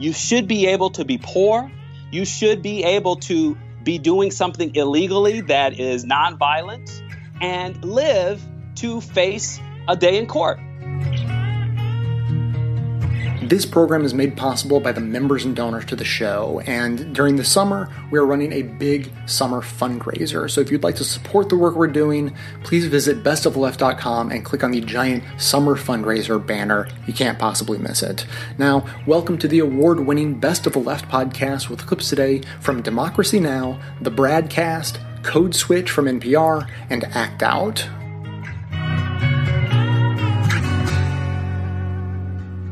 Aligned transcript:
You 0.00 0.14
should 0.14 0.48
be 0.48 0.66
able 0.68 0.90
to 0.90 1.04
be 1.04 1.18
poor. 1.18 1.70
You 2.10 2.24
should 2.24 2.62
be 2.62 2.84
able 2.84 3.16
to 3.16 3.56
be 3.82 3.98
doing 3.98 4.30
something 4.30 4.74
illegally 4.74 5.42
that 5.42 5.78
is 5.78 6.06
nonviolent 6.06 7.02
and 7.40 7.84
live 7.84 8.42
to 8.76 9.02
face 9.02 9.60
a 9.86 9.96
day 9.96 10.16
in 10.16 10.26
court. 10.26 10.58
This 13.50 13.66
program 13.66 14.04
is 14.04 14.14
made 14.14 14.36
possible 14.36 14.78
by 14.78 14.92
the 14.92 15.00
members 15.00 15.44
and 15.44 15.56
donors 15.56 15.84
to 15.86 15.96
the 15.96 16.04
show, 16.04 16.62
and 16.68 17.12
during 17.12 17.34
the 17.34 17.42
summer, 17.42 17.92
we 18.12 18.18
are 18.20 18.24
running 18.24 18.52
a 18.52 18.62
big 18.62 19.10
summer 19.26 19.60
fundraiser. 19.60 20.48
So 20.48 20.60
if 20.60 20.70
you'd 20.70 20.84
like 20.84 20.94
to 20.96 21.04
support 21.04 21.48
the 21.48 21.56
work 21.56 21.74
we're 21.74 21.88
doing, 21.88 22.32
please 22.62 22.86
visit 22.86 23.24
bestofleft.com 23.24 24.30
and 24.30 24.44
click 24.44 24.62
on 24.62 24.70
the 24.70 24.80
giant 24.80 25.24
summer 25.36 25.74
fundraiser 25.74 26.46
banner. 26.46 26.86
You 27.08 27.12
can't 27.12 27.40
possibly 27.40 27.78
miss 27.78 28.04
it. 28.04 28.24
Now, 28.56 28.86
welcome 29.04 29.36
to 29.38 29.48
the 29.48 29.58
award 29.58 29.98
winning 29.98 30.38
Best 30.38 30.68
of 30.68 30.74
the 30.74 30.78
Left 30.78 31.08
podcast 31.08 31.68
with 31.68 31.88
clips 31.88 32.08
today 32.08 32.42
from 32.60 32.82
Democracy 32.82 33.40
Now!, 33.40 33.80
The 34.00 34.12
Bradcast, 34.12 35.24
Code 35.24 35.56
Switch 35.56 35.90
from 35.90 36.04
NPR, 36.04 36.70
and 36.88 37.02
Act 37.02 37.42
Out. 37.42 37.84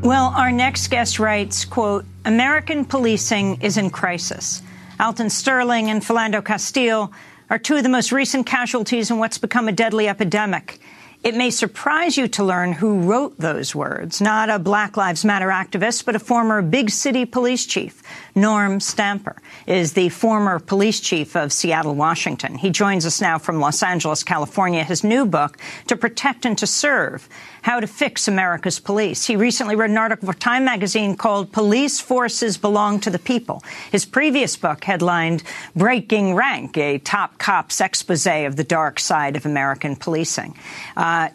Well, 0.01 0.33
our 0.37 0.51
next 0.51 0.87
guest 0.87 1.19
writes, 1.19 1.65
quote, 1.65 2.05
American 2.23 2.85
policing 2.85 3.61
is 3.61 3.75
in 3.75 3.89
crisis. 3.89 4.61
Alton 4.97 5.29
Sterling 5.29 5.89
and 5.89 6.01
Philando 6.01 6.43
Castile 6.43 7.11
are 7.49 7.59
two 7.59 7.75
of 7.75 7.83
the 7.83 7.89
most 7.89 8.13
recent 8.13 8.45
casualties 8.45 9.11
in 9.11 9.17
what's 9.17 9.37
become 9.37 9.67
a 9.67 9.73
deadly 9.73 10.07
epidemic. 10.07 10.79
It 11.21 11.35
may 11.35 11.49
surprise 11.49 12.15
you 12.17 12.29
to 12.29 12.45
learn 12.45 12.71
who 12.71 13.01
wrote 13.01 13.37
those 13.39 13.75
words. 13.75 14.21
Not 14.21 14.49
a 14.49 14.57
Black 14.57 14.95
Lives 14.95 15.25
Matter 15.25 15.49
activist, 15.49 16.05
but 16.05 16.15
a 16.15 16.19
former 16.19 16.61
big 16.61 16.89
city 16.91 17.25
police 17.25 17.65
chief. 17.65 18.01
Norm 18.35 18.79
Stamper 18.79 19.35
is 19.65 19.93
the 19.93 20.09
former 20.09 20.59
police 20.59 20.99
chief 20.99 21.35
of 21.35 21.51
Seattle, 21.51 21.95
Washington. 21.95 22.55
He 22.55 22.69
joins 22.69 23.05
us 23.05 23.21
now 23.21 23.37
from 23.37 23.59
Los 23.59 23.81
Angeles, 23.81 24.23
California. 24.23 24.83
His 24.83 25.03
new 25.03 25.25
book, 25.25 25.57
To 25.87 25.95
Protect 25.95 26.45
and 26.45 26.57
to 26.57 26.67
Serve, 26.67 27.27
How 27.61 27.79
to 27.79 27.87
Fix 27.87 28.27
America's 28.27 28.79
Police. 28.79 29.25
He 29.25 29.35
recently 29.35 29.75
wrote 29.75 29.89
an 29.89 29.97
article 29.97 30.27
for 30.31 30.37
Time 30.37 30.65
magazine 30.65 31.15
called 31.15 31.51
Police 31.51 31.99
Forces 31.99 32.57
Belong 32.57 32.99
to 33.01 33.09
the 33.09 33.19
People. 33.19 33.63
His 33.91 34.05
previous 34.05 34.55
book 34.55 34.83
headlined 34.83 35.43
Breaking 35.75 36.35
Rank, 36.35 36.77
a 36.77 36.99
top 36.99 37.37
cop's 37.37 37.81
expose 37.81 38.19
of 38.27 38.55
the 38.55 38.63
dark 38.63 38.99
side 38.99 39.35
of 39.35 39.45
American 39.45 39.95
policing. 39.95 40.57
Uh, 40.97 41.29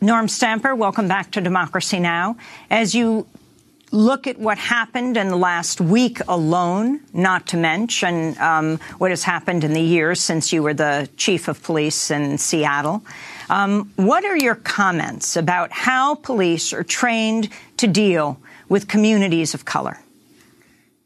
Norm 0.00 0.28
Stamper, 0.28 0.74
welcome 0.74 1.08
back 1.08 1.30
to 1.32 1.40
Democracy 1.40 2.00
Now! 2.00 2.36
As 2.68 2.94
you 2.94 3.26
look 3.94 4.26
at 4.26 4.38
what 4.38 4.58
happened 4.58 5.16
in 5.16 5.28
the 5.28 5.36
last 5.36 5.80
week 5.80 6.20
alone, 6.26 7.00
not 7.12 7.46
to 7.46 7.56
mention 7.56 8.36
um, 8.40 8.78
what 8.98 9.10
has 9.10 9.22
happened 9.22 9.62
in 9.62 9.72
the 9.72 9.80
years 9.80 10.20
since 10.20 10.52
you 10.52 10.62
were 10.62 10.74
the 10.74 11.08
chief 11.16 11.46
of 11.46 11.62
police 11.62 12.10
in 12.10 12.36
Seattle. 12.36 13.04
Um, 13.48 13.92
what 13.94 14.24
are 14.24 14.36
your 14.36 14.56
comments 14.56 15.36
about 15.36 15.70
how 15.70 16.16
police 16.16 16.72
are 16.72 16.82
trained 16.82 17.48
to 17.76 17.86
deal 17.86 18.40
with 18.68 18.88
communities 18.88 19.54
of 19.54 19.64
color? 19.64 20.00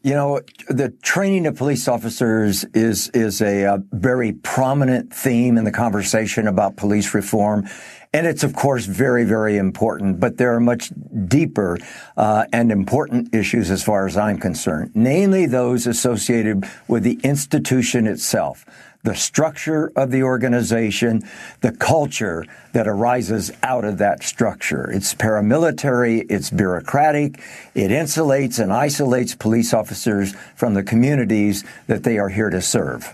You 0.01 0.13
know, 0.13 0.41
the 0.69 0.89
training 1.01 1.45
of 1.45 1.57
police 1.57 1.87
officers 1.89 2.63
is 2.73 3.09
is 3.09 3.41
a, 3.41 3.63
a, 3.63 3.83
very 3.91 4.31
prominent 4.31 5.13
theme 5.13 5.57
in 5.57 5.65
the 5.65 5.73
conversation 5.73 6.47
about 6.47 6.77
police 6.77 7.13
reform. 7.13 7.67
And 8.11 8.25
it's, 8.25 8.43
of 8.43 8.55
course, 8.55 8.85
very, 8.85 9.23
very 9.23 9.57
important, 9.57 10.19
but 10.19 10.37
there 10.37 10.55
are 10.55 10.59
much 10.59 10.91
deeper 11.27 11.77
uh, 12.17 12.45
and 12.51 12.71
important 12.71 13.35
issues 13.35 13.69
as 13.69 13.83
far 13.83 14.07
as 14.07 14.17
I'm 14.17 14.39
concerned, 14.39 14.91
namely 14.95 15.45
those 15.45 15.85
associated 15.85 16.65
with 16.87 17.03
the 17.03 17.19
institution 17.23 18.07
itself 18.07 18.65
the 19.03 19.15
structure 19.15 19.91
of 19.95 20.11
the 20.11 20.23
organization, 20.23 21.21
the 21.61 21.71
culture 21.71 22.45
that 22.73 22.87
arises 22.87 23.51
out 23.63 23.85
of 23.85 23.97
that 23.99 24.21
structure. 24.23 24.91
It's 24.91 25.15
paramilitary, 25.15 26.25
it's 26.29 26.49
bureaucratic, 26.49 27.39
it 27.75 27.91
insulates 27.91 28.61
and 28.61 28.73
isolates 28.73 29.35
police 29.35 29.73
officers 29.73 30.35
from 30.55 30.73
the 30.73 30.83
communities 30.83 31.63
that 31.87 32.03
they 32.03 32.17
are 32.17 32.29
here 32.29 32.49
to 32.49 32.61
serve. 32.61 33.13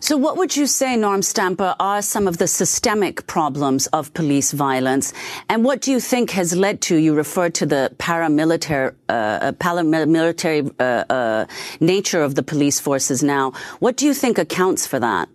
So, 0.00 0.16
what 0.16 0.36
would 0.36 0.56
you 0.56 0.66
say, 0.66 0.94
Norm 0.96 1.22
Stamper, 1.22 1.74
are 1.80 2.02
some 2.02 2.28
of 2.28 2.36
the 2.38 2.46
systemic 2.46 3.26
problems 3.26 3.86
of 3.88 4.12
police 4.12 4.52
violence? 4.52 5.12
And 5.48 5.64
what 5.64 5.80
do 5.80 5.90
you 5.90 6.00
think 6.00 6.30
has 6.30 6.54
led 6.54 6.80
to, 6.82 6.96
you 6.96 7.14
referred 7.14 7.54
to 7.54 7.66
the 7.66 7.92
paramilitary, 7.98 8.94
uh, 9.08 9.12
uh 9.12 9.52
paramilitary 9.52 10.70
uh, 10.78 11.04
uh, 11.12 11.46
nature 11.80 12.22
of 12.22 12.34
the 12.34 12.42
police 12.42 12.78
forces 12.78 13.22
now. 13.22 13.52
What 13.78 13.96
do 13.96 14.06
you 14.06 14.14
think 14.14 14.38
accounts 14.38 14.86
for 14.86 15.00
that? 15.00 15.28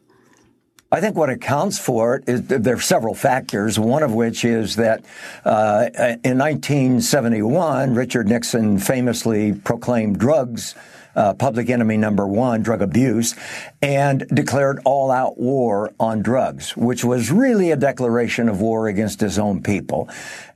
I 0.93 0.99
think 0.99 1.15
what 1.15 1.29
accounts 1.29 1.79
for 1.79 2.15
it 2.15 2.27
is 2.27 2.47
there 2.47 2.75
are 2.75 2.79
several 2.79 3.15
factors, 3.15 3.79
one 3.79 4.03
of 4.03 4.13
which 4.13 4.43
is 4.43 4.75
that 4.75 5.05
uh, 5.45 5.89
in 6.23 6.37
1971, 6.37 7.95
Richard 7.95 8.27
Nixon 8.27 8.77
famously 8.77 9.53
proclaimed 9.53 10.19
drugs 10.19 10.75
uh, 11.15 11.33
public 11.33 11.69
enemy 11.69 11.97
number 11.97 12.27
one, 12.27 12.61
drug 12.61 12.81
abuse, 12.81 13.35
and 13.81 14.25
declared 14.27 14.79
all 14.85 15.11
out 15.11 15.37
war 15.37 15.91
on 15.99 16.21
drugs, 16.21 16.75
which 16.77 17.03
was 17.03 17.31
really 17.31 17.71
a 17.71 17.75
declaration 17.75 18.49
of 18.49 18.61
war 18.61 18.87
against 18.87 19.19
his 19.19 19.37
own 19.37 19.61
people. 19.61 20.09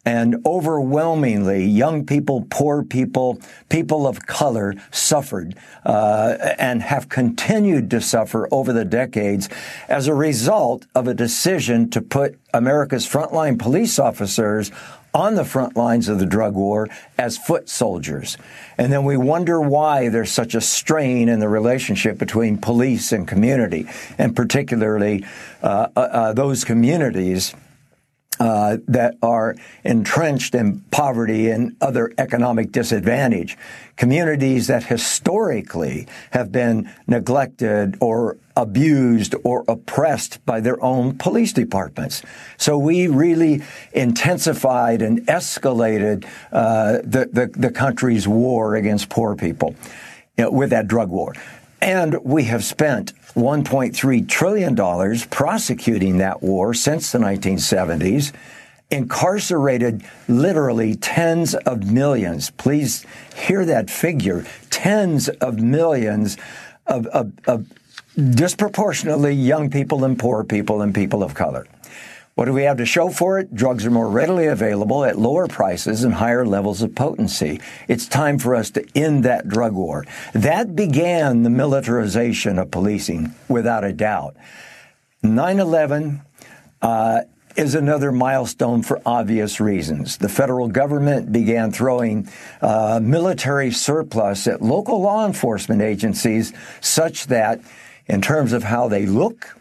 And 0.07 0.45
overwhelmingly, 0.45 1.65
young 1.65 2.05
people, 2.05 2.45
poor 2.51 2.83
people, 2.83 3.39
people 3.69 4.05
of 4.05 4.27
color 4.27 4.75
suffered 4.91 5.55
uh, 5.83 6.37
and 6.59 6.83
have 6.83 7.09
continued 7.09 7.89
to 7.89 8.01
suffer 8.01 8.47
over 8.51 8.71
the 8.71 8.85
decades 8.85 9.49
as 9.89 10.07
a 10.07 10.13
result 10.13 10.85
of 10.93 11.07
a 11.07 11.15
decision 11.15 11.89
to 11.89 12.01
put 12.01 12.39
America's 12.53 13.07
frontline 13.07 13.57
police 13.57 13.97
officers 13.97 14.71
on 15.15 15.35
the 15.35 15.45
front 15.45 15.77
lines 15.77 16.09
of 16.09 16.19
the 16.19 16.25
drug 16.25 16.53
war 16.53 16.89
as 17.17 17.37
foot 17.37 17.69
soldiers. 17.69 18.37
And 18.77 18.91
then 18.91 19.05
we 19.05 19.15
wonder 19.15 19.61
why 19.61 20.09
there's 20.09 20.29
such 20.29 20.53
a 20.53 20.61
strain 20.61 21.29
in 21.29 21.39
the 21.39 21.47
relationship 21.47 22.17
between 22.17 22.57
police 22.57 23.13
and 23.13 23.25
community, 23.25 23.87
and 24.17 24.35
particularly 24.35 25.25
uh, 25.63 25.87
uh, 25.95 25.99
uh 25.99 26.33
those 26.33 26.65
communities 26.65 27.55
uh, 28.39 28.77
that 28.87 29.15
are 29.21 29.55
entrenched 29.83 30.55
in 30.55 30.81
poverty 30.91 31.49
and 31.49 31.75
other 31.81 32.13
economic 32.17 32.71
disadvantage, 32.71 33.57
communities 33.95 34.67
that 34.67 34.83
historically 34.83 36.07
have 36.31 36.51
been 36.51 36.91
neglected 37.07 37.97
or 38.01 38.37
abused 38.57 39.35
or 39.43 39.63
oppressed 39.67 40.45
by 40.45 40.59
their 40.59 40.81
own 40.83 41.17
police 41.17 41.53
departments. 41.53 42.21
So 42.57 42.77
we 42.77 43.07
really 43.07 43.61
intensified 43.93 45.01
and 45.01 45.19
escalated 45.27 46.25
uh, 46.51 46.99
the, 47.03 47.29
the, 47.31 47.51
the 47.57 47.71
country's 47.71 48.27
war 48.27 48.75
against 48.75 49.09
poor 49.09 49.35
people 49.35 49.75
you 50.37 50.45
know, 50.45 50.51
with 50.51 50.69
that 50.69 50.87
drug 50.87 51.09
war. 51.09 51.33
And 51.81 52.23
we 52.23 52.45
have 52.45 52.63
spent 52.63 53.13
$1.3 53.35 54.27
trillion 54.27 54.75
prosecuting 55.29 56.17
that 56.19 56.41
war 56.41 56.73
since 56.73 57.11
the 57.11 57.19
1970s, 57.19 58.31
incarcerated 58.91 60.03
literally 60.27 60.95
tens 60.95 61.53
of 61.55 61.91
millions. 61.91 62.51
Please 62.51 63.05
hear 63.35 63.65
that 63.65 63.89
figure 63.89 64.45
tens 64.69 65.27
of 65.29 65.59
millions 65.59 66.37
of, 66.87 67.07
of, 67.07 67.33
of 67.47 67.67
disproportionately 68.17 69.33
young 69.33 69.69
people 69.69 70.05
and 70.05 70.17
poor 70.17 70.43
people 70.43 70.81
and 70.81 70.93
people 70.93 71.23
of 71.23 71.33
color. 71.33 71.67
What 72.35 72.45
do 72.45 72.53
we 72.53 72.63
have 72.63 72.77
to 72.77 72.85
show 72.85 73.09
for 73.11 73.39
it? 73.39 73.55
Drugs 73.55 73.85
are 73.85 73.91
more 73.91 74.09
readily 74.09 74.47
available 74.47 75.05
at 75.05 75.17
lower 75.17 75.47
prices 75.47 76.03
and 76.03 76.13
higher 76.13 76.45
levels 76.45 76.81
of 76.81 76.93
potency. 76.93 77.61
It's 77.87 78.09
time 78.09 78.39
for 78.39 78.55
us 78.55 78.71
to 78.71 78.85
end 78.93 79.23
that 79.23 79.47
drug 79.47 79.71
war. 79.71 80.05
That 80.33 80.75
began 80.75 81.43
the 81.43 81.49
militarization 81.49 82.59
of 82.59 82.71
policing, 82.71 83.33
without 83.47 83.85
a 83.85 83.93
doubt. 83.93 84.35
9 85.23 85.59
11 85.59 86.21
uh, 86.81 87.21
is 87.55 87.73
another 87.73 88.11
milestone 88.11 88.83
for 88.83 89.01
obvious 89.05 89.61
reasons. 89.61 90.17
The 90.17 90.27
federal 90.27 90.67
government 90.67 91.31
began 91.31 91.71
throwing 91.71 92.27
uh, 92.61 92.99
military 93.01 93.71
surplus 93.71 94.45
at 94.45 94.61
local 94.61 94.99
law 94.99 95.25
enforcement 95.25 95.81
agencies 95.81 96.51
such 96.81 97.27
that, 97.27 97.61
in 98.07 98.21
terms 98.21 98.51
of 98.51 98.63
how 98.63 98.89
they 98.89 99.05
look, 99.05 99.55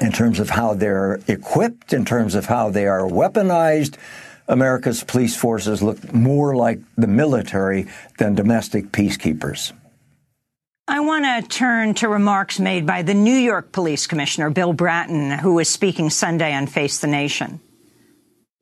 in 0.00 0.12
terms 0.12 0.40
of 0.40 0.50
how 0.50 0.74
they're 0.74 1.20
equipped, 1.26 1.92
in 1.92 2.04
terms 2.04 2.34
of 2.34 2.46
how 2.46 2.70
they 2.70 2.86
are 2.86 3.02
weaponized. 3.02 3.96
America's 4.46 5.04
police 5.04 5.36
forces 5.36 5.82
look 5.82 6.12
more 6.12 6.56
like 6.56 6.80
the 6.96 7.06
military 7.06 7.86
than 8.18 8.34
domestic 8.34 8.92
peacekeepers. 8.92 9.72
I 10.90 11.00
want 11.00 11.26
to 11.26 11.46
turn 11.46 11.92
to 11.94 12.08
remarks 12.08 12.58
made 12.58 12.86
by 12.86 13.02
the 13.02 13.12
New 13.12 13.34
York 13.34 13.72
Police 13.72 14.06
Commissioner, 14.06 14.48
Bill 14.48 14.72
Bratton, 14.72 15.30
who 15.32 15.54
was 15.54 15.68
speaking 15.68 16.08
Sunday 16.08 16.54
on 16.54 16.66
Face 16.66 17.00
the 17.00 17.06
Nation. 17.06 17.60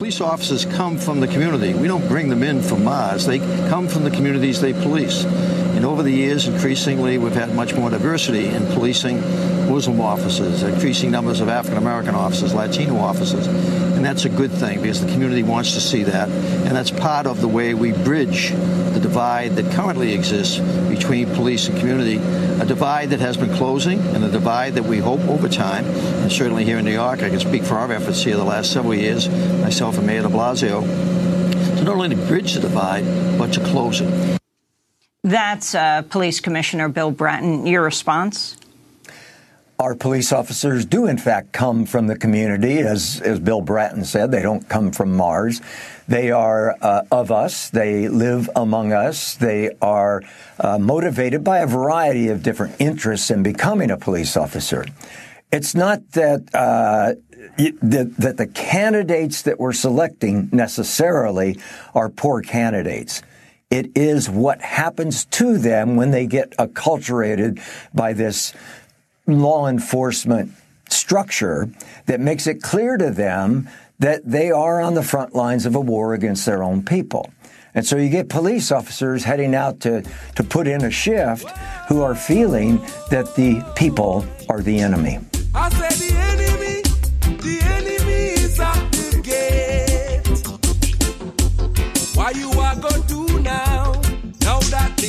Police 0.00 0.20
officers 0.20 0.64
come 0.64 0.98
from 0.98 1.20
the 1.20 1.28
community. 1.28 1.72
We 1.72 1.86
don't 1.86 2.06
bring 2.08 2.28
them 2.28 2.42
in 2.42 2.62
from 2.62 2.82
Mars. 2.82 3.26
They 3.26 3.38
come 3.38 3.86
from 3.86 4.02
the 4.02 4.10
communities 4.10 4.60
they 4.60 4.72
police. 4.72 5.24
And 5.76 5.84
over 5.84 6.02
the 6.02 6.10
years, 6.10 6.48
increasingly, 6.48 7.18
we've 7.18 7.34
had 7.34 7.54
much 7.54 7.74
more 7.74 7.90
diversity 7.90 8.48
in 8.48 8.66
policing 8.68 9.20
Muslim 9.70 10.00
officers, 10.00 10.62
increasing 10.62 11.10
numbers 11.10 11.40
of 11.40 11.50
African 11.50 11.76
American 11.76 12.14
officers, 12.14 12.54
Latino 12.54 12.96
officers. 12.96 13.46
And 13.46 14.02
that's 14.02 14.24
a 14.24 14.30
good 14.30 14.50
thing 14.50 14.80
because 14.80 15.04
the 15.04 15.12
community 15.12 15.42
wants 15.42 15.74
to 15.74 15.80
see 15.80 16.02
that. 16.04 16.30
And 16.30 16.74
that's 16.74 16.90
part 16.90 17.26
of 17.26 17.42
the 17.42 17.48
way 17.48 17.74
we 17.74 17.92
bridge 17.92 18.52
the 18.52 19.00
divide 19.00 19.56
that 19.56 19.70
currently 19.74 20.14
exists 20.14 20.58
between 20.88 21.26
police 21.34 21.68
and 21.68 21.78
community, 21.78 22.16
a 22.16 22.64
divide 22.64 23.10
that 23.10 23.20
has 23.20 23.36
been 23.36 23.54
closing 23.54 24.00
and 24.14 24.24
a 24.24 24.30
divide 24.30 24.74
that 24.74 24.84
we 24.84 24.96
hope 24.96 25.20
over 25.28 25.46
time, 25.46 25.84
and 25.84 26.32
certainly 26.32 26.64
here 26.64 26.78
in 26.78 26.84
New 26.86 26.92
York, 26.92 27.22
I 27.22 27.28
can 27.28 27.40
speak 27.40 27.62
for 27.62 27.74
our 27.74 27.92
efforts 27.92 28.22
here 28.22 28.36
the 28.36 28.44
last 28.44 28.72
several 28.72 28.94
years, 28.94 29.28
myself 29.28 29.98
and 29.98 30.06
Mayor 30.06 30.22
de 30.22 30.28
Blasio, 30.28 30.80
to 31.76 31.84
not 31.84 31.96
only 31.96 32.16
bridge 32.16 32.54
the 32.54 32.60
divide, 32.60 33.04
but 33.38 33.52
to 33.52 33.60
close 33.60 34.00
it. 34.00 34.40
That's 35.26 35.74
uh, 35.74 36.02
Police 36.02 36.38
Commissioner 36.38 36.88
Bill 36.88 37.10
Bratton. 37.10 37.66
Your 37.66 37.82
response? 37.82 38.56
Our 39.76 39.96
police 39.96 40.32
officers 40.32 40.86
do, 40.86 41.06
in 41.06 41.18
fact, 41.18 41.52
come 41.52 41.84
from 41.84 42.06
the 42.06 42.16
community. 42.16 42.78
As, 42.78 43.20
as 43.22 43.40
Bill 43.40 43.60
Bratton 43.60 44.04
said, 44.04 44.30
they 44.30 44.40
don't 44.40 44.68
come 44.68 44.92
from 44.92 45.16
Mars. 45.16 45.60
They 46.06 46.30
are 46.30 46.76
uh, 46.80 47.02
of 47.10 47.32
us. 47.32 47.70
They 47.70 48.08
live 48.08 48.48
among 48.54 48.92
us. 48.92 49.34
They 49.34 49.72
are 49.82 50.22
uh, 50.60 50.78
motivated 50.78 51.42
by 51.42 51.58
a 51.58 51.66
variety 51.66 52.28
of 52.28 52.44
different 52.44 52.76
interests 52.78 53.28
in 53.28 53.42
becoming 53.42 53.90
a 53.90 53.96
police 53.96 54.36
officer. 54.36 54.86
It's 55.50 55.74
not 55.74 56.08
that, 56.12 56.42
uh, 56.54 57.14
that, 57.58 58.14
that 58.16 58.36
the 58.36 58.46
candidates 58.46 59.42
that 59.42 59.58
we're 59.58 59.72
selecting 59.72 60.50
necessarily 60.52 61.58
are 61.96 62.10
poor 62.10 62.42
candidates. 62.42 63.22
It 63.70 63.90
is 63.96 64.30
what 64.30 64.60
happens 64.60 65.24
to 65.26 65.58
them 65.58 65.96
when 65.96 66.12
they 66.12 66.26
get 66.26 66.52
acculturated 66.52 67.60
by 67.92 68.12
this 68.12 68.54
law 69.26 69.66
enforcement 69.66 70.52
structure 70.88 71.68
that 72.06 72.20
makes 72.20 72.46
it 72.46 72.62
clear 72.62 72.96
to 72.96 73.10
them 73.10 73.68
that 73.98 74.22
they 74.24 74.52
are 74.52 74.80
on 74.80 74.94
the 74.94 75.02
front 75.02 75.34
lines 75.34 75.66
of 75.66 75.74
a 75.74 75.80
war 75.80 76.14
against 76.14 76.46
their 76.46 76.62
own 76.62 76.84
people. 76.84 77.32
And 77.74 77.84
so 77.84 77.96
you 77.96 78.08
get 78.08 78.28
police 78.28 78.70
officers 78.70 79.24
heading 79.24 79.54
out 79.54 79.80
to, 79.80 80.02
to 80.36 80.44
put 80.44 80.68
in 80.68 80.84
a 80.84 80.90
shift 80.90 81.48
who 81.88 82.02
are 82.02 82.14
feeling 82.14 82.76
that 83.10 83.34
the 83.34 83.64
people 83.74 84.24
are 84.48 84.62
the 84.62 84.78
enemy. 84.78 85.18
The 85.52 86.14
enemy, 86.14 86.82
the 87.42 87.60
enemy 87.62 87.75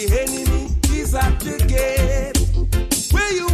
the 0.07 0.21
enemy 0.21 0.69
is 0.97 1.13
at 1.13 1.39
the 1.39 1.57
gate. 1.67 2.37
Where 3.11 3.33
you 3.33 3.47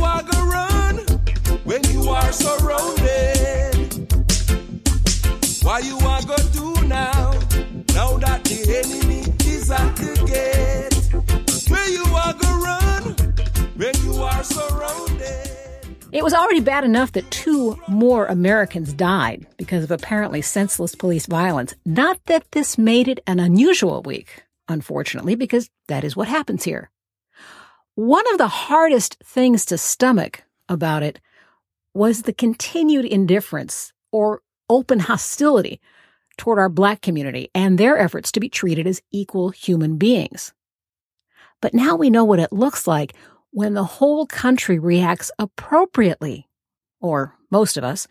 are 2.09 2.31
surrounded. 2.31 3.73
What 5.63 5.83
you 5.85 5.97
are 5.97 6.21
going 6.21 6.39
to 6.39 6.51
do 6.51 6.73
now? 6.87 7.31
Now 7.95 8.17
that 8.17 8.43
the 8.43 8.83
enemy 8.83 9.21
is 9.49 9.71
at 9.71 9.95
the 9.95 10.13
gate. 10.27 10.93
Where 11.69 11.89
you 11.89 12.03
are 12.03 12.33
to 12.33 12.47
run 12.67 13.15
when 13.77 13.95
you 14.03 14.21
are 14.21 14.43
surrounded. 14.43 15.49
It 16.11 16.23
was 16.23 16.33
already 16.33 16.59
bad 16.59 16.83
enough 16.83 17.13
that 17.13 17.31
two 17.31 17.79
more 17.87 18.25
Americans 18.27 18.93
died 18.93 19.47
because 19.57 19.83
of 19.83 19.89
apparently 19.91 20.41
senseless 20.41 20.93
police 20.93 21.25
violence. 21.25 21.73
Not 21.85 22.19
that 22.25 22.51
this 22.51 22.77
made 22.77 23.07
it 23.07 23.21
an 23.25 23.39
unusual 23.39 24.03
week, 24.03 24.43
unfortunately, 24.67 25.35
because 25.35 25.69
that 25.87 26.03
is 26.03 26.15
what 26.15 26.27
happens 26.27 26.63
here. 26.63 26.89
One 27.95 28.25
of 28.31 28.37
the 28.37 28.47
hardest 28.47 29.17
things 29.23 29.65
to 29.65 29.77
stomach 29.77 30.43
about 30.67 31.03
it 31.03 31.19
was 31.93 32.23
the 32.23 32.33
continued 32.33 33.05
indifference 33.05 33.93
or 34.11 34.41
open 34.69 34.99
hostility 34.99 35.79
toward 36.37 36.57
our 36.57 36.69
black 36.69 37.01
community 37.01 37.49
and 37.53 37.77
their 37.77 37.97
efforts 37.97 38.31
to 38.31 38.39
be 38.39 38.49
treated 38.49 38.87
as 38.87 39.01
equal 39.11 39.49
human 39.49 39.97
beings. 39.97 40.53
But 41.61 41.73
now 41.73 41.95
we 41.95 42.09
know 42.09 42.23
what 42.23 42.39
it 42.39 42.51
looks 42.51 42.87
like 42.87 43.13
when 43.51 43.75
the 43.75 43.83
whole 43.83 44.25
country 44.25 44.79
reacts 44.79 45.31
appropriately, 45.37 46.49
or 46.99 47.35
most 47.51 47.77
of 47.77 47.83
us, 47.83 48.07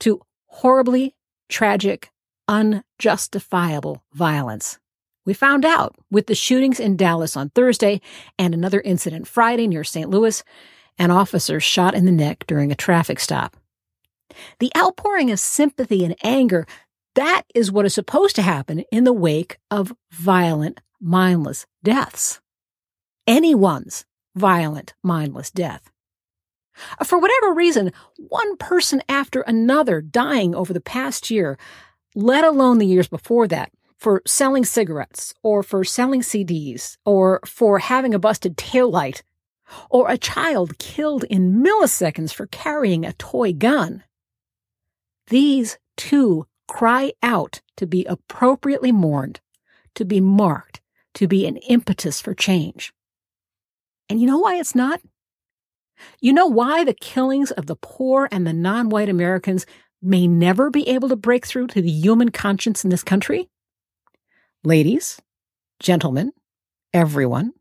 to 0.00 0.20
horribly 0.46 1.16
tragic, 1.48 2.10
unjustifiable 2.46 4.04
violence. 4.12 4.78
We 5.26 5.32
found 5.34 5.64
out 5.64 5.96
with 6.10 6.26
the 6.26 6.34
shootings 6.34 6.78
in 6.78 6.96
Dallas 6.96 7.36
on 7.36 7.50
Thursday 7.50 8.00
and 8.38 8.52
another 8.52 8.80
incident 8.80 9.26
Friday 9.26 9.66
near 9.66 9.84
St. 9.84 10.10
Louis 10.10 10.42
an 10.98 11.10
officer 11.10 11.58
shot 11.60 11.94
in 11.94 12.04
the 12.04 12.12
neck 12.12 12.44
during 12.46 12.70
a 12.70 12.76
traffic 12.76 13.18
stop. 13.18 13.56
The 14.60 14.70
outpouring 14.76 15.30
of 15.30 15.40
sympathy 15.40 16.04
and 16.04 16.14
anger, 16.22 16.66
that 17.14 17.42
is 17.54 17.72
what 17.72 17.86
is 17.86 17.94
supposed 17.94 18.36
to 18.36 18.42
happen 18.42 18.80
in 18.92 19.04
the 19.04 19.12
wake 19.12 19.58
of 19.70 19.92
violent, 20.10 20.80
mindless 21.00 21.66
deaths. 21.82 22.40
Anyone's 23.26 24.04
violent, 24.34 24.94
mindless 25.02 25.50
death. 25.50 25.90
For 27.04 27.18
whatever 27.18 27.54
reason, 27.54 27.92
one 28.16 28.56
person 28.56 29.02
after 29.08 29.42
another 29.42 30.00
dying 30.00 30.54
over 30.54 30.72
the 30.72 30.80
past 30.80 31.30
year, 31.30 31.56
let 32.16 32.44
alone 32.44 32.78
the 32.78 32.86
years 32.86 33.06
before 33.06 33.46
that, 33.48 33.70
for 34.04 34.20
selling 34.26 34.66
cigarettes 34.66 35.32
or 35.42 35.62
for 35.62 35.82
selling 35.82 36.20
CDs 36.20 36.98
or 37.06 37.40
for 37.46 37.78
having 37.78 38.12
a 38.12 38.18
busted 38.18 38.54
taillight 38.54 39.22
or 39.88 40.10
a 40.10 40.18
child 40.18 40.78
killed 40.78 41.24
in 41.30 41.62
milliseconds 41.62 42.30
for 42.30 42.46
carrying 42.48 43.06
a 43.06 43.14
toy 43.14 43.54
gun. 43.54 44.04
These 45.28 45.78
too 45.96 46.46
cry 46.68 47.14
out 47.22 47.62
to 47.78 47.86
be 47.86 48.04
appropriately 48.04 48.92
mourned, 48.92 49.40
to 49.94 50.04
be 50.04 50.20
marked, 50.20 50.82
to 51.14 51.26
be 51.26 51.46
an 51.46 51.56
impetus 51.56 52.20
for 52.20 52.34
change. 52.34 52.92
And 54.10 54.20
you 54.20 54.26
know 54.26 54.40
why 54.40 54.56
it's 54.56 54.74
not? 54.74 55.00
You 56.20 56.34
know 56.34 56.46
why 56.46 56.84
the 56.84 56.92
killings 56.92 57.52
of 57.52 57.64
the 57.64 57.76
poor 57.76 58.28
and 58.30 58.46
the 58.46 58.52
non-white 58.52 59.08
Americans 59.08 59.64
may 60.02 60.26
never 60.26 60.68
be 60.68 60.86
able 60.90 61.08
to 61.08 61.16
break 61.16 61.46
through 61.46 61.68
to 61.68 61.80
the 61.80 61.90
human 61.90 62.28
conscience 62.30 62.84
in 62.84 62.90
this 62.90 63.02
country? 63.02 63.48
Ladies, 64.66 65.20
gentlemen, 65.78 66.32
everyone, 66.94 67.52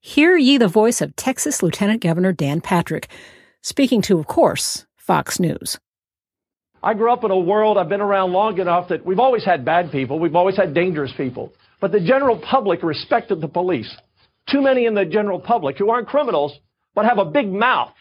Hear 0.00 0.36
ye 0.36 0.58
the 0.58 0.66
voice 0.66 1.00
of 1.00 1.14
Texas 1.14 1.62
Lieutenant 1.62 2.02
Governor 2.02 2.32
Dan 2.32 2.60
Patrick, 2.60 3.06
speaking 3.62 4.02
to, 4.02 4.18
of 4.18 4.26
course, 4.26 4.84
Fox 4.96 5.38
News. 5.38 5.78
I 6.82 6.94
grew 6.94 7.12
up 7.12 7.22
in 7.22 7.30
a 7.30 7.38
world, 7.38 7.78
I've 7.78 7.88
been 7.88 8.00
around 8.00 8.32
long 8.32 8.58
enough 8.58 8.88
that 8.88 9.06
we've 9.06 9.20
always 9.20 9.44
had 9.44 9.64
bad 9.64 9.92
people, 9.92 10.18
we've 10.18 10.34
always 10.34 10.56
had 10.56 10.74
dangerous 10.74 11.12
people, 11.16 11.52
but 11.80 11.92
the 11.92 12.00
general 12.00 12.36
public 12.36 12.82
respected 12.82 13.40
the 13.40 13.46
police. 13.46 13.96
Too 14.50 14.60
many 14.60 14.86
in 14.86 14.94
the 14.94 15.04
general 15.04 15.38
public 15.38 15.78
who 15.78 15.90
aren't 15.90 16.08
criminals, 16.08 16.52
but 16.96 17.04
have 17.04 17.18
a 17.18 17.24
big 17.26 17.46
mouth, 17.46 17.94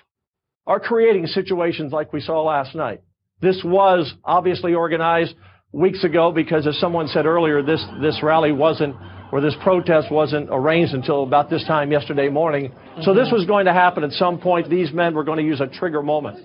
are 0.65 0.79
creating 0.79 1.27
situations 1.27 1.93
like 1.93 2.11
we 2.13 2.21
saw 2.21 2.41
last 2.41 2.73
night. 2.73 3.01
This 3.41 3.61
was 3.63 4.11
obviously 4.23 4.73
organized 4.73 5.35
weeks 5.71 6.03
ago 6.03 6.31
because, 6.31 6.65
as 6.67 6.79
someone 6.79 7.07
said 7.07 7.25
earlier, 7.25 7.61
this, 7.61 7.83
this 8.01 8.21
rally 8.23 8.51
wasn't 8.51 8.95
or 9.31 9.41
this 9.41 9.55
protest 9.61 10.11
wasn't 10.11 10.47
arranged 10.51 10.93
until 10.93 11.23
about 11.23 11.49
this 11.49 11.63
time 11.65 11.91
yesterday 11.91 12.29
morning. 12.29 12.69
Mm-hmm. 12.69 13.01
So 13.01 13.13
this 13.13 13.29
was 13.31 13.45
going 13.45 13.65
to 13.65 13.73
happen 13.73 14.03
at 14.03 14.11
some 14.11 14.39
point. 14.39 14.69
These 14.69 14.93
men 14.93 15.13
were 15.13 15.23
going 15.23 15.39
to 15.39 15.43
use 15.43 15.59
a 15.59 15.67
trigger 15.67 16.01
moment. 16.01 16.39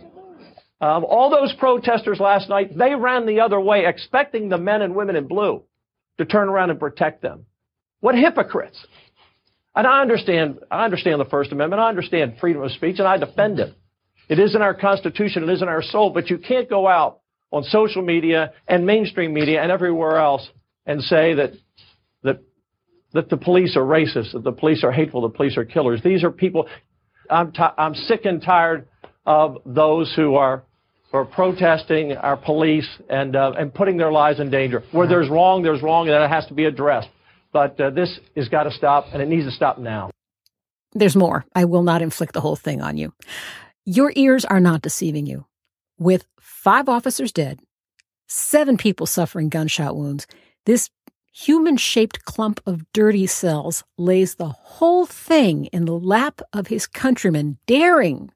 Um, 0.81 1.05
all 1.05 1.31
those 1.31 1.53
protesters 1.61 2.19
last 2.19 2.49
night, 2.49 2.77
they 2.77 2.95
ran 2.97 3.25
the 3.25 3.41
other 3.41 3.61
way, 3.61 3.87
expecting 3.87 4.49
the 4.49 4.59
men 4.59 4.83
and 4.83 4.97
women 4.97 5.15
in 5.15 5.29
blue 5.29 5.63
to 6.19 6.25
turn 6.25 6.49
around 6.49 6.71
and 6.71 6.81
protect 6.81 7.23
them. 7.23 7.47
What 8.01 8.17
hypocrites! 8.17 8.85
And 9.77 9.87
I 9.87 10.03
understand, 10.03 10.59
I 10.71 10.85
understand 10.85 11.21
the 11.21 11.25
First 11.27 11.53
Amendment. 11.53 11.81
I 11.81 11.89
understand 11.89 12.35
freedom 12.41 12.63
of 12.63 12.73
speech, 12.73 12.99
and 12.99 13.07
I 13.07 13.17
defend 13.17 13.61
it. 13.61 13.75
It 14.29 14.41
is 14.41 14.57
in 14.57 14.63
our 14.63 14.75
Constitution. 14.75 15.45
It 15.45 15.51
is 15.51 15.63
in 15.63 15.69
our 15.69 15.83
soul. 15.83 16.11
But 16.11 16.31
you 16.31 16.39
can't 16.39 16.69
go 16.69 16.89
out 16.89 17.21
on 17.53 17.63
social 17.65 18.03
media 18.03 18.53
and 18.67 18.87
mainstream 18.87 19.33
media 19.33 19.63
and 19.63 19.71
everywhere 19.71 20.17
else 20.17 20.49
and 20.87 21.03
say 21.03 21.35
that 21.35 21.53
that 22.23 22.41
that 23.13 23.29
the 23.29 23.37
police 23.37 23.77
are 23.77 23.85
racist, 23.85 24.33
that 24.33 24.43
the 24.43 24.53
police 24.53 24.83
are 24.83 24.93
hateful, 24.93 25.21
the 25.23 25.29
police 25.29 25.57
are 25.57 25.65
killers. 25.65 26.01
These 26.03 26.25
are 26.25 26.31
people. 26.31 26.67
I'm, 27.31 27.53
t- 27.53 27.63
I'm 27.79 27.95
sick 27.95 28.25
and 28.25 28.43
tired 28.43 28.89
of 29.27 29.59
those 29.65 30.13
who 30.17 30.35
are, 30.35 30.65
who 31.11 31.19
are 31.19 31.25
protesting 31.25 32.13
our 32.13 32.37
police 32.37 32.89
and, 33.09 33.37
uh, 33.37 33.53
and 33.59 33.73
putting 33.73 33.97
their 33.97 34.13
lives 34.13 34.41
in 34.41 34.51
danger. 34.51 34.83
Where 34.93 35.07
there's 35.07 35.29
wrong, 35.29 35.63
there's 35.63 35.83
wrong, 35.83 36.09
and 36.09 36.15
that 36.15 36.29
has 36.31 36.47
to 36.47 36.55
be 36.55 36.65
addressed. 36.65 37.09
But 37.53 37.79
uh, 37.81 37.91
this 37.91 38.19
has 38.35 38.49
got 38.49 38.65
to 38.65 38.71
stop, 38.71 39.07
and 39.13 39.23
it 39.23 39.29
needs 39.29 39.45
to 39.45 39.53
stop 39.53 39.79
now. 39.79 40.11
There's 40.95 41.17
more. 41.17 41.45
I 41.55 41.65
will 41.67 41.83
not 41.83 42.03
inflict 42.03 42.33
the 42.33 42.41
whole 42.41 42.57
thing 42.57 42.81
on 42.81 42.97
you. 42.97 43.13
Your 43.85 44.13
ears 44.17 44.45
are 44.45 44.61
not 44.61 44.83
deceiving 44.83 45.27
you. 45.27 45.47
With 45.99 46.25
five 46.63 46.89
officers 46.89 47.33
dead, 47.33 47.59
seven 48.29 48.77
people 48.77 49.05
suffering 49.05 49.49
gunshot 49.49 49.97
wounds. 49.97 50.29
This 50.65 50.91
human 51.33 51.77
shaped 51.77 52.25
clump 52.25 52.61
of 52.65 52.85
dirty 52.93 53.27
cells 53.27 53.83
lays 53.99 54.37
the 54.37 54.51
whole 54.51 55.05
thing 55.05 55.65
in 55.67 55.87
the 55.87 55.99
lap 55.99 56.41
of 56.53 56.69
his 56.69 56.87
countrymen, 56.87 57.59
daring 57.67 58.31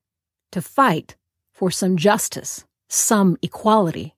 to 0.51 0.61
fight 0.61 1.15
for 1.53 1.71
some 1.71 1.97
justice, 1.97 2.65
some 2.89 3.37
equality. 3.43 4.17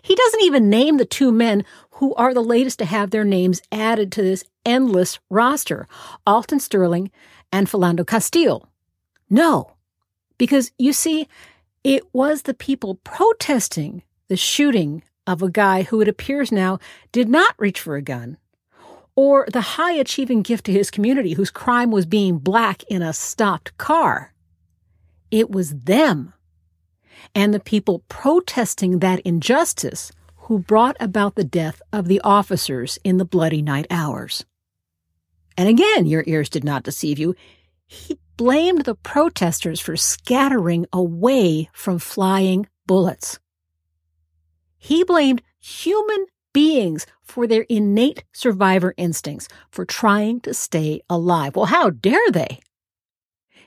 He 0.00 0.14
doesn't 0.14 0.44
even 0.44 0.70
name 0.70 0.96
the 0.96 1.04
two 1.04 1.32
men 1.32 1.66
who 1.90 2.14
are 2.14 2.32
the 2.32 2.40
latest 2.40 2.78
to 2.78 2.86
have 2.86 3.10
their 3.10 3.24
names 3.24 3.60
added 3.70 4.10
to 4.12 4.22
this 4.22 4.42
endless 4.64 5.18
roster 5.28 5.86
Alton 6.26 6.60
Sterling 6.60 7.10
and 7.52 7.66
Philando 7.66 8.06
Castile. 8.06 8.70
No, 9.28 9.72
because 10.38 10.72
you 10.78 10.94
see, 10.94 11.28
it 11.84 12.04
was 12.12 12.42
the 12.42 12.54
people 12.54 12.96
protesting 12.96 14.02
the 14.28 14.36
shooting 14.36 15.02
of 15.26 15.42
a 15.42 15.50
guy 15.50 15.82
who 15.82 16.00
it 16.00 16.08
appears 16.08 16.50
now 16.50 16.78
did 17.12 17.28
not 17.28 17.54
reach 17.58 17.80
for 17.80 17.96
a 17.96 18.02
gun, 18.02 18.36
or 19.14 19.46
the 19.52 19.60
high 19.60 19.92
achieving 19.92 20.42
gift 20.42 20.66
to 20.66 20.72
his 20.72 20.90
community 20.90 21.34
whose 21.34 21.50
crime 21.50 21.90
was 21.90 22.06
being 22.06 22.38
black 22.38 22.82
in 22.84 23.02
a 23.02 23.12
stopped 23.12 23.76
car. 23.78 24.32
It 25.30 25.50
was 25.50 25.74
them 25.74 26.34
and 27.34 27.52
the 27.52 27.60
people 27.60 28.04
protesting 28.08 28.98
that 28.98 29.20
injustice 29.20 30.12
who 30.36 30.58
brought 30.58 30.96
about 31.00 31.34
the 31.34 31.44
death 31.44 31.80
of 31.92 32.08
the 32.08 32.20
officers 32.22 32.98
in 33.04 33.16
the 33.16 33.24
bloody 33.24 33.62
night 33.62 33.86
hours. 33.90 34.44
And 35.56 35.68
again, 35.68 36.06
your 36.06 36.24
ears 36.26 36.48
did 36.48 36.64
not 36.64 36.82
deceive 36.82 37.18
you. 37.18 37.34
He 37.86 38.18
blamed 38.36 38.84
the 38.84 38.94
protesters 38.94 39.80
for 39.80 39.96
scattering 39.96 40.86
away 40.92 41.68
from 41.72 41.98
flying 41.98 42.66
bullets. 42.86 43.38
He 44.78 45.04
blamed 45.04 45.42
human 45.60 46.26
beings 46.52 47.06
for 47.22 47.46
their 47.46 47.62
innate 47.68 48.24
survivor 48.32 48.94
instincts, 48.96 49.48
for 49.70 49.84
trying 49.84 50.40
to 50.40 50.52
stay 50.52 51.00
alive. 51.08 51.56
Well, 51.56 51.66
how 51.66 51.90
dare 51.90 52.30
they? 52.30 52.60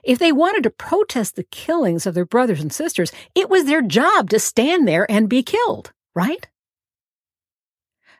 If 0.04 0.20
they 0.20 0.32
wanted 0.32 0.64
to 0.64 0.70
protest 0.70 1.36
the 1.36 1.44
killings 1.44 2.06
of 2.06 2.14
their 2.14 2.26
brothers 2.26 2.62
and 2.62 2.72
sisters, 2.72 3.12
it 3.34 3.50
was 3.50 3.66
their 3.66 3.82
job 3.82 4.30
to 4.30 4.40
stand 4.40 4.88
there 4.88 5.10
and 5.10 5.28
be 5.28 5.42
killed, 5.42 5.94
right? 6.14 6.48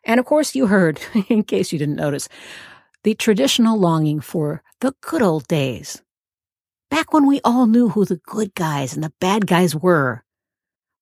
And 0.04 0.20
of 0.20 0.26
course, 0.26 0.56
you 0.56 0.68
heard, 0.68 1.00
in 1.30 1.44
case 1.44 1.72
you 1.72 1.78
didn't 1.78 1.96
notice, 1.96 2.28
the 3.04 3.14
traditional 3.14 3.78
longing 3.78 4.20
for 4.20 4.64
the 4.80 4.96
good 5.02 5.22
old 5.22 5.48
days. 5.48 6.02
Back 6.90 7.14
when 7.14 7.28
we 7.28 7.42
all 7.44 7.68
knew 7.68 7.90
who 7.90 8.06
the 8.06 8.22
good 8.26 8.54
guys 8.56 8.94
and 8.94 9.04
the 9.04 9.14
bad 9.20 9.48
guys 9.48 9.76
were. 9.76 10.24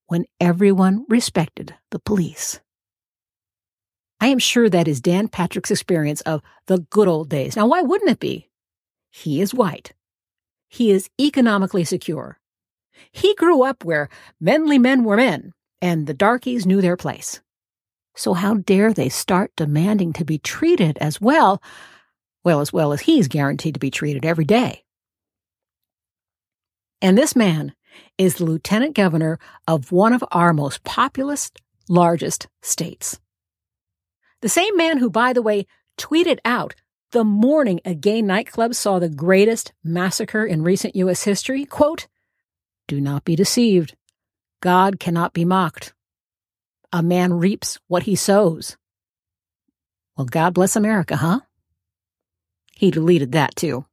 When 0.08 0.26
everyone 0.40 1.06
respected 1.10 1.76
the 1.92 2.00
police. 2.00 2.60
I 4.20 4.28
am 4.28 4.40
sure 4.40 4.70
that 4.70 4.88
is 4.88 5.02
Dan 5.02 5.28
Patrick's 5.28 5.72
experience 5.72 6.22
of 6.22 6.42
the 6.68 6.80
good 6.90 7.08
old 7.08 7.30
days. 7.30 7.56
Now, 7.56 7.68
why 7.68 7.82
wouldn't 7.82 8.12
it 8.12 8.20
be? 8.20 8.50
He 9.12 9.42
is 9.42 9.54
white. 9.54 9.94
He 10.70 10.92
is 10.92 11.10
economically 11.20 11.84
secure. 11.84 12.40
He 13.12 13.36
grew 13.36 13.64
up 13.64 13.84
where 13.84 14.10
menly 14.42 14.80
men 14.80 15.04
were 15.04 15.18
men 15.18 15.54
and 15.82 16.08
the 16.08 16.14
darkies 16.14 16.66
knew 16.66 16.80
their 16.80 16.96
place. 16.96 17.42
So 18.16 18.34
how 18.34 18.56
dare 18.56 18.94
they 18.94 19.10
start 19.10 19.52
demanding 19.58 20.14
to 20.14 20.26
be 20.26 20.38
treated 20.38 20.98
as 21.00 21.20
well, 21.20 21.62
well, 22.44 22.62
as 22.62 22.72
well 22.72 22.94
as 22.94 23.02
he's 23.02 23.28
guaranteed 23.28 23.74
to 23.74 23.80
be 23.80 23.92
treated 23.92 24.26
every 24.26 24.46
day. 24.46 24.83
And 27.04 27.18
this 27.18 27.36
man 27.36 27.74
is 28.18 28.36
the 28.36 28.46
lieutenant 28.46 28.96
governor 28.96 29.38
of 29.68 29.92
one 29.92 30.14
of 30.14 30.24
our 30.32 30.54
most 30.54 30.86
populous, 30.86 31.52
largest 31.90 32.48
states. 32.62 33.20
The 34.42 34.48
same 34.48 34.78
man 34.78 35.00
who, 35.00 35.10
by 35.10 35.34
the 35.34 35.42
way, 35.42 35.68
tweeted 35.98 36.40
out 36.46 36.76
the 37.12 37.26
morning 37.26 37.82
a 37.84 37.94
gay 37.94 38.22
nightclub 38.22 38.74
saw 38.74 39.00
the 39.00 39.10
greatest 39.10 39.74
massacre 39.84 40.46
in 40.46 40.64
recent 40.64 40.96
U.S. 40.96 41.24
history, 41.24 41.66
quote, 41.66 42.08
Do 42.88 43.02
not 43.02 43.26
be 43.26 43.36
deceived. 43.36 43.98
God 44.62 44.98
cannot 44.98 45.34
be 45.34 45.44
mocked. 45.44 45.94
A 46.94 47.04
man 47.04 47.34
reaps 47.34 47.80
what 47.88 48.04
he 48.04 48.16
sows. 48.16 48.78
Well, 50.16 50.26
God 50.26 50.54
bless 50.54 50.78
America, 50.78 51.18
huh? 51.18 51.42
He 52.76 52.92
deleted 52.92 53.34
that 53.34 53.58
too. 53.58 53.86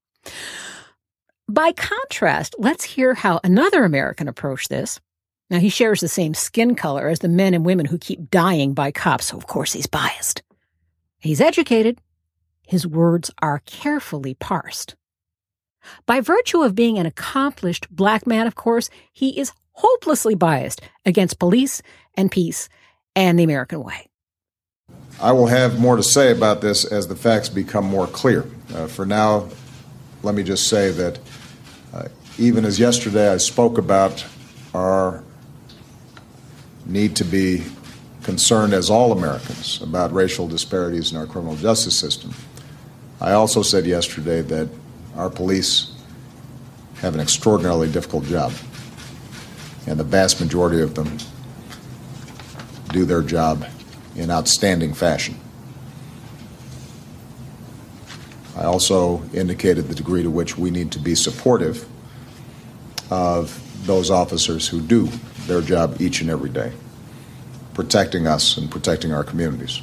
By 1.51 1.73
contrast, 1.73 2.55
let's 2.61 2.85
hear 2.85 3.13
how 3.13 3.41
another 3.43 3.83
American 3.83 4.29
approached 4.29 4.69
this. 4.69 5.01
Now, 5.51 5.59
he 5.59 5.69
shares 5.69 5.99
the 5.99 6.07
same 6.07 6.33
skin 6.33 6.77
color 6.77 7.09
as 7.09 7.19
the 7.19 7.29
men 7.29 7.55
and 7.55 7.67
women 7.67 7.87
who 7.87 7.99
keep 7.99 8.31
dying 8.31 8.73
by 8.73 8.93
cops, 8.93 9.27
so 9.27 9.37
of 9.37 9.49
course 9.49 9.73
he's 9.73 9.89
biased. 9.89 10.45
He's 11.19 11.41
educated, 11.41 12.01
his 12.69 12.87
words 12.87 13.33
are 13.43 13.63
carefully 13.67 14.35
parsed. 14.35 14.95
By 16.07 16.21
virtue 16.21 16.63
of 16.63 16.77
being 16.77 16.99
an 16.99 17.07
accomplished 17.07 17.89
black 17.91 18.29
man, 18.29 18.47
of 18.47 18.55
course, 18.55 18.89
he 19.13 19.37
is 19.37 19.51
hopelessly 19.73 20.37
biased 20.37 20.83
against 21.05 21.41
police 21.41 21.83
and 22.15 22.31
peace 22.31 22.69
and 23.17 23.37
the 23.37 23.43
American 23.43 23.83
way. 23.83 24.07
I 25.21 25.33
will 25.33 25.49
have 25.49 25.81
more 25.81 25.97
to 25.97 26.03
say 26.05 26.31
about 26.31 26.61
this 26.61 26.85
as 26.85 27.09
the 27.09 27.17
facts 27.17 27.49
become 27.49 27.87
more 27.87 28.07
clear. 28.07 28.47
Uh, 28.73 28.87
for 28.87 29.05
now, 29.05 29.49
let 30.23 30.37
me 30.37 30.45
just 30.45 30.69
say 30.69 30.93
that 30.93 31.19
even 32.39 32.65
as 32.65 32.79
yesterday 32.79 33.33
I 33.33 33.37
spoke 33.37 33.79
about 33.79 34.25
our 34.75 35.23
need 36.87 37.17
to 37.17 37.25
be 37.25 37.65
concerned 38.23 38.73
as 38.73 38.91
all 38.91 39.13
Americans 39.13 39.81
about 39.83 40.13
racial 40.13 40.47
disparities 40.47 41.13
in 41.13 41.19
our 41.19 41.27
criminal 41.27 41.57
justice 41.57 41.97
system. 41.97 42.33
I 43.21 43.33
also 43.33 43.63
said 43.63 43.87
yesterday 43.87 44.43
that 44.43 44.69
our 45.17 45.31
police 45.31 45.93
have 47.01 47.15
an 47.15 47.21
extraordinarily 47.21 47.91
difficult 47.91 48.25
job, 48.25 48.53
and 49.87 49.99
the 49.99 50.05
vast 50.05 50.41
majority 50.41 50.81
of 50.81 50.95
them 50.95 51.19
do 52.93 53.05
their 53.05 53.23
job 53.23 53.67
in 54.17 54.31
outstanding 54.31 54.93
fashion. 54.95 55.39
I 58.57 58.65
also 58.65 59.23
indicated 59.33 59.89
the 59.89 59.95
degree 59.95 60.23
to 60.23 60.31
which 60.31 60.59
we 60.59 60.71
need 60.71 60.93
to 60.93 60.99
be 60.99 61.15
supportive 61.15 61.87
of 63.11 63.87
those 63.87 64.11
officers 64.11 64.69
who 64.69 64.81
do 64.81 65.09
their 65.47 65.61
job 65.61 66.01
each 66.01 66.21
and 66.21 66.31
every 66.31 66.51
day, 66.51 66.73
protecting 67.75 68.27
us 68.27 68.57
and 68.57 68.71
protecting 68.71 69.13
our 69.13 69.25
communities 69.25 69.83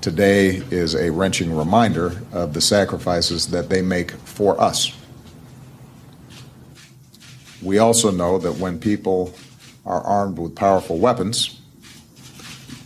today 0.00 0.62
is 0.70 0.94
a 0.94 1.10
wrenching 1.10 1.54
reminder 1.54 2.22
of 2.32 2.54
the 2.54 2.60
sacrifices 2.60 3.48
that 3.48 3.68
they 3.68 3.82
make 3.82 4.12
for 4.12 4.60
us. 4.60 4.96
We 7.62 7.78
also 7.78 8.10
know 8.10 8.38
that 8.38 8.54
when 8.54 8.78
people 8.78 9.34
are 9.84 10.00
armed 10.02 10.38
with 10.38 10.54
powerful 10.54 10.98
weapons, 10.98 11.60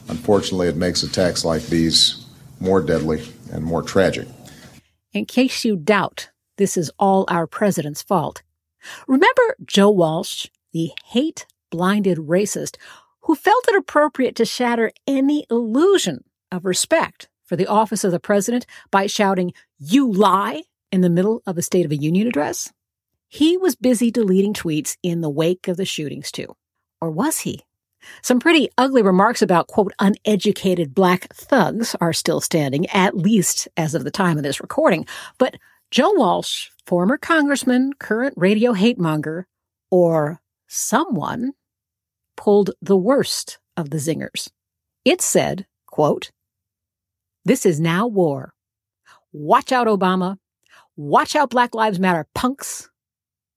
unfortunately, 0.09 0.69
it 0.69 0.77
makes 0.77 1.03
attacks 1.03 1.45
like 1.45 1.63
these 1.67 2.27
more 2.59 2.81
deadly 2.81 3.25
and 3.53 3.65
more 3.65 3.83
tragic. 3.83 4.27
In 5.13 5.27
case 5.27 5.65
you 5.65 5.77
doubt 5.77 6.31
this 6.57 6.77
is 6.77 6.91
all 6.99 7.25
our 7.29 7.47
president's 7.47 8.03
fault, 8.03 8.43
remember 9.07 9.57
Joe 9.65 9.91
Walsh, 9.91 10.49
the 10.73 10.91
hate 11.07 11.47
blinded 11.71 12.19
racist 12.19 12.77
who 13.23 13.35
felt 13.35 13.69
it 13.69 13.77
appropriate 13.77 14.37
to 14.37 14.45
shatter 14.45 14.93
any 15.07 15.47
illusion 15.51 16.25
of 16.53 16.65
respect 16.65 17.29
for 17.45 17.57
the 17.57 17.67
office 17.67 18.05
of 18.05 18.13
the 18.13 18.21
president 18.21 18.67
by 18.91 19.07
shouting, 19.07 19.53
You 19.79 20.11
lie, 20.11 20.63
in 20.93 21.01
the 21.01 21.11
middle 21.11 21.43
of 21.47 21.59
a 21.59 21.63
State 21.63 21.85
of 21.85 21.91
the 21.91 21.97
Union 21.97 22.27
address? 22.27 22.73
He 23.29 23.57
was 23.57 23.77
busy 23.77 24.11
deleting 24.11 24.55
tweets 24.55 24.97
in 25.03 25.21
the 25.21 25.31
wake 25.31 25.69
of 25.69 25.77
the 25.77 25.85
shootings, 25.85 26.31
too. 26.31 26.55
Or 27.01 27.11
was 27.11 27.41
he? 27.41 27.65
Some 28.23 28.39
pretty 28.39 28.69
ugly 28.77 29.03
remarks 29.03 29.43
about, 29.43 29.67
quote, 29.67 29.93
uneducated 29.99 30.95
black 30.95 31.33
thugs 31.35 31.97
are 32.01 32.13
still 32.13 32.41
standing, 32.41 32.87
at 32.91 33.17
least 33.17 33.69
as 33.77 33.95
of 33.95 34.05
the 34.05 34.11
time 34.11 34.37
of 34.37 34.43
this 34.43 34.61
recording. 34.61 35.07
But 35.39 35.57
Joe 35.91 36.13
Walsh, 36.13 36.69
former 36.87 37.17
congressman, 37.17 37.93
current 37.99 38.35
radio 38.37 38.73
hate 38.73 38.99
monger, 38.99 39.47
or 39.91 40.41
someone, 40.67 41.53
pulled 42.37 42.71
the 42.83 42.97
worst 42.97 43.59
of 43.77 43.91
the 43.91 43.99
zingers. 43.99 44.51
It 45.05 45.21
said, 45.21 45.67
quote, 45.87 46.31
this 47.45 47.67
is 47.67 47.79
now 47.79 48.07
war. 48.07 48.55
Watch 49.33 49.73
out, 49.73 49.87
Obama. 49.87 50.39
Watch 50.97 51.37
out, 51.37 51.51
Black 51.51 51.75
Lives 51.75 51.99
Matter 51.99 52.27
punks. 52.35 52.89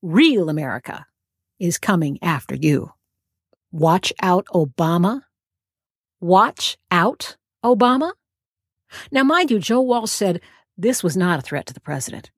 Real 0.02 0.50
America 0.50 1.06
is 1.60 1.78
coming 1.78 2.20
after 2.22 2.56
you. 2.56 2.92
Watch 3.72 4.12
out, 4.22 4.46
Obama. 4.54 5.22
Watch 6.20 6.78
out, 6.92 7.38
Obama. 7.64 8.12
Now, 9.12 9.24
mind 9.24 9.52
you, 9.52 9.60
Joe 9.60 9.82
Walsh 9.82 10.12
said 10.12 10.42
this 10.78 11.04
was 11.04 11.16
not 11.18 11.40
a 11.40 11.42
threat 11.42 11.66
to 11.68 11.74
the 11.74 11.80
president. 11.80 12.32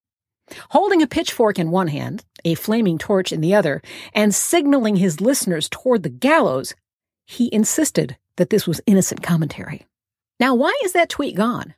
Holding 0.69 1.01
a 1.01 1.07
pitchfork 1.07 1.59
in 1.59 1.71
one 1.71 1.87
hand, 1.87 2.23
a 2.45 2.55
flaming 2.55 2.97
torch 2.97 3.31
in 3.31 3.41
the 3.41 3.55
other, 3.55 3.81
and 4.13 4.33
signaling 4.33 4.95
his 4.95 5.21
listeners 5.21 5.69
toward 5.69 6.03
the 6.03 6.09
gallows, 6.09 6.75
he 7.25 7.53
insisted 7.53 8.17
that 8.37 8.49
this 8.49 8.65
was 8.65 8.81
innocent 8.85 9.21
commentary. 9.21 9.85
Now, 10.39 10.55
why 10.55 10.77
is 10.83 10.93
that 10.93 11.09
tweet 11.09 11.35
gone? 11.35 11.75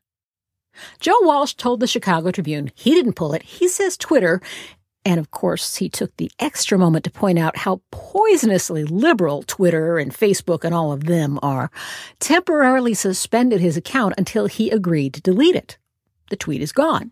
Joe 1.00 1.18
Walsh 1.22 1.56
told 1.56 1.80
the 1.80 1.88
Chicago 1.88 2.32
Tribune 2.32 2.72
he 2.76 2.92
didn't 2.92 3.14
pull 3.14 3.34
it. 3.34 3.44
He 3.44 3.68
says 3.68 3.98
Twitter, 3.98 4.42
and 5.04 5.20
of 5.20 5.32
course, 5.32 5.78
he 5.78 5.90
took 5.90 6.16
the 6.18 6.32
extra 6.40 6.78
moment 6.78 7.04
to 7.06 7.12
point 7.12 7.40
out 7.40 7.58
how 7.58 7.82
poisonously 7.92 8.84
liberal 8.84 9.44
Twitter 9.44 9.98
and 9.98 10.14
Facebook 10.14 10.64
and 10.64 10.76
all 10.76 10.92
of 10.92 11.06
them 11.06 11.40
are, 11.42 11.72
temporarily 12.20 12.94
suspended 12.94 13.60
his 13.60 13.76
account 13.76 14.14
until 14.18 14.46
he 14.46 14.70
agreed 14.70 15.14
to 15.16 15.22
delete 15.22 15.56
it. 15.56 15.78
The 16.30 16.36
tweet 16.36 16.62
is 16.62 16.72
gone. 16.72 17.12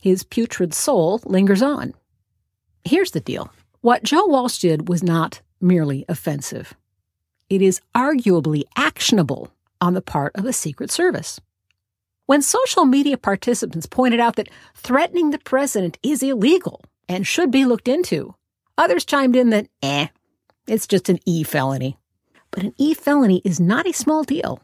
His 0.00 0.22
putrid 0.22 0.72
soul 0.74 1.20
lingers 1.24 1.60
on. 1.60 1.92
Here's 2.84 3.10
the 3.10 3.20
deal. 3.20 3.50
What 3.80 4.04
Joe 4.04 4.26
Walsh 4.26 4.58
did 4.58 4.88
was 4.88 5.02
not 5.02 5.42
merely 5.60 6.04
offensive. 6.08 6.74
It 7.50 7.62
is 7.62 7.80
arguably 7.94 8.62
actionable 8.76 9.50
on 9.80 9.94
the 9.94 10.00
part 10.00 10.36
of 10.36 10.44
the 10.44 10.52
Secret 10.52 10.90
Service. 10.90 11.40
When 12.26 12.42
social 12.42 12.84
media 12.84 13.16
participants 13.16 13.86
pointed 13.86 14.20
out 14.20 14.36
that 14.36 14.50
threatening 14.74 15.30
the 15.30 15.38
president 15.38 15.98
is 16.02 16.22
illegal 16.22 16.82
and 17.08 17.26
should 17.26 17.50
be 17.50 17.64
looked 17.64 17.88
into, 17.88 18.34
others 18.76 19.04
chimed 19.04 19.34
in 19.34 19.50
that, 19.50 19.66
eh, 19.82 20.08
it's 20.66 20.86
just 20.86 21.08
an 21.08 21.18
E 21.24 21.42
felony. 21.42 21.96
But 22.50 22.62
an 22.64 22.74
E 22.76 22.94
felony 22.94 23.40
is 23.44 23.58
not 23.58 23.86
a 23.86 23.92
small 23.92 24.24
deal. 24.24 24.60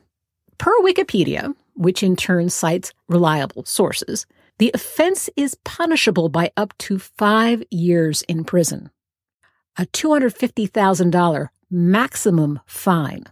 Per 0.58 0.78
Wikipedia, 0.82 1.54
which 1.74 2.02
in 2.02 2.16
turn 2.16 2.50
cites 2.50 2.92
reliable 3.08 3.64
sources, 3.64 4.26
the 4.58 4.70
offense 4.72 5.28
is 5.36 5.56
punishable 5.64 6.28
by 6.28 6.52
up 6.56 6.76
to 6.78 6.98
five 6.98 7.62
years 7.70 8.22
in 8.22 8.44
prison, 8.44 8.90
a 9.76 9.86
$250,000 9.86 11.48
maximum 11.70 12.60
fine, 12.66 13.24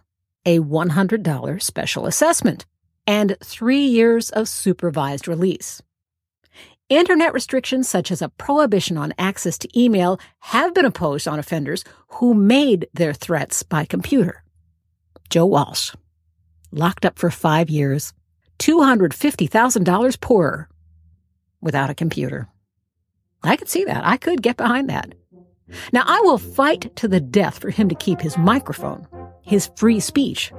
a 0.45 0.59
$100 0.59 1.61
special 1.61 2.05
assessment, 2.05 2.65
and 3.07 3.37
three 3.41 3.85
years 3.85 4.29
of 4.31 4.49
supervised 4.49 5.27
release. 5.27 5.81
Internet 6.89 7.33
restrictions 7.33 7.89
such 7.89 8.11
as 8.11 8.21
a 8.21 8.29
prohibition 8.29 8.97
on 8.97 9.13
access 9.17 9.57
to 9.57 9.79
email 9.79 10.19
have 10.39 10.73
been 10.73 10.85
imposed 10.85 11.27
on 11.27 11.39
offenders 11.39 11.85
who 12.07 12.33
made 12.33 12.87
their 12.93 13.13
threats 13.13 13.63
by 13.63 13.85
computer. 13.85 14.43
Joe 15.29 15.45
Walsh, 15.45 15.95
locked 16.71 17.05
up 17.05 17.17
for 17.17 17.31
five 17.31 17.69
years, 17.69 18.13
$250,000 18.59 20.19
poorer, 20.19 20.69
without 21.63 21.89
a 21.89 21.95
computer. 21.95 22.47
I 23.41 23.55
could 23.55 23.69
see 23.69 23.85
that. 23.85 24.05
I 24.05 24.17
could 24.17 24.41
get 24.41 24.57
behind 24.57 24.89
that. 24.89 25.13
Now, 25.91 26.03
I 26.05 26.19
will 26.21 26.37
fight 26.37 26.95
to 26.97 27.07
the 27.07 27.19
death 27.19 27.59
for 27.59 27.69
him 27.69 27.89
to 27.89 27.95
keep 27.95 28.21
his 28.21 28.37
microphone, 28.37 29.07
his 29.41 29.71
free 29.75 29.99
speech. 29.99 30.53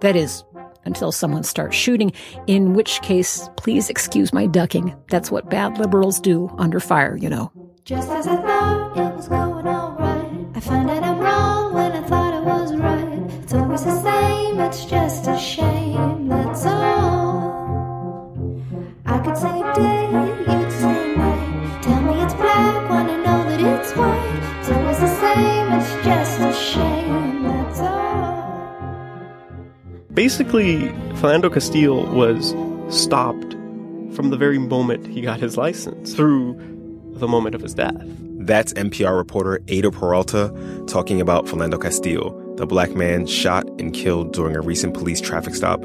That 0.00 0.16
is, 0.16 0.44
until 0.84 1.12
someone 1.12 1.42
starts 1.42 1.76
shooting, 1.76 2.12
in 2.46 2.74
which 2.74 3.02
case, 3.02 3.48
please 3.56 3.90
excuse 3.90 4.32
my 4.32 4.46
ducking. 4.46 4.94
That's 5.10 5.30
what 5.30 5.50
bad 5.50 5.78
liberals 5.78 6.20
do 6.20 6.54
under 6.58 6.80
fire, 6.80 7.16
you 7.16 7.28
know. 7.28 7.52
Just 7.84 8.08
as 8.10 8.26
I 8.26 8.36
thought 8.36 8.96
it 8.96 9.16
was 9.16 9.28
going 9.28 9.66
all 9.66 9.96
right, 9.98 10.46
I 10.54 10.60
find 10.60 10.88
out 10.88 11.02
I'm 11.02 11.18
wrong 11.18 11.74
when 11.74 11.92
I 11.92 12.02
thought 12.02 12.34
it 12.34 12.44
was 12.44 12.76
right. 12.76 13.42
It's 13.42 13.52
always 13.52 13.84
the 13.84 14.00
same, 14.02 14.60
it's 14.60 14.84
just 14.84 15.26
a 15.26 15.38
shame, 15.38 16.28
that's 16.28 16.64
all. 16.66 17.50
I 19.06 19.18
could 19.18 19.36
say 19.36 19.60
day, 19.74 20.29
Basically, 30.20 30.80
Philando 31.16 31.50
Castile 31.50 32.04
was 32.14 32.54
stopped 32.94 33.54
from 34.14 34.28
the 34.28 34.36
very 34.36 34.58
moment 34.58 35.06
he 35.06 35.22
got 35.22 35.40
his 35.40 35.56
license 35.56 36.12
through 36.12 36.58
the 37.14 37.26
moment 37.26 37.54
of 37.54 37.62
his 37.62 37.72
death. 37.72 37.96
That's 38.36 38.74
NPR 38.74 39.16
reporter 39.16 39.60
Eyder 39.64 39.90
Peralta 39.90 40.52
talking 40.86 41.22
about 41.22 41.46
Philando 41.46 41.80
Castile, 41.80 42.38
the 42.56 42.66
black 42.66 42.90
man 42.90 43.26
shot 43.26 43.66
and 43.80 43.94
killed 43.94 44.34
during 44.34 44.56
a 44.56 44.60
recent 44.60 44.92
police 44.92 45.22
traffic 45.22 45.54
stop 45.54 45.82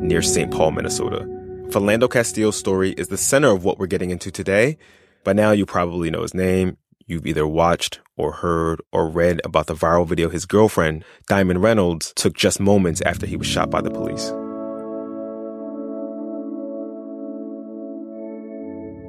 near 0.00 0.22
St. 0.22 0.50
Paul, 0.50 0.72
Minnesota. 0.72 1.20
Philando 1.68 2.10
Castile's 2.10 2.56
story 2.56 2.94
is 2.94 3.06
the 3.06 3.16
center 3.16 3.52
of 3.52 3.62
what 3.62 3.78
we're 3.78 3.86
getting 3.86 4.10
into 4.10 4.32
today. 4.32 4.76
By 5.22 5.34
now, 5.34 5.52
you 5.52 5.66
probably 5.66 6.10
know 6.10 6.22
his 6.22 6.34
name. 6.34 6.76
You've 7.08 7.26
either 7.26 7.46
watched 7.46 8.00
or 8.18 8.32
heard 8.32 8.82
or 8.92 9.08
read 9.08 9.40
about 9.42 9.66
the 9.66 9.74
viral 9.74 10.06
video 10.06 10.28
his 10.28 10.44
girlfriend, 10.44 11.06
Diamond 11.26 11.62
Reynolds, 11.62 12.12
took 12.14 12.36
just 12.36 12.60
moments 12.60 13.00
after 13.00 13.26
he 13.26 13.34
was 13.34 13.46
shot 13.46 13.70
by 13.70 13.80
the 13.80 13.90
police. 13.90 14.30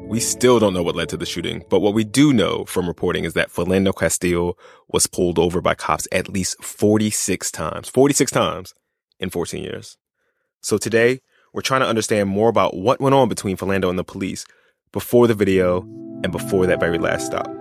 We 0.09 0.21
still 0.21 0.59
don't 0.59 0.73
know 0.73 0.81
what 0.81 0.95
led 0.95 1.09
to 1.09 1.17
the 1.17 1.25
shooting, 1.25 1.65
but 1.69 1.81
what 1.81 1.93
we 1.93 2.05
do 2.05 2.31
know 2.31 2.63
from 2.63 2.87
reporting 2.87 3.25
is 3.25 3.33
that 3.33 3.51
Philando 3.51 3.93
Castile 3.93 4.57
was 4.87 5.05
pulled 5.05 5.37
over 5.37 5.59
by 5.59 5.75
cops 5.75 6.07
at 6.13 6.29
least 6.29 6.63
46 6.63 7.51
times. 7.51 7.89
46 7.89 8.31
times 8.31 8.73
in 9.19 9.29
14 9.29 9.61
years. 9.61 9.97
So 10.61 10.77
today, 10.77 11.19
we're 11.53 11.61
trying 11.61 11.81
to 11.81 11.87
understand 11.87 12.29
more 12.29 12.47
about 12.47 12.77
what 12.77 13.01
went 13.01 13.13
on 13.13 13.27
between 13.27 13.57
Philando 13.57 13.89
and 13.89 13.99
the 13.99 14.05
police 14.05 14.45
before 14.93 15.27
the 15.27 15.33
video 15.33 15.81
and 16.23 16.31
before 16.31 16.65
that 16.65 16.79
very 16.79 16.97
last 16.97 17.25
stop. 17.25 17.58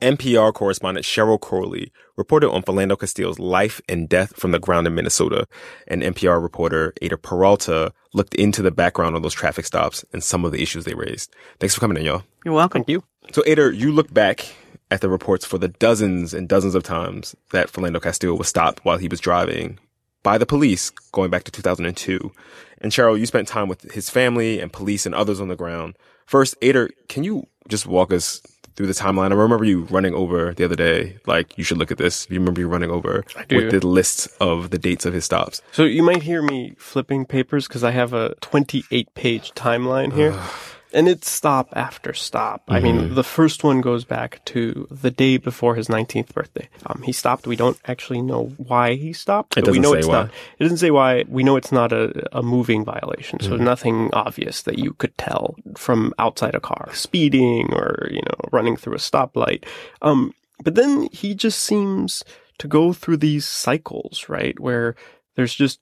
NPR 0.00 0.52
correspondent 0.52 1.06
Cheryl 1.06 1.40
Corley 1.40 1.92
reported 2.16 2.50
on 2.50 2.62
Philando 2.62 2.98
Castile's 2.98 3.38
life 3.38 3.80
and 3.88 4.08
death 4.08 4.36
from 4.36 4.50
the 4.50 4.58
ground 4.58 4.86
in 4.86 4.94
Minnesota, 4.94 5.46
and 5.86 6.02
NPR 6.02 6.42
reporter 6.42 6.92
Eyder 7.02 7.20
Peralta 7.20 7.92
looked 8.12 8.34
into 8.34 8.62
the 8.62 8.70
background 8.70 9.16
of 9.16 9.22
those 9.22 9.34
traffic 9.34 9.64
stops 9.64 10.04
and 10.12 10.22
some 10.22 10.44
of 10.44 10.52
the 10.52 10.62
issues 10.62 10.84
they 10.84 10.94
raised. 10.94 11.34
Thanks 11.58 11.74
for 11.74 11.80
coming 11.80 11.96
in, 11.96 12.04
y'all. 12.04 12.24
You're 12.44 12.54
welcome. 12.54 12.80
Thank 12.80 12.88
you. 12.90 13.04
So, 13.32 13.42
Eyder, 13.42 13.74
you 13.74 13.92
look 13.92 14.12
back 14.12 14.54
at 14.90 15.00
the 15.00 15.08
reports 15.08 15.44
for 15.44 15.58
the 15.58 15.68
dozens 15.68 16.34
and 16.34 16.48
dozens 16.48 16.74
of 16.74 16.82
times 16.82 17.36
that 17.52 17.70
Philando 17.72 18.02
Castile 18.02 18.36
was 18.36 18.48
stopped 18.48 18.84
while 18.84 18.98
he 18.98 19.08
was 19.08 19.20
driving 19.20 19.78
by 20.22 20.36
the 20.36 20.46
police 20.46 20.90
going 21.12 21.30
back 21.30 21.44
to 21.44 21.52
2002. 21.52 22.32
And 22.80 22.92
Cheryl, 22.92 23.18
you 23.18 23.26
spent 23.26 23.48
time 23.48 23.68
with 23.68 23.92
his 23.92 24.10
family 24.10 24.60
and 24.60 24.72
police 24.72 25.06
and 25.06 25.14
others 25.14 25.40
on 25.40 25.48
the 25.48 25.56
ground. 25.56 25.96
First, 26.26 26.60
Eyder, 26.60 26.90
can 27.08 27.24
you 27.24 27.46
just 27.68 27.86
walk 27.86 28.12
us 28.12 28.42
through 28.76 28.86
the 28.86 28.92
timeline? 28.92 29.32
I 29.32 29.34
remember 29.34 29.64
you 29.64 29.82
running 29.84 30.14
over 30.14 30.54
the 30.54 30.64
other 30.64 30.76
day, 30.76 31.18
like, 31.26 31.56
you 31.58 31.64
should 31.64 31.78
look 31.78 31.90
at 31.90 31.98
this. 31.98 32.26
You 32.30 32.38
remember 32.38 32.60
you 32.60 32.68
running 32.68 32.90
over 32.90 33.24
with 33.50 33.70
the 33.70 33.86
list 33.86 34.28
of 34.40 34.70
the 34.70 34.78
dates 34.78 35.06
of 35.06 35.12
his 35.12 35.24
stops. 35.24 35.62
So 35.72 35.84
you 35.84 36.02
might 36.02 36.22
hear 36.22 36.42
me 36.42 36.74
flipping 36.78 37.24
papers 37.26 37.68
because 37.68 37.84
I 37.84 37.90
have 37.90 38.12
a 38.12 38.34
28 38.40 39.14
page 39.14 39.52
timeline 39.52 40.12
here. 40.12 40.38
and 40.92 41.08
it's 41.08 41.28
stop 41.30 41.68
after 41.74 42.12
stop. 42.12 42.62
I 42.68 42.80
mean, 42.80 43.10
Mhm. 43.10 43.14
the 43.14 43.22
first 43.24 43.62
one 43.64 43.80
goes 43.80 44.04
back 44.04 44.44
to 44.46 44.86
the 44.90 45.10
day 45.10 45.36
before 45.36 45.74
his 45.76 45.88
19th 45.88 46.34
birthday. 46.34 46.68
Um, 46.86 47.02
he 47.02 47.12
stopped. 47.12 47.46
We 47.46 47.56
don't 47.56 47.78
actually 47.86 48.22
know 48.22 48.52
why 48.56 48.94
he 48.94 49.12
stopped. 49.12 49.56
It 49.56 49.64
doesn't 49.64 49.82
know 49.82 49.92
say 49.92 49.98
it's 49.98 50.08
why. 50.08 50.14
not. 50.14 50.30
It 50.58 50.62
doesn't 50.64 50.78
say 50.78 50.90
why. 50.90 51.24
We 51.28 51.42
know 51.42 51.56
it's 51.56 51.72
not 51.72 51.92
a, 51.92 52.12
a 52.36 52.42
moving 52.42 52.84
violation. 52.84 53.40
So 53.40 53.50
Mhm. 53.52 53.60
nothing 53.60 54.10
obvious 54.12 54.62
that 54.62 54.78
you 54.78 54.92
could 54.94 55.16
tell 55.16 55.54
from 55.76 56.12
outside 56.18 56.54
a 56.54 56.60
car, 56.60 56.88
speeding 56.92 57.72
or 57.72 58.08
you 58.10 58.22
know 58.22 58.48
running 58.52 58.76
through 58.76 58.94
a 58.94 58.98
stoplight. 58.98 59.64
Um, 60.02 60.32
but 60.62 60.74
then 60.74 61.08
he 61.12 61.34
just 61.34 61.60
seems 61.62 62.22
to 62.58 62.68
go 62.68 62.92
through 62.92 63.16
these 63.18 63.46
cycles, 63.46 64.26
right, 64.28 64.58
where 64.60 64.94
there's 65.36 65.54
just 65.54 65.78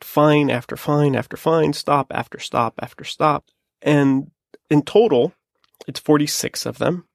fine 0.00 0.50
after 0.50 0.76
fine 0.76 1.14
after 1.14 1.36
fine, 1.36 1.72
stop 1.72 2.06
after 2.10 2.38
stop 2.38 2.74
after 2.80 3.04
stop. 3.04 3.44
And 3.82 4.30
in 4.70 4.82
total, 4.82 5.32
it's 5.86 6.00
46 6.00 6.66
of 6.66 6.78
them. 6.78 7.06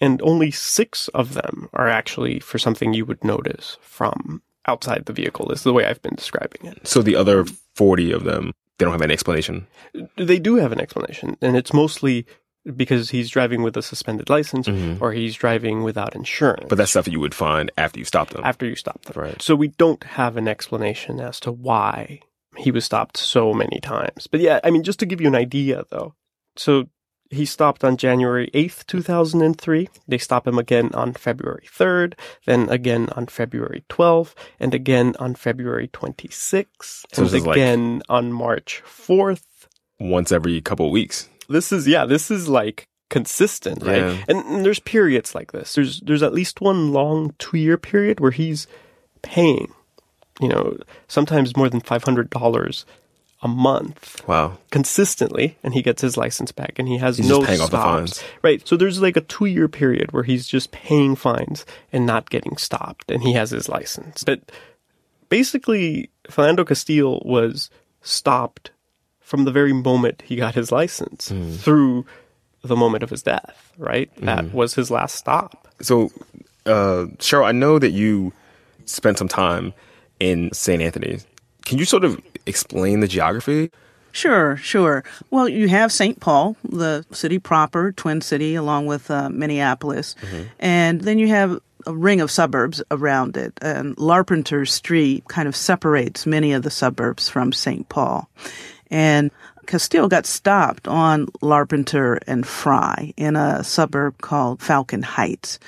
And 0.00 0.22
only 0.22 0.50
six 0.52 1.08
of 1.08 1.34
them 1.34 1.68
are 1.72 1.88
actually 1.88 2.38
for 2.38 2.58
something 2.58 2.94
you 2.94 3.04
would 3.04 3.24
notice 3.24 3.76
from 3.80 4.42
outside 4.66 5.06
the 5.06 5.12
vehicle, 5.12 5.50
is 5.50 5.62
the 5.64 5.72
way 5.72 5.84
I've 5.86 6.02
been 6.02 6.14
describing 6.14 6.66
it. 6.70 6.86
So 6.86 7.02
the 7.02 7.16
other 7.16 7.44
40 7.74 8.12
of 8.12 8.22
them, 8.24 8.52
they 8.78 8.84
don't 8.84 8.92
have 8.92 9.02
any 9.02 9.12
explanation. 9.14 9.66
They 10.16 10.38
do 10.38 10.54
have 10.56 10.70
an 10.72 10.80
explanation, 10.80 11.36
and 11.42 11.56
it's 11.56 11.72
mostly 11.72 12.26
because 12.76 13.10
he's 13.10 13.30
driving 13.30 13.62
with 13.62 13.76
a 13.76 13.82
suspended 13.82 14.28
license 14.28 14.68
Mhm. 14.68 15.00
or 15.00 15.12
he's 15.12 15.34
driving 15.34 15.82
without 15.84 16.14
insurance. 16.14 16.66
But 16.68 16.76
that's 16.76 16.90
stuff 16.90 17.08
you 17.08 17.18
would 17.18 17.34
find 17.34 17.72
after 17.78 17.98
you 17.98 18.04
stop 18.04 18.28
them. 18.30 18.42
after 18.44 18.66
you 18.66 18.76
stop 18.76 19.02
them. 19.04 19.20
Right. 19.20 19.40
So 19.42 19.56
we 19.56 19.68
don't 19.68 20.04
have 20.04 20.36
an 20.36 20.46
explanation 20.46 21.18
as 21.18 21.40
to 21.40 21.50
why 21.50 22.20
he 22.56 22.70
was 22.70 22.84
stopped 22.84 23.16
so 23.16 23.54
many 23.54 23.80
times. 23.80 24.26
But 24.26 24.40
yeah, 24.40 24.60
I 24.62 24.70
mean, 24.70 24.82
just 24.84 24.98
to 25.00 25.06
give 25.06 25.20
you 25.20 25.28
an 25.28 25.34
idea 25.34 25.84
though. 25.90 26.14
So 26.58 26.88
he 27.30 27.44
stopped 27.44 27.84
on 27.84 27.96
January 27.96 28.50
8th, 28.54 28.86
2003. 28.86 29.88
They 30.06 30.18
stop 30.18 30.46
him 30.46 30.58
again 30.58 30.90
on 30.94 31.12
February 31.12 31.66
3rd, 31.70 32.14
then 32.46 32.68
again 32.70 33.08
on 33.16 33.26
February 33.26 33.84
12th, 33.88 34.34
and 34.58 34.74
again 34.74 35.14
on 35.18 35.34
February 35.34 35.88
26th, 35.88 37.04
So 37.12 37.22
and 37.22 37.26
is 37.26 37.46
like- 37.46 37.56
again 37.56 38.02
on 38.08 38.32
March 38.32 38.82
4th. 38.84 39.42
Once 40.00 40.32
every 40.32 40.60
couple 40.60 40.86
of 40.86 40.92
weeks. 40.92 41.28
This 41.48 41.72
is, 41.72 41.86
yeah, 41.88 42.04
this 42.06 42.30
is 42.30 42.48
like 42.48 42.88
consistent, 43.10 43.82
right? 43.82 43.98
Yeah. 44.02 44.24
And, 44.28 44.38
and 44.46 44.64
there's 44.64 44.80
periods 44.80 45.34
like 45.34 45.52
this. 45.52 45.74
There's 45.74 46.00
there's 46.00 46.22
at 46.22 46.32
least 46.34 46.60
one 46.60 46.92
long 46.92 47.34
two 47.38 47.56
year 47.56 47.76
period 47.78 48.20
where 48.20 48.30
he's 48.30 48.66
paying, 49.22 49.72
you 50.40 50.48
know, 50.48 50.76
sometimes 51.08 51.56
more 51.56 51.68
than 51.68 51.80
five 51.80 52.04
hundred 52.04 52.30
dollars 52.30 52.84
a 53.42 53.48
month 53.48 54.26
Wow. 54.26 54.58
consistently, 54.70 55.56
and 55.62 55.72
he 55.74 55.80
gets 55.82 56.02
his 56.02 56.16
license 56.16 56.50
back, 56.50 56.78
and 56.78 56.88
he 56.88 56.98
has 56.98 57.18
He's 57.18 57.28
no 57.28 57.40
paying 57.42 57.60
off 57.60 57.70
the 57.70 57.78
stops. 57.80 58.18
fines. 58.18 58.30
Right. 58.42 58.66
So 58.66 58.76
there's 58.76 59.00
like 59.00 59.16
a 59.16 59.20
two 59.20 59.44
year 59.46 59.68
period 59.68 60.10
where 60.12 60.24
he's 60.24 60.46
just 60.48 60.72
paying 60.72 61.14
fines 61.14 61.64
and 61.92 62.04
not 62.04 62.30
getting 62.30 62.56
stopped, 62.56 63.10
and 63.10 63.22
he 63.22 63.34
has 63.34 63.50
his 63.50 63.68
license. 63.68 64.24
But 64.24 64.40
basically, 65.28 66.10
Philando 66.28 66.66
Castile 66.66 67.22
was 67.24 67.70
stopped 68.02 68.70
from 69.20 69.44
the 69.44 69.52
very 69.52 69.72
moment 69.72 70.22
he 70.26 70.36
got 70.36 70.54
his 70.54 70.72
license 70.72 71.28
Hmm. 71.28 71.52
through 71.52 72.06
the 72.64 72.76
moment 72.76 73.02
of 73.04 73.10
his 73.10 73.22
death. 73.22 73.72
Right. 73.78 74.10
That 74.22 74.52
was 74.52 74.74
his 74.74 74.90
last 74.90 75.14
stop. 75.16 75.68
So, 75.80 76.10
uh, 76.66 77.06
Cheryl, 77.18 77.44
I 77.44 77.52
know 77.52 77.78
that 77.78 77.90
you 77.90 78.32
spent 78.84 79.18
some 79.18 79.28
time 79.28 79.74
in 80.18 80.50
St. 80.52 80.82
Anthony. 80.82 81.20
Can 81.68 81.76
you 81.76 81.84
sort 81.84 82.02
of 82.02 82.18
explain 82.46 83.00
the 83.00 83.06
geography? 83.06 83.70
Sure, 84.12 84.56
sure. 84.56 85.04
Well, 85.30 85.46
you 85.50 85.68
have 85.68 85.92
St. 85.92 86.18
Paul, 86.18 86.56
the 86.64 87.04
city 87.12 87.38
proper, 87.38 87.92
Twin 87.92 88.22
City, 88.22 88.54
along 88.54 88.86
with 88.86 89.10
uh, 89.10 89.28
Minneapolis. 89.28 90.16
And 90.58 91.02
then 91.02 91.18
you 91.18 91.28
have 91.28 91.60
a 91.86 91.94
ring 91.94 92.22
of 92.22 92.30
suburbs 92.30 92.82
around 92.90 93.36
it. 93.36 93.52
And 93.60 93.94
Larpenteur 93.96 94.66
Street 94.66 95.28
kind 95.28 95.46
of 95.46 95.54
separates 95.54 96.24
many 96.24 96.54
of 96.54 96.62
the 96.62 96.70
suburbs 96.70 97.28
from 97.28 97.52
St. 97.52 97.86
Paul. 97.90 98.30
And 98.90 99.30
Castile 99.66 100.08
got 100.08 100.24
stopped 100.24 100.88
on 100.88 101.26
Larpenteur 101.42 102.18
and 102.26 102.46
Fry 102.46 103.12
in 103.18 103.36
a 103.36 103.62
suburb 103.62 104.22
called 104.22 104.62
Falcon 104.62 105.02
Heights. 105.02 105.58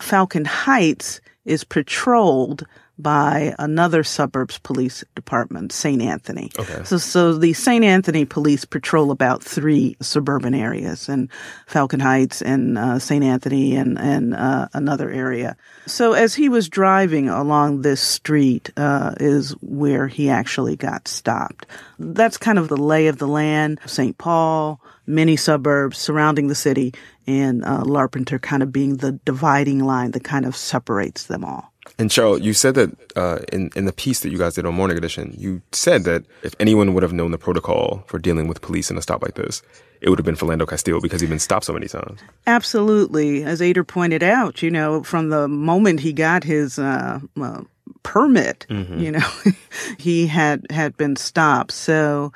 Falcon 0.00 0.46
Heights 0.46 1.20
is 1.44 1.62
patrolled 1.62 2.66
by 2.96 3.54
another 3.58 4.04
suburbs 4.04 4.58
police 4.58 5.02
department, 5.14 5.72
St. 5.72 6.00
Anthony. 6.00 6.50
Okay. 6.58 6.84
So, 6.84 6.98
so 6.98 7.36
the 7.36 7.52
St. 7.52 7.84
Anthony 7.84 8.24
police 8.24 8.64
patrol 8.64 9.10
about 9.10 9.42
three 9.42 9.96
suburban 10.00 10.54
areas 10.54 11.08
and 11.08 11.28
Falcon 11.66 12.00
Heights 12.00 12.40
and 12.40 12.78
uh, 12.78 12.98
St. 12.98 13.24
Anthony 13.24 13.74
and, 13.74 13.98
and 13.98 14.34
uh, 14.34 14.68
another 14.72 15.10
area. 15.10 15.56
So 15.86 16.12
as 16.12 16.34
he 16.34 16.48
was 16.48 16.68
driving 16.68 17.28
along 17.28 17.82
this 17.82 18.00
street 18.00 18.70
uh, 18.76 19.14
is 19.18 19.52
where 19.60 20.06
he 20.06 20.30
actually 20.30 20.76
got 20.76 21.08
stopped. 21.08 21.66
That's 21.98 22.36
kind 22.36 22.58
of 22.58 22.68
the 22.68 22.76
lay 22.76 23.08
of 23.08 23.18
the 23.18 23.28
land. 23.28 23.80
St. 23.86 24.16
Paul, 24.16 24.80
many 25.06 25.36
suburbs 25.36 25.98
surrounding 25.98 26.46
the 26.46 26.54
city, 26.54 26.94
and 27.26 27.64
uh, 27.64 27.82
Larpenteur 27.82 28.40
kind 28.40 28.62
of 28.62 28.72
being 28.72 28.96
the 28.96 29.12
dividing 29.12 29.80
line 29.80 30.12
that 30.12 30.24
kind 30.24 30.46
of 30.46 30.56
separates 30.56 31.24
them 31.26 31.44
all. 31.44 31.73
And 31.98 32.10
Cheryl, 32.10 32.42
you 32.42 32.52
said 32.52 32.74
that 32.74 32.90
uh, 33.16 33.38
in 33.52 33.70
in 33.76 33.84
the 33.84 33.92
piece 33.92 34.20
that 34.20 34.30
you 34.30 34.38
guys 34.38 34.54
did 34.54 34.66
on 34.66 34.74
Morning 34.74 34.96
Edition, 34.96 35.34
you 35.38 35.62
said 35.72 36.04
that 36.04 36.24
if 36.42 36.54
anyone 36.58 36.92
would 36.94 37.02
have 37.02 37.12
known 37.12 37.30
the 37.30 37.38
protocol 37.38 38.04
for 38.08 38.18
dealing 38.18 38.48
with 38.48 38.60
police 38.60 38.90
in 38.90 38.98
a 38.98 39.02
stop 39.02 39.22
like 39.22 39.34
this, 39.34 39.62
it 40.00 40.10
would 40.10 40.18
have 40.18 40.26
been 40.26 40.36
Philando 40.36 40.68
Castile 40.68 41.00
because 41.00 41.20
he'd 41.20 41.30
been 41.30 41.38
stopped 41.38 41.66
so 41.66 41.72
many 41.72 41.86
times. 41.86 42.20
Absolutely. 42.46 43.44
As 43.44 43.60
Eyder 43.60 43.86
pointed 43.86 44.22
out, 44.22 44.60
you 44.60 44.70
know, 44.70 45.02
from 45.04 45.30
the 45.30 45.46
moment 45.46 46.00
he 46.00 46.12
got 46.12 46.42
his 46.42 46.78
uh, 46.78 47.20
uh, 47.40 47.62
permit, 48.02 48.66
you 49.00 49.12
know, 49.12 49.28
he 49.98 50.26
had 50.26 50.66
had 50.70 50.96
been 50.96 51.14
stopped. 51.16 51.72
So 51.72 52.32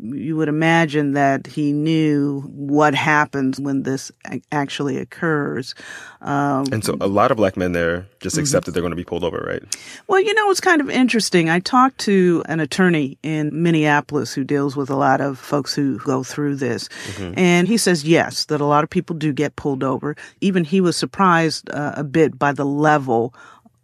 you 0.00 0.36
would 0.36 0.48
imagine 0.48 1.12
that 1.12 1.46
he 1.46 1.72
knew 1.72 2.40
what 2.42 2.94
happens 2.94 3.60
when 3.60 3.82
this 3.82 4.10
actually 4.52 4.98
occurs. 4.98 5.74
Um, 6.20 6.64
And 6.72 6.82
so 6.84 6.96
a 7.00 7.06
lot 7.06 7.30
of 7.30 7.36
black 7.36 7.56
men 7.56 7.72
there 7.72 8.06
just 8.20 8.38
accept 8.38 8.66
that 8.66 8.72
they're 8.72 8.82
going 8.82 8.92
to 8.92 8.96
be 8.96 9.04
pulled 9.04 9.24
over, 9.24 9.38
right? 9.38 9.62
Well, 10.08 10.20
you 10.20 10.32
know, 10.34 10.50
it's 10.50 10.60
kind 10.60 10.80
of 10.80 10.88
interesting. 10.88 11.50
I 11.50 11.60
talked 11.60 11.98
to 12.00 12.42
an 12.46 12.60
attorney 12.60 13.18
in 13.22 13.50
Minneapolis 13.62 14.32
who 14.32 14.44
deals 14.44 14.74
with 14.76 14.88
a 14.90 14.96
lot 14.96 15.20
of 15.20 15.38
folks 15.38 15.74
who 15.74 15.98
go 15.98 16.22
through 16.22 16.56
this. 16.56 16.88
And 17.36 17.68
he 17.68 17.76
says, 17.76 18.04
yes, 18.04 18.46
that 18.46 18.60
a 18.60 18.64
lot 18.64 18.84
of 18.84 18.90
people 18.90 19.14
do 19.16 19.32
get 19.32 19.56
pulled 19.56 19.84
over. 19.84 20.16
Even 20.40 20.64
he 20.64 20.80
was 20.80 20.96
surprised 20.96 21.68
uh, 21.70 21.92
a 21.96 22.04
bit 22.04 22.38
by 22.38 22.52
the 22.52 22.64
level 22.64 23.34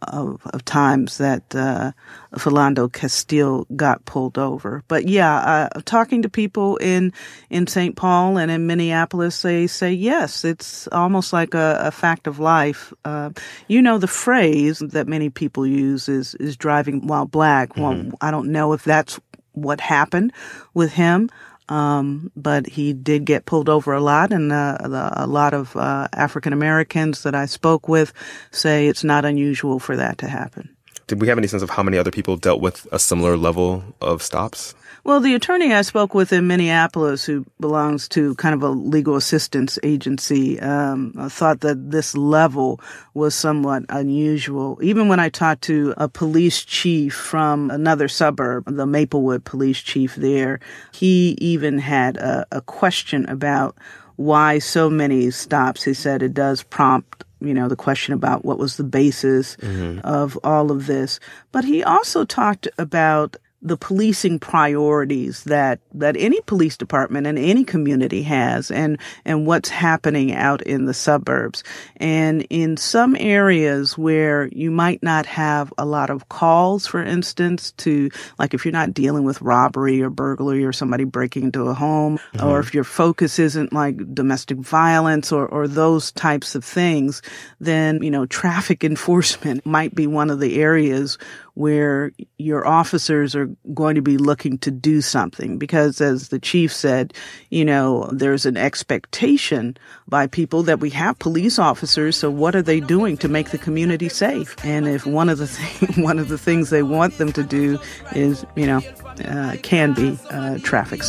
of, 0.02 0.40
of 0.46 0.64
times 0.64 1.18
that 1.18 1.54
uh, 1.54 1.92
Philando 2.34 2.92
Castile 2.92 3.66
got 3.76 4.04
pulled 4.04 4.38
over. 4.38 4.82
But 4.88 5.08
yeah, 5.08 5.36
uh, 5.74 5.80
talking 5.84 6.22
to 6.22 6.28
people 6.28 6.76
in 6.78 7.12
in 7.50 7.66
St. 7.66 7.96
Paul 7.96 8.38
and 8.38 8.50
in 8.50 8.66
Minneapolis, 8.66 9.42
they 9.42 9.66
say 9.66 9.92
yes, 9.92 10.44
it's 10.44 10.88
almost 10.88 11.32
like 11.32 11.54
a, 11.54 11.78
a 11.80 11.90
fact 11.90 12.26
of 12.26 12.38
life. 12.38 12.92
Uh, 13.04 13.30
you 13.68 13.82
know, 13.82 13.98
the 13.98 14.06
phrase 14.06 14.78
that 14.80 15.08
many 15.08 15.30
people 15.30 15.66
use 15.66 16.08
is 16.08 16.34
is 16.36 16.56
driving 16.56 17.06
while 17.06 17.26
black. 17.26 17.76
Well, 17.76 18.10
I 18.20 18.30
don't 18.30 18.52
know 18.52 18.72
if 18.72 18.84
that's 18.84 19.20
what 19.52 19.80
happened 19.80 20.32
with 20.74 20.92
him. 20.92 21.30
Um, 21.70 22.32
but 22.34 22.66
he 22.66 22.92
did 22.92 23.24
get 23.24 23.46
pulled 23.46 23.68
over 23.68 23.92
a 23.92 24.00
lot, 24.00 24.32
and 24.32 24.52
uh, 24.52 24.76
the, 24.82 25.12
a 25.14 25.26
lot 25.26 25.54
of 25.54 25.76
uh, 25.76 26.08
African 26.12 26.52
Americans 26.52 27.22
that 27.22 27.34
I 27.34 27.46
spoke 27.46 27.88
with 27.88 28.12
say 28.50 28.88
it's 28.88 29.04
not 29.04 29.24
unusual 29.24 29.78
for 29.78 29.96
that 29.96 30.18
to 30.18 30.28
happen. 30.28 30.76
Did 31.06 31.20
we 31.20 31.28
have 31.28 31.38
any 31.38 31.46
sense 31.46 31.62
of 31.62 31.70
how 31.70 31.82
many 31.82 31.96
other 31.96 32.10
people 32.10 32.36
dealt 32.36 32.60
with 32.60 32.86
a 32.92 32.98
similar 32.98 33.36
level 33.36 33.84
of 34.00 34.22
stops? 34.22 34.74
Well, 35.02 35.20
the 35.20 35.34
attorney 35.34 35.72
I 35.72 35.82
spoke 35.82 36.14
with 36.14 36.32
in 36.32 36.46
Minneapolis, 36.46 37.24
who 37.24 37.46
belongs 37.58 38.06
to 38.10 38.34
kind 38.34 38.54
of 38.54 38.62
a 38.62 38.68
legal 38.68 39.16
assistance 39.16 39.78
agency, 39.82 40.60
um, 40.60 41.14
thought 41.30 41.60
that 41.60 41.90
this 41.90 42.16
level 42.16 42.80
was 43.14 43.34
somewhat 43.34 43.84
unusual. 43.88 44.78
Even 44.82 45.08
when 45.08 45.18
I 45.18 45.30
talked 45.30 45.62
to 45.62 45.94
a 45.96 46.08
police 46.08 46.64
chief 46.64 47.14
from 47.14 47.70
another 47.70 48.08
suburb, 48.08 48.64
the 48.66 48.86
Maplewood 48.86 49.44
police 49.44 49.78
chief 49.78 50.16
there, 50.16 50.60
he 50.92 51.36
even 51.40 51.78
had 51.78 52.18
a, 52.18 52.46
a 52.52 52.60
question 52.60 53.26
about 53.28 53.76
why 54.16 54.58
so 54.58 54.90
many 54.90 55.30
stops. 55.30 55.82
He 55.82 55.94
said 55.94 56.22
it 56.22 56.34
does 56.34 56.62
prompt 56.62 57.24
you 57.40 57.54
know, 57.54 57.68
the 57.68 57.76
question 57.76 58.12
about 58.12 58.44
what 58.44 58.58
was 58.58 58.76
the 58.76 58.84
basis 58.84 59.56
of 60.04 60.38
all 60.44 60.70
of 60.70 60.86
this. 60.86 61.18
But 61.52 61.64
he 61.64 61.82
also 61.82 62.26
talked 62.26 62.68
about 62.76 63.38
the 63.62 63.76
policing 63.76 64.38
priorities 64.38 65.44
that, 65.44 65.80
that 65.92 66.16
any 66.16 66.40
police 66.42 66.76
department 66.76 67.26
and 67.26 67.38
any 67.38 67.62
community 67.62 68.22
has 68.22 68.70
and, 68.70 68.98
and 69.24 69.46
what's 69.46 69.68
happening 69.68 70.32
out 70.32 70.62
in 70.62 70.86
the 70.86 70.94
suburbs. 70.94 71.62
And 71.96 72.46
in 72.48 72.78
some 72.78 73.16
areas 73.20 73.98
where 73.98 74.46
you 74.46 74.70
might 74.70 75.02
not 75.02 75.26
have 75.26 75.72
a 75.76 75.84
lot 75.84 76.08
of 76.08 76.28
calls, 76.30 76.86
for 76.86 77.02
instance, 77.02 77.72
to, 77.72 78.10
like 78.38 78.54
if 78.54 78.64
you're 78.64 78.72
not 78.72 78.94
dealing 78.94 79.24
with 79.24 79.42
robbery 79.42 80.00
or 80.00 80.08
burglary 80.08 80.64
or 80.64 80.72
somebody 80.72 81.04
breaking 81.04 81.44
into 81.44 81.64
a 81.64 81.74
home, 81.74 82.18
mm-hmm. 82.34 82.46
or 82.46 82.60
if 82.60 82.72
your 82.72 82.84
focus 82.84 83.38
isn't 83.38 83.74
like 83.74 84.14
domestic 84.14 84.56
violence 84.56 85.32
or, 85.32 85.46
or 85.46 85.68
those 85.68 86.12
types 86.12 86.54
of 86.54 86.64
things, 86.64 87.20
then, 87.60 88.02
you 88.02 88.10
know, 88.10 88.24
traffic 88.24 88.84
enforcement 88.90 89.66
might 89.66 89.94
be 89.94 90.06
one 90.06 90.30
of 90.30 90.40
the 90.40 90.60
areas 90.62 91.18
where 91.60 92.10
your 92.38 92.66
officers 92.66 93.36
are 93.36 93.46
going 93.74 93.94
to 93.94 94.00
be 94.00 94.16
looking 94.16 94.56
to 94.56 94.70
do 94.70 95.02
something 95.02 95.58
because 95.58 96.00
as 96.00 96.30
the 96.30 96.38
chief 96.38 96.72
said, 96.72 97.12
you 97.50 97.66
know, 97.66 98.08
there's 98.10 98.46
an 98.46 98.56
expectation 98.56 99.76
by 100.08 100.26
people 100.26 100.62
that 100.62 100.80
we 100.80 100.88
have 100.88 101.18
police 101.18 101.58
officers. 101.58 102.16
So 102.16 102.30
what 102.30 102.56
are 102.56 102.62
they 102.62 102.80
doing 102.80 103.18
to 103.18 103.28
make 103.28 103.50
the 103.50 103.58
community 103.58 104.08
safe? 104.08 104.56
And 104.64 104.88
if 104.88 105.04
one 105.04 105.28
of 105.28 105.36
the 105.36 105.46
thing, 105.56 106.02
one 106.02 106.18
of 106.18 106.28
the 106.28 106.38
things 106.38 106.70
they 106.70 106.82
want 106.82 107.18
them 107.18 107.30
to 107.34 107.42
do 107.42 107.78
is, 108.14 108.46
you 108.56 108.66
know, 108.66 108.80
uh, 109.26 109.56
can 109.62 109.92
be 109.92 110.18
uh, 110.30 110.56
traffic 110.62 111.02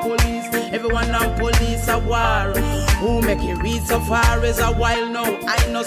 police. 0.00 0.48
Everyone 0.74 1.06
police 1.38 1.86
a 1.86 2.00
war. 2.00 2.91
Who 3.02 3.20
make 3.20 3.42
it 3.42 3.60
read 3.60 3.82
so 3.82 3.98
far 3.98 4.44
is 4.44 4.60
a 4.60 4.68
while. 4.68 5.10
I 5.16 5.66
know 5.72 5.82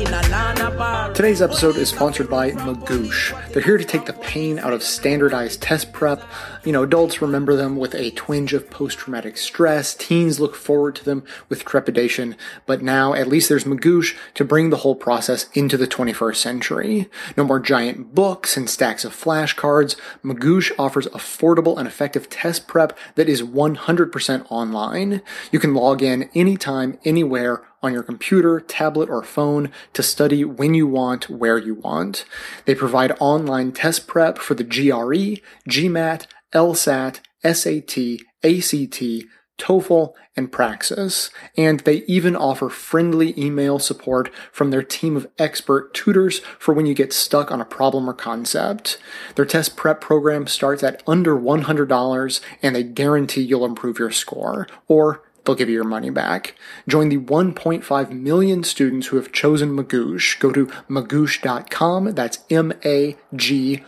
in 0.00 0.06
a 0.06 0.22
Lana 0.30 0.70
bar. 0.70 1.12
Today's 1.12 1.42
episode 1.42 1.76
is 1.76 1.90
sponsored 1.90 2.30
by 2.30 2.52
Magoosh. 2.52 3.52
They're 3.52 3.60
here 3.60 3.76
to 3.76 3.84
take 3.84 4.06
the 4.06 4.14
pain 4.14 4.58
out 4.58 4.72
of 4.72 4.82
standardized 4.82 5.60
test 5.60 5.92
prep. 5.92 6.22
You 6.64 6.70
know, 6.70 6.84
adults 6.84 7.20
remember 7.20 7.56
them 7.56 7.76
with 7.76 7.92
a 7.92 8.12
twinge 8.12 8.52
of 8.52 8.70
post 8.70 8.98
traumatic 8.98 9.36
stress. 9.36 9.96
Teens 9.96 10.38
look 10.38 10.54
forward 10.54 10.94
to 10.94 11.04
them 11.04 11.24
with 11.48 11.64
trepidation. 11.64 12.36
But 12.66 12.82
now, 12.82 13.14
at 13.14 13.26
least 13.26 13.48
there's 13.48 13.64
Magoosh 13.64 14.16
to 14.34 14.44
bring 14.44 14.70
the 14.70 14.76
whole 14.78 14.94
process 14.94 15.48
into 15.54 15.76
the 15.76 15.88
21st 15.88 16.36
century. 16.36 17.10
No 17.36 17.42
more 17.42 17.58
giant 17.58 18.14
books 18.14 18.56
and 18.56 18.70
stacks 18.70 19.04
of 19.04 19.12
flashcards. 19.12 19.96
Magoosh 20.24 20.70
offers 20.78 21.08
affordable 21.08 21.78
and 21.78 21.88
effective 21.88 22.30
test 22.30 22.68
prep 22.68 22.96
that 23.16 23.28
is 23.28 23.42
100% 23.42 24.46
online. 24.48 25.20
You 25.50 25.58
can 25.58 25.74
log 25.74 26.00
in 26.00 26.30
anytime, 26.32 26.96
anywhere 27.04 27.64
on 27.82 27.92
your 27.92 28.04
computer, 28.04 28.60
tablet, 28.60 29.10
or 29.10 29.24
phone 29.24 29.72
to 29.94 30.02
study 30.04 30.44
when 30.44 30.74
you 30.74 30.86
want, 30.86 31.28
where 31.28 31.58
you 31.58 31.74
want. 31.74 32.24
They 32.66 32.76
provide 32.76 33.16
online 33.18 33.72
test 33.72 34.06
prep 34.06 34.38
for 34.38 34.54
the 34.54 34.62
GRE, 34.62 35.42
GMAT, 35.68 36.26
LSAT, 36.52 37.20
SAT, 37.44 38.20
ACT, 38.44 39.26
TOEFL, 39.58 40.14
and 40.34 40.50
Praxis, 40.50 41.30
and 41.56 41.80
they 41.80 41.96
even 42.06 42.34
offer 42.34 42.68
friendly 42.68 43.38
email 43.38 43.78
support 43.78 44.34
from 44.50 44.70
their 44.70 44.82
team 44.82 45.16
of 45.16 45.28
expert 45.38 45.92
tutors 45.92 46.40
for 46.58 46.72
when 46.72 46.86
you 46.86 46.94
get 46.94 47.12
stuck 47.12 47.52
on 47.52 47.60
a 47.60 47.66
problem 47.66 48.08
or 48.08 48.14
concept. 48.14 48.98
Their 49.34 49.44
test 49.44 49.76
prep 49.76 50.00
program 50.00 50.46
starts 50.46 50.82
at 50.82 51.02
under 51.06 51.36
$100 51.36 52.40
and 52.62 52.74
they 52.74 52.82
guarantee 52.82 53.42
you'll 53.42 53.66
improve 53.66 53.98
your 53.98 54.10
score, 54.10 54.66
or 54.88 55.22
they'll 55.44 55.54
give 55.54 55.68
you 55.68 55.74
your 55.74 55.84
money 55.84 56.10
back. 56.10 56.54
Join 56.88 57.08
the 57.08 57.18
1.5 57.18 58.10
million 58.10 58.64
students 58.64 59.08
who 59.08 59.16
have 59.16 59.32
chosen 59.32 59.76
Magoosh. 59.76 60.38
Go 60.38 60.52
to 60.52 60.66
magoosh.com, 60.88 62.14
that's 62.14 62.38
M-A-G-O-O-S-H.com 62.50 63.84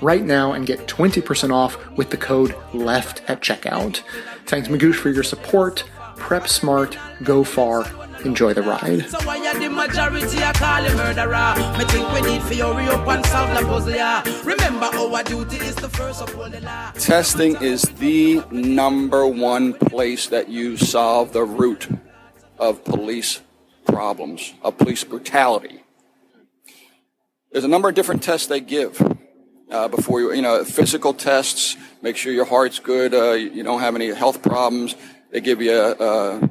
right 0.00 0.24
now 0.24 0.52
and 0.52 0.66
get 0.66 0.86
20% 0.86 1.52
off 1.52 1.90
with 1.96 2.10
the 2.10 2.16
code 2.16 2.54
LEFT 2.72 3.22
at 3.28 3.40
checkout. 3.40 4.02
Thanks 4.46 4.68
Magoosh 4.68 4.94
for 4.94 5.10
your 5.10 5.24
support. 5.24 5.84
Prep 6.16 6.48
smart, 6.48 6.96
go 7.22 7.44
far, 7.44 7.84
enjoy 8.24 8.54
the 8.54 8.62
ride. 8.62 9.08
So 9.08 9.18
why 9.24 9.38
are 9.46 9.58
the 9.58 9.68
majority 9.68 10.38
a 10.38 10.52
call 10.52 10.82
you 10.82 10.96
murderer? 10.96 11.54
Me 11.78 11.84
think 11.84 12.12
we 12.12 12.20
need 12.22 12.42
for 12.42 12.54
you 12.54 12.72
hurry 12.72 12.88
up 12.88 13.06
and 13.06 13.26
solve 13.26 13.58
the 13.58 13.66
puzzle, 13.66 13.94
yeah. 13.94 14.22
Remember 14.44 14.86
our 14.86 15.22
duty 15.22 15.56
is 15.56 15.74
the 15.76 15.88
first 15.88 16.22
uphold 16.22 16.52
the 16.52 16.60
law. 16.60 16.90
Testing 16.92 17.56
is 17.62 17.82
the 17.82 18.42
number 18.50 19.26
one 19.26 19.74
place 19.74 20.28
that 20.28 20.48
you 20.48 20.76
solve 20.76 21.32
the 21.32 21.44
root 21.44 21.88
of 22.58 22.84
police 22.84 23.40
problems, 23.86 24.54
of 24.62 24.76
police 24.78 25.04
brutality. 25.04 25.82
There's 27.52 27.64
a 27.64 27.68
number 27.68 27.88
of 27.88 27.94
different 27.94 28.22
tests 28.22 28.46
they 28.46 28.60
give 28.60 29.00
uh, 29.70 29.88
before 29.88 30.20
you, 30.20 30.32
you 30.32 30.42
know, 30.42 30.64
physical 30.64 31.14
tests, 31.14 31.76
make 32.02 32.16
sure 32.16 32.32
your 32.32 32.44
heart's 32.44 32.78
good, 32.78 33.14
uh, 33.14 33.32
you 33.32 33.62
don't 33.62 33.80
have 33.80 33.94
any 33.94 34.12
health 34.12 34.42
problems. 34.42 34.94
They 35.30 35.40
give 35.40 35.60
you 35.60 35.72
a, 35.72 35.92
a, 35.92 36.50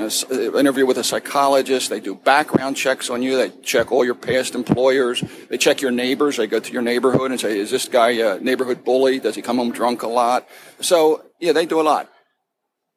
a 0.00 0.06
s- 0.06 0.24
uh, 0.30 0.56
interview 0.56 0.86
with 0.86 0.98
a 0.98 1.04
psychologist. 1.04 1.90
They 1.90 2.00
do 2.00 2.14
background 2.14 2.76
checks 2.76 3.10
on 3.10 3.22
you. 3.22 3.36
They 3.36 3.50
check 3.62 3.90
all 3.92 4.04
your 4.04 4.14
past 4.14 4.54
employers. 4.54 5.22
They 5.48 5.58
check 5.58 5.80
your 5.80 5.90
neighbors. 5.90 6.36
They 6.36 6.46
go 6.46 6.60
to 6.60 6.72
your 6.72 6.82
neighborhood 6.82 7.30
and 7.30 7.40
say, 7.40 7.58
is 7.58 7.70
this 7.70 7.88
guy 7.88 8.10
a 8.10 8.40
neighborhood 8.40 8.84
bully? 8.84 9.18
Does 9.18 9.34
he 9.34 9.42
come 9.42 9.58
home 9.58 9.72
drunk 9.72 10.02
a 10.02 10.08
lot? 10.08 10.46
So, 10.80 11.24
yeah, 11.40 11.52
they 11.52 11.66
do 11.66 11.80
a 11.80 11.82
lot. 11.82 12.10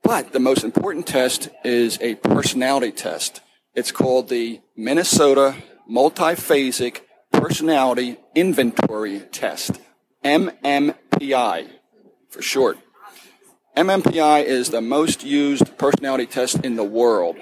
But 0.04 0.34
the 0.34 0.40
most 0.40 0.64
important 0.64 1.06
test 1.08 1.50
is 1.64 1.98
a 2.02 2.16
personality 2.16 2.92
test. 2.92 3.42
It's 3.76 3.92
called 3.92 4.30
the 4.30 4.62
Minnesota 4.76 5.56
Multiphasic 5.90 7.02
Personality 7.32 8.18
Inventory 8.36 9.22
Test. 9.32 9.80
MMPI 10.24 11.68
for 12.30 12.42
short. 12.42 12.78
MMPI 13.76 14.44
is 14.44 14.70
the 14.70 14.82
most 14.82 15.24
used 15.24 15.78
personality 15.78 16.26
test 16.26 16.66
in 16.66 16.76
the 16.76 16.84
world. 16.84 17.38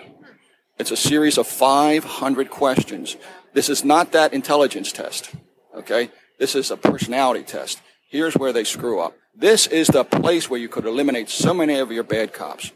It's 0.77 0.91
a 0.91 0.97
series 0.97 1.37
of 1.37 1.47
500 1.47 2.49
questions. 2.49 3.17
This 3.53 3.67
is 3.67 3.83
not 3.83 4.11
that 4.11 4.31
intelligence 4.31 4.91
test. 4.91 5.31
Okay? 5.75 6.11
This 6.37 6.55
is 6.55 6.69
a 6.69 6.77
personality 6.77 7.43
test. 7.43 7.81
Here's 8.09 8.35
where 8.35 8.53
they 8.53 8.63
screw 8.63 8.99
up. 8.99 9.15
This 9.35 9.67
is 9.67 9.87
the 9.87 10.03
place 10.03 10.49
where 10.49 10.59
you 10.59 10.69
could 10.69 10.85
eliminate 10.85 11.29
so 11.29 11.53
many 11.53 11.79
of 11.79 11.91
your 11.91 12.03
bad 12.03 12.31
cops. 12.31 12.71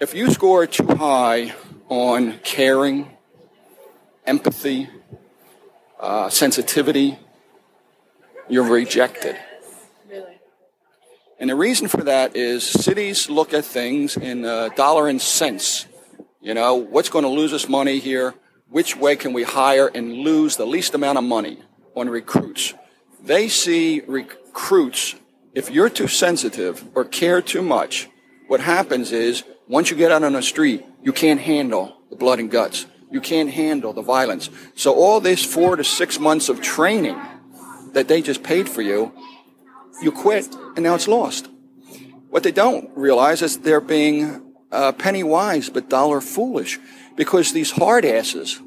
If 0.00 0.14
you 0.14 0.30
score 0.30 0.66
too 0.66 0.86
high 0.86 1.54
on 1.88 2.38
caring, 2.40 3.10
empathy, 4.26 4.88
uh, 5.98 6.28
sensitivity, 6.28 7.18
you're 8.48 8.68
rejected. 8.68 9.36
And 11.44 11.50
the 11.50 11.56
reason 11.56 11.88
for 11.88 12.02
that 12.04 12.36
is 12.36 12.64
cities 12.64 13.28
look 13.28 13.52
at 13.52 13.66
things 13.66 14.16
in 14.16 14.46
uh, 14.46 14.70
dollar 14.70 15.08
and 15.08 15.20
cents. 15.20 15.84
You 16.40 16.54
know, 16.54 16.76
what's 16.76 17.10
going 17.10 17.24
to 17.24 17.28
lose 17.28 17.52
us 17.52 17.68
money 17.68 17.98
here? 17.98 18.32
Which 18.70 18.96
way 18.96 19.14
can 19.14 19.34
we 19.34 19.42
hire 19.42 19.88
and 19.88 20.14
lose 20.14 20.56
the 20.56 20.64
least 20.64 20.94
amount 20.94 21.18
of 21.18 21.24
money 21.24 21.58
on 21.94 22.08
recruits? 22.08 22.72
They 23.22 23.48
see 23.48 24.00
recruits, 24.06 25.16
if 25.52 25.70
you're 25.70 25.90
too 25.90 26.08
sensitive 26.08 26.82
or 26.94 27.04
care 27.04 27.42
too 27.42 27.60
much, 27.60 28.08
what 28.46 28.60
happens 28.60 29.12
is 29.12 29.44
once 29.68 29.90
you 29.90 29.98
get 29.98 30.10
out 30.10 30.22
on 30.22 30.32
the 30.32 30.40
street, 30.40 30.82
you 31.02 31.12
can't 31.12 31.40
handle 31.40 31.94
the 32.08 32.16
blood 32.16 32.38
and 32.38 32.50
guts. 32.50 32.86
You 33.10 33.20
can't 33.20 33.50
handle 33.50 33.92
the 33.92 34.00
violence. 34.00 34.48
So 34.76 34.94
all 34.94 35.20
this 35.20 35.44
four 35.44 35.76
to 35.76 35.84
six 35.84 36.18
months 36.18 36.48
of 36.48 36.62
training 36.62 37.20
that 37.92 38.08
they 38.08 38.22
just 38.22 38.42
paid 38.42 38.66
for 38.66 38.80
you, 38.80 39.12
you 40.02 40.12
quit 40.12 40.54
and 40.76 40.82
now 40.82 40.94
it's 40.94 41.08
lost. 41.08 41.48
What 42.28 42.42
they 42.42 42.52
don't 42.52 42.90
realize 42.96 43.42
is 43.42 43.58
they're 43.58 43.80
being 43.80 44.54
uh, 44.72 44.92
penny 44.92 45.22
wise 45.22 45.70
but 45.70 45.88
dollar 45.88 46.20
foolish 46.20 46.80
because 47.16 47.52
these 47.52 47.70
hard 47.70 48.04
asses 48.04 48.60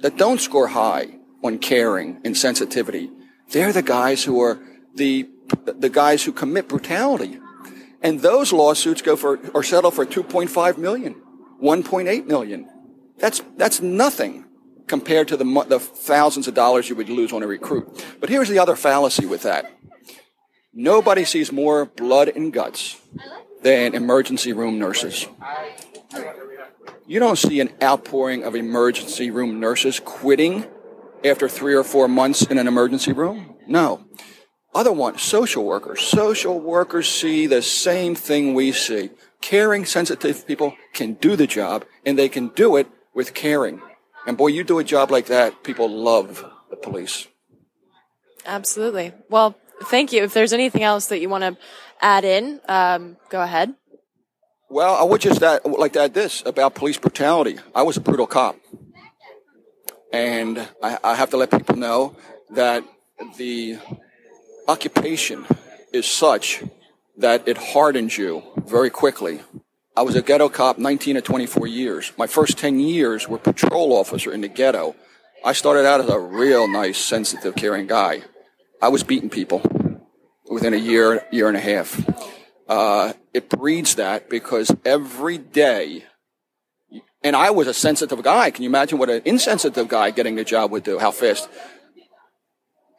that 0.00 0.16
don't 0.16 0.40
score 0.40 0.68
high 0.68 1.18
on 1.42 1.58
caring 1.58 2.20
and 2.24 2.36
sensitivity, 2.36 3.10
they're 3.50 3.72
the 3.72 3.82
guys 3.82 4.24
who 4.24 4.40
are 4.40 4.58
the 4.94 5.28
the 5.64 5.90
guys 5.90 6.24
who 6.24 6.32
commit 6.32 6.68
brutality. 6.68 7.38
And 8.00 8.20
those 8.20 8.52
lawsuits 8.52 9.02
go 9.02 9.16
for 9.16 9.38
or 9.54 9.62
settle 9.62 9.90
for 9.90 10.04
2.5 10.04 10.78
million, 10.78 11.14
1.8 11.62 12.26
million. 12.26 12.68
That's 13.18 13.42
that's 13.56 13.80
nothing 13.80 14.46
compared 14.86 15.28
to 15.28 15.36
the 15.36 15.44
the 15.68 15.78
thousands 15.78 16.48
of 16.48 16.54
dollars 16.54 16.88
you 16.88 16.96
would 16.96 17.08
lose 17.08 17.32
on 17.32 17.42
a 17.42 17.46
recruit. 17.46 18.04
But 18.20 18.28
here's 18.28 18.48
the 18.48 18.58
other 18.58 18.74
fallacy 18.74 19.26
with 19.26 19.42
that. 19.42 19.70
Nobody 20.74 21.24
sees 21.24 21.52
more 21.52 21.84
blood 21.84 22.28
and 22.28 22.52
guts 22.52 23.00
than 23.62 23.94
emergency 23.94 24.52
room 24.52 24.78
nurses. 24.78 25.26
You 27.06 27.20
don't 27.20 27.36
see 27.36 27.60
an 27.60 27.70
outpouring 27.82 28.42
of 28.44 28.54
emergency 28.54 29.30
room 29.30 29.60
nurses 29.60 30.00
quitting 30.00 30.66
after 31.24 31.48
three 31.48 31.74
or 31.74 31.84
four 31.84 32.08
months 32.08 32.42
in 32.42 32.58
an 32.58 32.66
emergency 32.66 33.12
room. 33.12 33.56
No. 33.66 34.04
Other 34.74 34.92
ones, 34.92 35.20
social 35.20 35.64
workers. 35.64 36.00
Social 36.00 36.58
workers 36.58 37.08
see 37.08 37.46
the 37.46 37.60
same 37.60 38.14
thing 38.14 38.54
we 38.54 38.72
see. 38.72 39.10
Caring, 39.42 39.84
sensitive 39.84 40.46
people 40.46 40.74
can 40.94 41.14
do 41.14 41.36
the 41.36 41.46
job, 41.46 41.84
and 42.06 42.18
they 42.18 42.28
can 42.28 42.48
do 42.48 42.76
it 42.76 42.88
with 43.12 43.34
caring. 43.34 43.82
And 44.26 44.38
boy, 44.38 44.46
you 44.48 44.64
do 44.64 44.78
a 44.78 44.84
job 44.84 45.10
like 45.10 45.26
that, 45.26 45.62
people 45.62 45.90
love 45.90 46.44
the 46.70 46.76
police. 46.76 47.26
Absolutely. 48.46 49.12
Well, 49.28 49.56
thank 49.86 50.12
you. 50.12 50.22
If 50.22 50.34
there's 50.34 50.52
anything 50.52 50.82
else 50.82 51.06
that 51.06 51.20
you 51.20 51.28
want 51.28 51.44
to 51.44 51.56
add 52.00 52.24
in, 52.24 52.60
um, 52.68 53.16
go 53.28 53.40
ahead. 53.40 53.74
Well, 54.68 54.94
I 54.94 55.02
would 55.02 55.20
just 55.20 55.42
add, 55.42 55.60
like 55.64 55.92
to 55.94 56.02
add 56.02 56.14
this 56.14 56.42
about 56.46 56.74
police 56.74 56.98
brutality. 56.98 57.58
I 57.74 57.82
was 57.82 57.96
a 57.96 58.00
brutal 58.00 58.26
cop. 58.26 58.56
And 60.12 60.66
I, 60.82 60.98
I 61.04 61.14
have 61.14 61.30
to 61.30 61.36
let 61.36 61.50
people 61.50 61.76
know 61.76 62.16
that 62.50 62.84
the 63.36 63.78
occupation 64.68 65.46
is 65.92 66.06
such 66.06 66.62
that 67.18 67.46
it 67.46 67.58
hardens 67.58 68.16
you 68.16 68.42
very 68.56 68.90
quickly. 68.90 69.40
I 69.94 70.02
was 70.02 70.16
a 70.16 70.22
ghetto 70.22 70.48
cop 70.48 70.78
19 70.78 71.16
to 71.16 71.20
24 71.20 71.66
years. 71.66 72.12
My 72.16 72.26
first 72.26 72.56
10 72.56 72.80
years 72.80 73.28
were 73.28 73.38
patrol 73.38 73.92
officer 73.92 74.32
in 74.32 74.40
the 74.40 74.48
ghetto. 74.48 74.96
I 75.44 75.52
started 75.52 75.84
out 75.86 76.00
as 76.00 76.08
a 76.08 76.18
real 76.18 76.66
nice, 76.66 76.98
sensitive, 76.98 77.54
caring 77.56 77.86
guy. 77.86 78.22
I 78.82 78.88
was 78.88 79.04
beating 79.04 79.30
people 79.30 79.62
within 80.50 80.74
a 80.74 80.76
year, 80.76 81.24
year 81.30 81.46
and 81.46 81.56
a 81.56 81.60
half. 81.60 82.04
Uh, 82.68 83.12
it 83.32 83.48
breeds 83.48 83.94
that 83.94 84.28
because 84.28 84.74
every 84.84 85.38
day, 85.38 86.04
and 87.22 87.36
I 87.36 87.50
was 87.50 87.68
a 87.68 87.74
sensitive 87.74 88.20
guy. 88.24 88.50
Can 88.50 88.64
you 88.64 88.68
imagine 88.68 88.98
what 88.98 89.08
an 89.08 89.22
insensitive 89.24 89.86
guy 89.86 90.10
getting 90.10 90.34
the 90.34 90.42
job 90.42 90.72
would 90.72 90.82
do? 90.82 90.98
How 90.98 91.12
fast? 91.12 91.48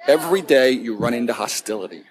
Every 0.07 0.41
day 0.41 0.71
you 0.71 0.95
run 0.95 1.13
into 1.13 1.33
hostility. 1.33 2.03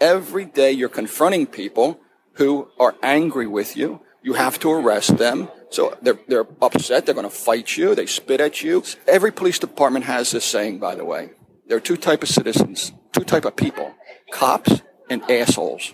Every 0.00 0.46
day 0.46 0.72
you're 0.72 0.88
confronting 0.88 1.46
people 1.46 2.00
who 2.34 2.68
are 2.80 2.94
angry 3.02 3.46
with 3.46 3.76
you. 3.76 4.00
You 4.22 4.32
have 4.32 4.58
to 4.60 4.70
arrest 4.70 5.18
them. 5.18 5.48
So 5.68 5.94
they're, 6.00 6.18
they're 6.26 6.46
upset. 6.62 7.04
They're 7.04 7.14
going 7.14 7.28
to 7.28 7.34
fight 7.34 7.76
you. 7.76 7.94
They 7.94 8.06
spit 8.06 8.40
at 8.40 8.62
you. 8.62 8.82
Every 9.06 9.30
police 9.30 9.58
department 9.58 10.06
has 10.06 10.30
this 10.30 10.46
saying, 10.46 10.78
by 10.78 10.94
the 10.94 11.04
way. 11.04 11.30
There 11.68 11.76
are 11.76 11.80
two 11.80 11.98
type 11.98 12.22
of 12.22 12.30
citizens, 12.30 12.92
two 13.12 13.24
type 13.24 13.44
of 13.44 13.54
people, 13.54 13.94
cops 14.30 14.82
and 15.10 15.22
assholes. 15.30 15.92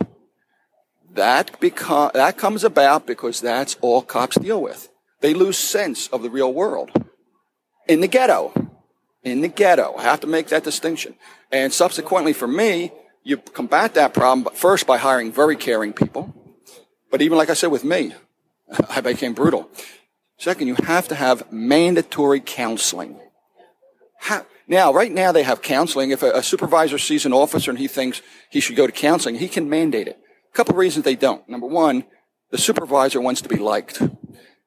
That 1.13 1.59
become, 1.61 2.13
that 2.15 2.39
comes 2.39 2.65
about 2.65 3.07
because 3.07 3.41
that's 3.41 3.77
all 3.81 4.01
cops 4.01 4.37
deal 4.37 4.63
with. 4.63 4.89
They 5.21 5.35
lose 5.35 5.59
sense 5.59 6.09
of 6.09 6.23
the 6.23 6.31
real 6.31 6.53
world. 6.53 6.91
In 7.89 8.01
the 8.01 8.09
ghetto. 8.09 8.53
In 9.23 9.41
the 9.41 9.49
ghetto. 9.49 9.95
I 9.99 10.03
have 10.03 10.21
to 10.21 10.27
make 10.27 10.49
that 10.49 10.65
distinction. 10.65 11.15
And 11.51 11.73
subsequently 11.73 12.33
for 12.33 12.49
me, 12.49 12.93
you 13.25 13.39
combat 13.39 13.95
that 13.95 14.15
problem 14.15 14.55
first 14.55 14.87
by 14.87 14.99
hiring 14.99 15.33
very 15.33 15.57
caring 15.57 15.93
people. 15.93 16.35
But 17.11 17.23
even 17.23 17.39
like 17.39 17.51
I 17.51 17.55
said 17.55 17.69
with 17.69 17.85
me, 17.85 18.15
I 18.91 19.01
became 19.01 19.35
brutal. 19.35 19.69
Second, 20.37 20.69
you 20.69 20.77
have 20.85 21.09
to 21.09 21.15
have 21.15 21.51
mandatory 21.51 22.41
counseling. 22.41 23.19
How, 24.19 24.45
Now, 24.67 24.93
right 24.93 25.13
now 25.13 25.33
they 25.33 25.43
have 25.43 25.63
counseling. 25.63 26.11
If 26.11 26.23
a, 26.23 26.33
a, 26.33 26.43
supervisor 26.43 26.99
sees 26.99 27.27
an 27.27 27.33
officer 27.33 27.71
and 27.71 27.79
he 27.79 27.89
thinks 27.89 28.23
he 28.51 28.61
should 28.61 28.77
go 28.77 28.87
to 28.87 28.93
counseling, 28.93 29.37
he 29.37 29.49
can 29.49 29.69
mandate 29.69 30.09
it. 30.09 30.19
A 30.53 30.57
couple 30.57 30.75
reasons 30.75 31.05
they 31.05 31.17
don't. 31.17 31.47
Number 31.49 31.67
one, 31.67 32.05
the 32.51 32.59
supervisor 32.59 33.21
wants 33.21 33.43
to 33.43 33.49
be 33.49 33.57
liked. 33.57 34.01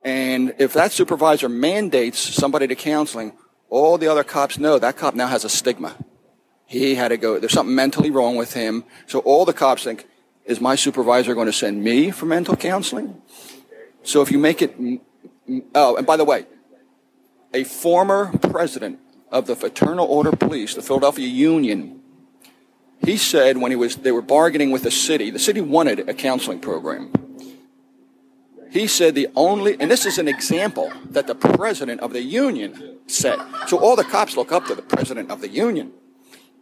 And 0.03 0.53
if 0.59 0.73
that 0.73 0.91
supervisor 0.91 1.49
mandates 1.49 2.19
somebody 2.19 2.67
to 2.67 2.75
counseling, 2.75 3.33
all 3.69 3.97
the 3.97 4.07
other 4.07 4.23
cops 4.23 4.57
know 4.57 4.77
that 4.77 4.97
cop 4.97 5.15
now 5.15 5.27
has 5.27 5.43
a 5.43 5.49
stigma. 5.49 5.95
He 6.65 6.95
had 6.95 7.09
to 7.09 7.17
go, 7.17 7.39
there's 7.39 7.53
something 7.53 7.75
mentally 7.75 8.11
wrong 8.11 8.35
with 8.35 8.53
him. 8.53 8.83
So 9.07 9.19
all 9.19 9.45
the 9.45 9.53
cops 9.53 9.83
think, 9.83 10.05
is 10.45 10.61
my 10.61 10.75
supervisor 10.75 11.33
going 11.33 11.47
to 11.47 11.53
send 11.53 11.83
me 11.83 12.11
for 12.11 12.25
mental 12.25 12.55
counseling? 12.55 13.21
So 14.03 14.21
if 14.21 14.31
you 14.31 14.37
make 14.37 14.61
it, 14.61 14.75
oh, 15.75 15.97
and 15.97 16.05
by 16.05 16.15
the 16.15 16.23
way, 16.23 16.45
a 17.53 17.63
former 17.63 18.37
president 18.37 18.99
of 19.31 19.47
the 19.47 19.55
Fraternal 19.55 20.05
Order 20.05 20.31
Police, 20.31 20.75
the 20.75 20.81
Philadelphia 20.81 21.27
Union, 21.27 22.01
he 23.03 23.17
said 23.17 23.57
when 23.57 23.71
he 23.71 23.75
was, 23.75 23.97
they 23.97 24.11
were 24.11 24.21
bargaining 24.21 24.71
with 24.71 24.83
the 24.83 24.91
city, 24.91 25.29
the 25.29 25.39
city 25.39 25.61
wanted 25.61 26.09
a 26.09 26.13
counseling 26.13 26.59
program. 26.59 27.11
He 28.69 28.87
said 28.87 29.15
the 29.15 29.29
only, 29.35 29.79
and 29.79 29.89
this 29.89 30.05
is 30.05 30.17
an 30.17 30.27
example 30.27 30.91
that 31.09 31.27
the 31.27 31.35
president 31.35 32.01
of 32.01 32.11
the 32.13 32.21
union 32.21 32.97
said. 33.07 33.39
So 33.67 33.77
all 33.79 33.95
the 33.95 34.03
cops 34.03 34.35
look 34.35 34.51
up 34.51 34.65
to 34.65 34.75
the 34.75 34.81
president 34.81 35.31
of 35.31 35.41
the 35.41 35.47
union 35.47 35.93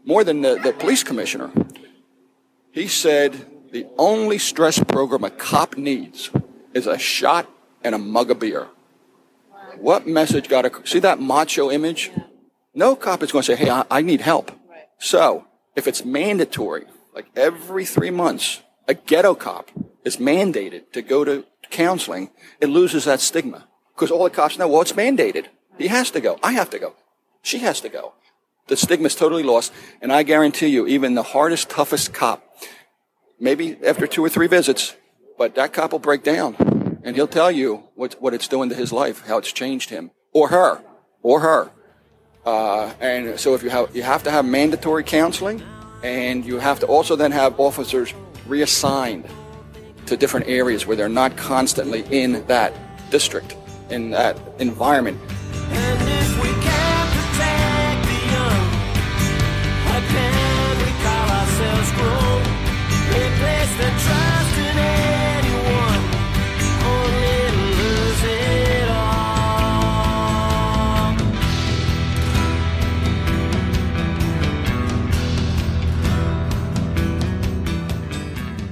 more 0.03 0.23
than 0.23 0.41
the, 0.41 0.59
the 0.61 0.71
police 0.71 1.03
commissioner. 1.03 1.51
He 2.71 2.87
said 2.87 3.47
the 3.71 3.87
only 3.97 4.37
stress 4.37 4.81
program 4.83 5.23
a 5.23 5.29
cop 5.29 5.77
needs 5.77 6.29
is 6.73 6.85
a 6.85 6.97
shot 6.97 7.49
and 7.83 7.95
a 7.95 7.97
mug 7.97 8.29
of 8.29 8.39
beer. 8.39 8.67
What 9.77 10.07
message 10.07 10.47
got 10.47 10.61
to 10.61 10.87
see 10.87 10.99
that 10.99 11.19
macho 11.19 11.71
image? 11.71 12.11
No 12.75 12.95
cop 12.95 13.23
is 13.23 13.31
going 13.31 13.43
to 13.43 13.55
say, 13.55 13.55
Hey, 13.55 13.69
I, 13.69 13.85
I 13.89 14.01
need 14.01 14.21
help. 14.21 14.51
So 14.99 15.47
if 15.75 15.87
it's 15.87 16.05
mandatory, 16.05 16.85
like 17.13 17.27
every 17.35 17.85
three 17.85 18.11
months, 18.11 18.61
a 18.87 18.93
ghetto 18.93 19.33
cop 19.33 19.71
is 20.03 20.17
mandated 20.17 20.91
to 20.91 21.01
go 21.01 21.23
to 21.23 21.45
counseling, 21.71 22.29
it 22.61 22.67
loses 22.67 23.05
that 23.05 23.21
stigma. 23.21 23.67
Because 23.95 24.11
all 24.11 24.25
the 24.25 24.29
cops 24.29 24.59
know, 24.59 24.67
well, 24.67 24.81
it's 24.81 24.91
mandated. 24.91 25.47
He 25.77 25.87
has 25.87 26.11
to 26.11 26.21
go. 26.21 26.37
I 26.43 26.51
have 26.51 26.69
to 26.71 26.79
go. 26.79 26.95
She 27.41 27.59
has 27.59 27.81
to 27.81 27.89
go. 27.89 28.13
The 28.67 28.75
stigma 28.75 29.07
is 29.07 29.15
totally 29.15 29.43
lost. 29.43 29.71
And 30.01 30.11
I 30.11 30.23
guarantee 30.23 30.67
you, 30.67 30.85
even 30.87 31.15
the 31.15 31.23
hardest, 31.23 31.69
toughest 31.69 32.13
cop, 32.13 32.43
maybe 33.39 33.77
after 33.85 34.07
two 34.07 34.23
or 34.23 34.29
three 34.29 34.47
visits, 34.47 34.95
but 35.37 35.55
that 35.55 35.73
cop 35.73 35.91
will 35.91 35.99
break 35.99 36.23
down 36.23 36.55
and 37.03 37.15
he'll 37.15 37.27
tell 37.27 37.51
you 37.51 37.83
what, 37.95 38.15
what 38.21 38.33
it's 38.33 38.47
doing 38.47 38.69
to 38.69 38.75
his 38.75 38.91
life, 38.91 39.25
how 39.27 39.37
it's 39.37 39.51
changed 39.51 39.89
him 39.89 40.11
or 40.33 40.49
her 40.49 40.81
or 41.21 41.41
her. 41.41 41.71
Uh, 42.45 42.93
and 42.99 43.39
so 43.39 43.55
if 43.55 43.63
you 43.63 43.69
have, 43.69 43.95
you 43.95 44.03
have 44.03 44.23
to 44.23 44.31
have 44.31 44.45
mandatory 44.45 45.03
counseling 45.03 45.61
and 46.03 46.45
you 46.45 46.59
have 46.59 46.79
to 46.79 46.85
also 46.85 47.15
then 47.15 47.31
have 47.31 47.59
officers 47.59 48.13
reassigned 48.47 49.27
to 50.05 50.15
different 50.15 50.47
areas 50.47 50.85
where 50.85 50.95
they're 50.95 51.09
not 51.09 51.35
constantly 51.35 52.05
in 52.11 52.45
that 52.45 52.73
district, 53.09 53.55
in 53.89 54.11
that 54.11 54.37
environment. 54.59 55.19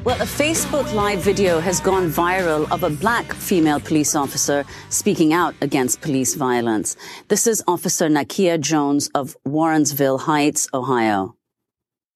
Well, 0.04 0.22
a 0.22 0.26
Facebook 0.26 0.94
Live 0.94 1.22
video 1.22 1.62
has 1.62 1.80
gone 1.80 2.10
viral 2.10 2.70
of 2.72 2.84
a 2.84 2.90
black 2.90 3.32
female 3.32 3.80
police 3.80 4.16
officer 4.16 4.66
speaking 4.90 5.32
out 5.32 5.56
against 5.62 6.02
police 6.02 6.36
violence. 6.36 6.98
This 7.30 7.48
is 7.48 7.64
Officer 7.70 8.10
Nakia 8.10 8.60
Jones 8.60 9.10
of 9.16 9.38
Warrensville 9.48 10.20
Heights, 10.20 10.68
Ohio. 10.74 11.38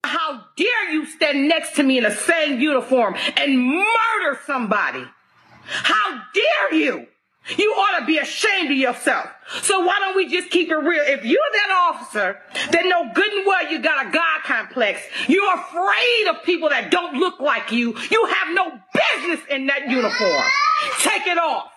How 0.03 0.43
dare 0.57 0.91
you 0.91 1.05
stand 1.05 1.47
next 1.47 1.77
to 1.77 1.83
me 1.83 1.97
in 1.97 2.03
the 2.03 2.11
same 2.11 2.59
uniform 2.59 3.15
and 3.37 3.57
murder 3.57 4.37
somebody? 4.45 5.05
How 5.63 6.23
dare 6.33 6.77
you? 6.77 7.07
You 7.55 7.71
ought 7.71 7.99
to 7.99 8.05
be 8.05 8.17
ashamed 8.17 8.71
of 8.71 8.77
yourself. 8.77 9.29
So 9.61 9.79
why 9.79 9.97
don't 9.99 10.15
we 10.15 10.27
just 10.27 10.49
keep 10.49 10.69
it 10.69 10.75
real? 10.75 11.03
If 11.05 11.23
you're 11.23 11.39
that 11.53 11.91
officer 11.93 12.39
that 12.71 12.85
know 12.85 13.09
good 13.13 13.31
and 13.31 13.45
well 13.45 13.71
you 13.71 13.79
got 13.79 14.07
a 14.07 14.11
God 14.11 14.43
complex, 14.43 15.01
you're 15.27 15.53
afraid 15.53 16.27
of 16.29 16.43
people 16.43 16.69
that 16.69 16.91
don't 16.91 17.15
look 17.15 17.39
like 17.39 17.71
you, 17.71 17.95
you 18.11 18.25
have 18.25 18.53
no 18.53 18.79
business 18.93 19.39
in 19.49 19.67
that 19.67 19.89
uniform. 19.89 20.43
Take 20.99 21.27
it 21.27 21.37
off. 21.37 21.71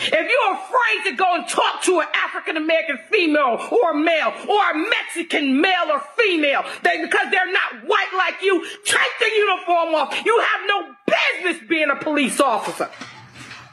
If 0.00 0.12
you're 0.12 0.54
afraid 0.54 1.10
to 1.10 1.16
go 1.16 1.34
and 1.34 1.48
talk 1.48 1.82
to 1.82 2.00
an 2.00 2.06
African 2.14 2.56
American 2.56 2.98
female 3.10 3.58
or 3.70 3.92
a 3.92 3.98
male 3.98 4.32
or 4.48 4.70
a 4.70 4.88
Mexican 4.90 5.60
male 5.60 5.90
or 5.90 6.00
female 6.16 6.64
they, 6.84 7.02
because 7.02 7.26
they're 7.32 7.52
not 7.52 7.84
white 7.84 8.12
like 8.16 8.42
you, 8.42 8.64
take 8.84 9.10
the 9.18 9.30
uniform 9.34 9.94
off. 9.94 10.24
You 10.24 10.40
have 10.40 10.60
no 10.66 10.94
business 11.06 11.68
being 11.68 11.90
a 11.90 11.96
police 11.96 12.38
officer. 12.40 12.88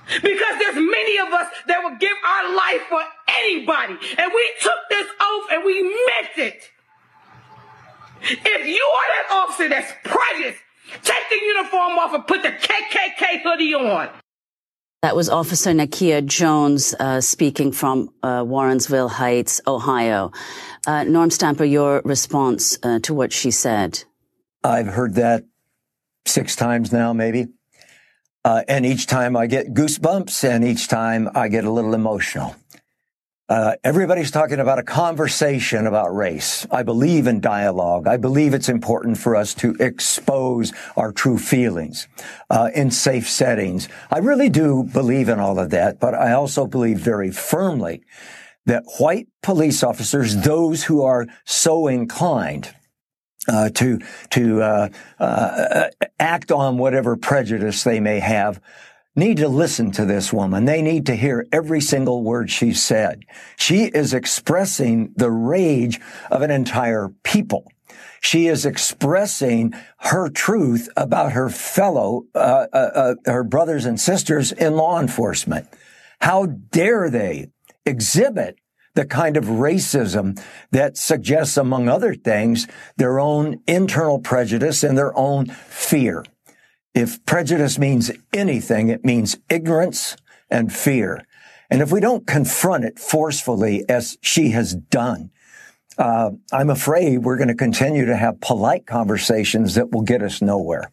Because 0.07 0.59
there's 0.59 0.75
many 0.75 1.17
of 1.19 1.33
us 1.33 1.47
that 1.67 1.83
will 1.83 1.97
give 1.97 2.17
our 2.25 2.55
life 2.55 2.81
for 2.89 3.01
anybody. 3.27 3.97
And 4.17 4.31
we 4.33 4.51
took 4.61 4.79
this 4.89 5.07
oath 5.19 5.47
and 5.51 5.65
we 5.65 5.81
meant 5.83 6.37
it. 6.37 6.63
If 8.21 8.67
you 8.67 8.85
are 8.97 9.07
that 9.15 9.27
officer 9.31 9.69
that's 9.69 9.91
prejudiced, 10.03 10.61
take 11.03 11.29
the 11.29 11.43
uniform 11.43 11.99
off 11.99 12.13
and 12.13 12.25
put 12.25 12.41
the 12.43 12.49
KKK 12.49 13.41
hoodie 13.43 13.73
on. 13.73 14.09
That 15.01 15.15
was 15.15 15.29
Officer 15.29 15.69
Nakia 15.71 16.25
Jones 16.25 16.95
uh, 16.99 17.21
speaking 17.21 17.71
from 17.71 18.09
uh, 18.23 18.41
Warrensville 18.43 19.11
Heights, 19.11 19.61
Ohio. 19.67 20.31
Uh, 20.87 21.03
Norm 21.03 21.29
Stamper, 21.29 21.63
your 21.63 22.01
response 22.03 22.79
uh, 22.81 22.97
to 23.01 23.13
what 23.13 23.31
she 23.31 23.51
said. 23.51 24.03
I've 24.63 24.87
heard 24.87 25.13
that 25.15 25.43
six 26.25 26.55
times 26.55 26.91
now, 26.91 27.13
maybe. 27.13 27.49
Uh, 28.45 28.61
and 28.67 28.85
each 28.85 29.07
time 29.07 29.35
I 29.35 29.47
get 29.47 29.73
goosebumps 29.73 30.47
and 30.47 30.63
each 30.63 30.87
time 30.87 31.29
I 31.33 31.47
get 31.47 31.63
a 31.63 31.71
little 31.71 31.95
emotional. 31.95 32.55
Uh, 33.49 33.73
everybody's 33.83 34.29
talking 34.29 34.59
about 34.59 34.77
a 34.77 34.83
conversation 34.83 35.87
about 35.87 36.15
race. 36.15 36.67
I 36.69 36.83
believe 36.83 37.25
in 37.25 37.39
dialogue. 37.39 38.07
I 38.07 38.17
believe 38.17 38.53
it's 38.53 38.69
important 38.69 39.17
for 39.17 39.35
us 39.35 39.55
to 39.55 39.75
expose 39.79 40.73
our 40.95 41.11
true 41.11 41.39
feelings 41.39 42.07
uh, 42.51 42.69
in 42.75 42.91
safe 42.91 43.27
settings. 43.27 43.89
I 44.11 44.19
really 44.19 44.49
do 44.49 44.83
believe 44.83 45.27
in 45.27 45.39
all 45.39 45.57
of 45.57 45.71
that, 45.71 45.99
but 45.99 46.13
I 46.13 46.33
also 46.33 46.67
believe 46.67 46.99
very 46.99 47.31
firmly 47.31 48.03
that 48.67 48.83
white 48.99 49.27
police 49.41 49.81
officers, 49.81 50.37
those 50.37 50.83
who 50.83 51.03
are 51.03 51.25
so 51.45 51.87
inclined, 51.87 52.75
uh, 53.47 53.69
to 53.69 53.99
to 54.31 54.61
uh, 54.61 54.89
uh, 55.19 55.89
act 56.19 56.51
on 56.51 56.77
whatever 56.77 57.15
prejudice 57.15 57.83
they 57.83 57.99
may 57.99 58.19
have 58.19 58.61
need 59.15 59.37
to 59.37 59.47
listen 59.47 59.91
to 59.91 60.05
this 60.05 60.33
woman. 60.33 60.65
They 60.65 60.81
need 60.81 61.05
to 61.05 61.15
hear 61.15 61.47
every 61.51 61.81
single 61.81 62.23
word 62.23 62.51
she 62.51 62.73
said. 62.73 63.23
She 63.55 63.85
is 63.85 64.13
expressing 64.13 65.13
the 65.15 65.31
rage 65.31 65.99
of 66.29 66.41
an 66.41 66.51
entire 66.51 67.09
people. 67.23 67.71
She 68.21 68.47
is 68.47 68.65
expressing 68.65 69.73
her 69.99 70.29
truth 70.29 70.89
about 70.97 71.33
her 71.33 71.49
fellow, 71.49 72.25
uh, 72.33 72.65
uh, 72.73 72.75
uh, 72.75 73.15
her 73.25 73.43
brothers 73.43 73.85
and 73.85 73.99
sisters 73.99 74.51
in 74.51 74.75
law 74.75 74.99
enforcement. 74.99 75.67
How 76.21 76.47
dare 76.47 77.09
they 77.09 77.49
exhibit 77.85 78.57
the 78.95 79.05
kind 79.05 79.37
of 79.37 79.45
racism 79.45 80.41
that 80.71 80.97
suggests, 80.97 81.57
among 81.57 81.87
other 81.87 82.15
things, 82.15 82.67
their 82.97 83.19
own 83.19 83.61
internal 83.67 84.19
prejudice 84.19 84.83
and 84.83 84.97
their 84.97 85.15
own 85.17 85.45
fear. 85.47 86.25
If 86.93 87.23
prejudice 87.25 87.77
means 87.77 88.11
anything, 88.33 88.89
it 88.89 89.05
means 89.05 89.37
ignorance 89.49 90.15
and 90.49 90.73
fear. 90.73 91.25
And 91.69 91.81
if 91.81 91.91
we 91.91 91.99
don't 91.99 92.25
confront 92.25 92.85
it 92.85 92.97
forcefully 92.97 93.83
as 93.89 94.17
she 94.21 94.51
has 94.51 94.73
done, 94.73 95.31
uh, 95.97 96.31
I'm 96.51 96.69
afraid 96.69 97.19
we're 97.19 97.37
going 97.37 97.49
to 97.49 97.55
continue 97.55 98.05
to 98.05 98.15
have 98.15 98.39
polite 98.41 98.85
conversations 98.85 99.75
that 99.75 99.91
will 99.91 100.01
get 100.01 100.21
us 100.21 100.41
nowhere. 100.41 100.91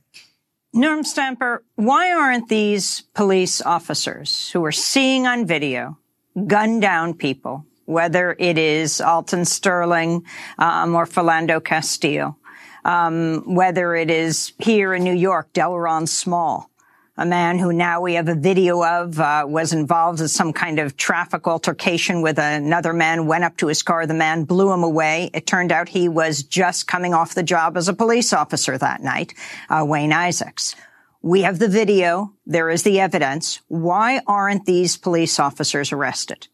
Norm 0.73 1.05
Stamper, 1.05 1.63
why 1.75 2.13
aren't 2.13 2.49
these 2.49 3.03
police 3.15 3.61
officers 3.61 4.51
who 4.51 4.65
are 4.65 4.73
seeing 4.73 5.27
on 5.27 5.47
video 5.47 5.99
gun 6.47 6.81
down 6.81 7.15
people 7.15 7.67
whether 7.87 8.37
it 8.39 8.59
is 8.59 9.01
Alton 9.01 9.45
Sterling 9.45 10.25
um, 10.59 10.95
or 10.95 11.07
Philando 11.07 11.63
Castillo, 11.63 12.37
um, 12.85 13.43
whether 13.55 13.95
it 13.95 14.11
is 14.11 14.53
here 14.59 14.95
in 14.95 15.05
New 15.05 15.15
York, 15.15 15.53
Delrawn 15.53 16.07
Small. 16.07 16.71
a 17.17 17.27
man 17.27 17.59
who 17.59 17.73
now 17.73 18.01
we 18.01 18.15
have 18.15 18.29
a 18.29 18.35
video 18.35 18.83
of 18.83 19.21
uh, 19.21 19.45
was 19.47 19.73
involved 19.73 20.21
in 20.21 20.29
some 20.29 20.53
kind 20.53 20.79
of 20.79 20.97
traffic 20.97 21.47
altercation 21.47 22.23
with 22.23 22.39
another 22.39 22.93
man, 22.93 23.27
went 23.27 23.45
up 23.45 23.57
to 23.59 23.67
his 23.67 23.83
car. 23.83 24.07
The 24.07 24.15
man 24.15 24.45
blew 24.45 24.73
him 24.73 24.83
away. 24.83 25.31
It 25.35 25.47
turned 25.47 25.73
out 25.73 25.89
he 25.89 26.09
was 26.09 26.43
just 26.43 26.87
coming 26.87 27.13
off 27.13 27.35
the 27.35 27.43
job 27.43 27.77
as 27.77 27.89
a 27.89 27.95
police 27.95 28.33
officer 28.33 28.79
that 28.79 29.03
night, 29.03 29.35
uh, 29.69 29.85
Wayne 29.87 30.13
Isaacs. 30.13 30.75
We 31.21 31.43
have 31.43 31.59
the 31.59 31.69
video. 31.69 32.35
There 32.47 32.71
is 32.71 32.83
the 32.83 32.99
evidence. 32.99 33.61
Why 33.69 34.21
aren't 34.27 34.65
these 34.65 34.97
police 34.97 35.39
officers 35.39 35.93
arrested? 35.93 36.49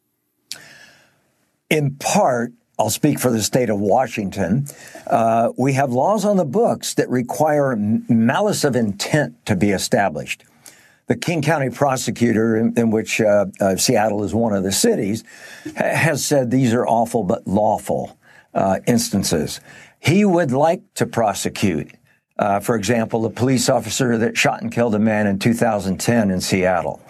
In 1.71 1.97
part, 1.97 2.53
I'll 2.79 2.91
speak 2.91 3.19
for 3.19 3.31
the 3.31 3.43
state 3.43 3.71
of 3.71 3.81
Washington. 3.81 4.67
Uh, 5.07 5.51
we 5.59 5.73
have 5.75 5.91
laws 5.91 6.25
on 6.25 6.37
the 6.37 6.45
books 6.45 6.95
that 6.95 7.09
require 7.11 7.77
malice 7.77 8.65
of 8.65 8.77
intent 8.77 9.45
to 9.47 9.57
be 9.57 9.71
established. 9.71 10.45
The 11.09 11.17
King 11.17 11.43
County 11.43 11.71
prosecutor, 11.71 12.57
in, 12.57 12.75
in 12.77 12.91
which 12.91 13.21
uh, 13.21 13.47
uh, 13.61 13.77
Seattle 13.77 14.25
is 14.25 14.35
one 14.35 14.55
of 14.55 14.63
the 14.63 14.73
cities, 14.73 15.25
ha- 15.77 15.95
has 15.95 16.25
said 16.25 16.51
these 16.51 16.73
are 16.73 16.87
awful 16.87 17.25
but 17.25 17.47
lawful 17.47 18.19
uh, 18.55 18.81
instances. 18.87 19.61
He 19.99 20.25
would 20.25 20.53
like 20.53 20.83
to 20.95 21.07
prosecute, 21.07 21.91
uh, 22.39 22.61
for 22.61 22.77
example, 22.77 23.23
the 23.23 23.31
police 23.31 23.69
officer 23.69 24.17
that 24.19 24.37
shot 24.37 24.63
and 24.63 24.71
killed 24.71 24.95
a 24.95 24.99
man 24.99 25.27
in 25.27 25.39
2010 25.39 26.31
in 26.31 26.41
Seattle 26.41 27.01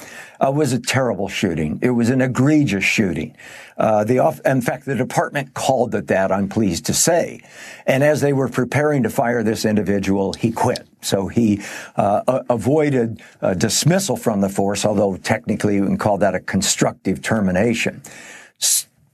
uh, 0.41 0.51
was 0.51 0.72
a 0.72 0.81
terrible 0.81 1.29
shooting. 1.29 1.79
It 1.83 1.91
was 1.91 2.09
an 2.09 2.20
egregious 2.20 2.85
shooting. 2.85 3.37
Uh, 3.76 4.05
the 4.05 4.20
off- 4.20 4.41
in 4.47 4.62
fact, 4.62 4.87
the 4.87 4.95
department 4.95 5.53
called 5.55 5.95
it 5.95 6.07
that. 6.07 6.33
I'm 6.33 6.49
pleased 6.49 6.87
to 6.87 6.95
say. 6.95 7.43
And 7.87 8.03
as 8.03 8.20
they 8.20 8.33
were 8.33 8.49
preparing 8.49 9.03
to 9.03 9.11
fire 9.11 9.43
this 9.43 9.64
individual, 9.64 10.33
he 10.33 10.51
quit. 10.51 10.89
So 11.03 11.29
he 11.29 11.61
uh, 11.97 12.43
avoided 12.49 13.22
dismissal 13.57 14.16
from 14.16 14.41
the 14.41 14.49
force, 14.49 14.85
although 14.85 15.16
technically 15.16 15.81
we 15.81 15.87
can 15.87 15.99
call 15.99 16.18
that 16.18 16.35
a 16.35 16.41
constructive 16.41 17.22
termination. 17.22 18.03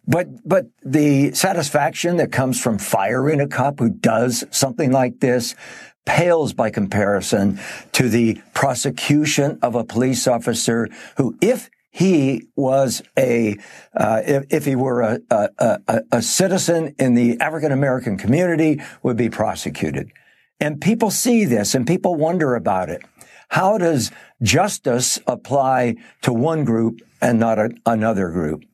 But, 0.07 0.47
but 0.47 0.67
the 0.83 1.33
satisfaction 1.33 2.19
that 2.19 2.31
comes 2.31 2.61
from 2.61 2.79
firing 2.79 3.41
a 3.41 3.49
cop 3.49 3.79
who 3.79 3.89
does 3.89 4.45
something 4.51 4.93
like 4.93 5.21
this, 5.21 5.55
pales 6.05 6.53
by 6.53 6.71
comparison 6.71 7.59
to 7.93 8.09
the 8.09 8.41
prosecution 8.53 9.59
of 9.63 9.75
a 9.75 9.85
police 9.85 10.27
officer 10.27 10.89
who, 11.17 11.37
if 11.41 11.71
he 11.91 12.49
was 12.57 13.03
a, 13.17 13.57
uh, 13.97 14.21
if, 14.27 14.45
if, 14.51 14.65
he 14.65 14.75
were 14.75 15.01
a, 15.01 15.21
a, 15.31 15.49
a, 15.59 16.03
a 16.13 16.23
citizen 16.23 16.95
in 16.99 17.15
the 17.15 17.41
African 17.41 17.71
American 17.71 18.19
community, 18.19 18.81
would 19.03 19.17
be 19.17 19.31
prosecuted. 19.31 20.11
And 20.59 20.81
people 20.81 21.11
see 21.11 21.45
this 21.45 21.75
and 21.75 21.87
people 21.87 22.17
wonder 22.17 22.55
about 22.55 22.89
it. 22.89 23.03
How 23.49 23.79
does 23.79 24.11
justice 24.43 25.21
apply 25.27 25.97
to 26.23 26.33
one 26.33 26.65
group 26.65 27.01
and 27.21 27.39
not 27.39 27.59
another 27.87 28.31
group? 28.31 28.65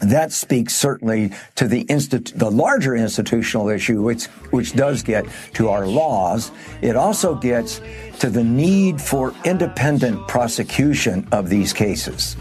That 0.00 0.32
speaks 0.32 0.74
certainly 0.74 1.32
to 1.56 1.66
the 1.66 1.84
institu- 1.86 2.36
the 2.38 2.50
larger 2.50 2.94
institutional 2.94 3.68
issue, 3.68 4.02
which 4.02 4.26
which 4.50 4.74
does 4.74 5.02
get 5.02 5.26
to 5.54 5.68
our 5.68 5.86
laws. 5.86 6.50
It 6.82 6.96
also 6.96 7.34
gets 7.34 7.80
to 8.20 8.30
the 8.30 8.44
need 8.44 9.00
for 9.00 9.34
independent 9.44 10.26
prosecution 10.28 11.26
of 11.32 11.48
these 11.48 11.72
cases. 11.72 12.36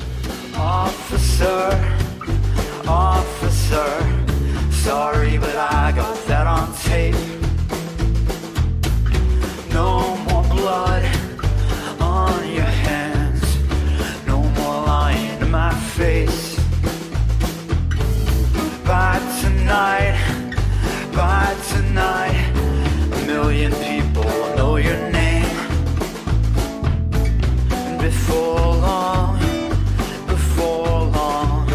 Officer, 0.56 1.70
officer, 2.88 3.90
sorry, 4.72 5.38
but 5.38 5.56
I 5.56 5.92
got 5.96 6.16
that 6.28 6.48
on 6.48 6.74
tape. 6.78 7.16
No 9.74 10.18
more 10.30 10.44
blood 10.44 11.04
on 12.00 12.52
your 12.54 12.64
hands, 12.64 13.44
no 14.28 14.42
more 14.42 14.86
lying 14.86 15.52
my 15.52 15.74
face 15.96 16.47
by 18.98 19.20
tonight, 19.42 20.18
by 21.14 21.56
tonight, 21.70 22.52
a 23.14 23.26
million 23.28 23.72
people 23.74 24.24
will 24.24 24.56
know 24.56 24.78
your 24.78 24.98
name. 25.12 25.46
And 27.70 28.02
before 28.02 28.60
long, 28.90 29.38
before 30.26 31.04
long, 31.22 31.68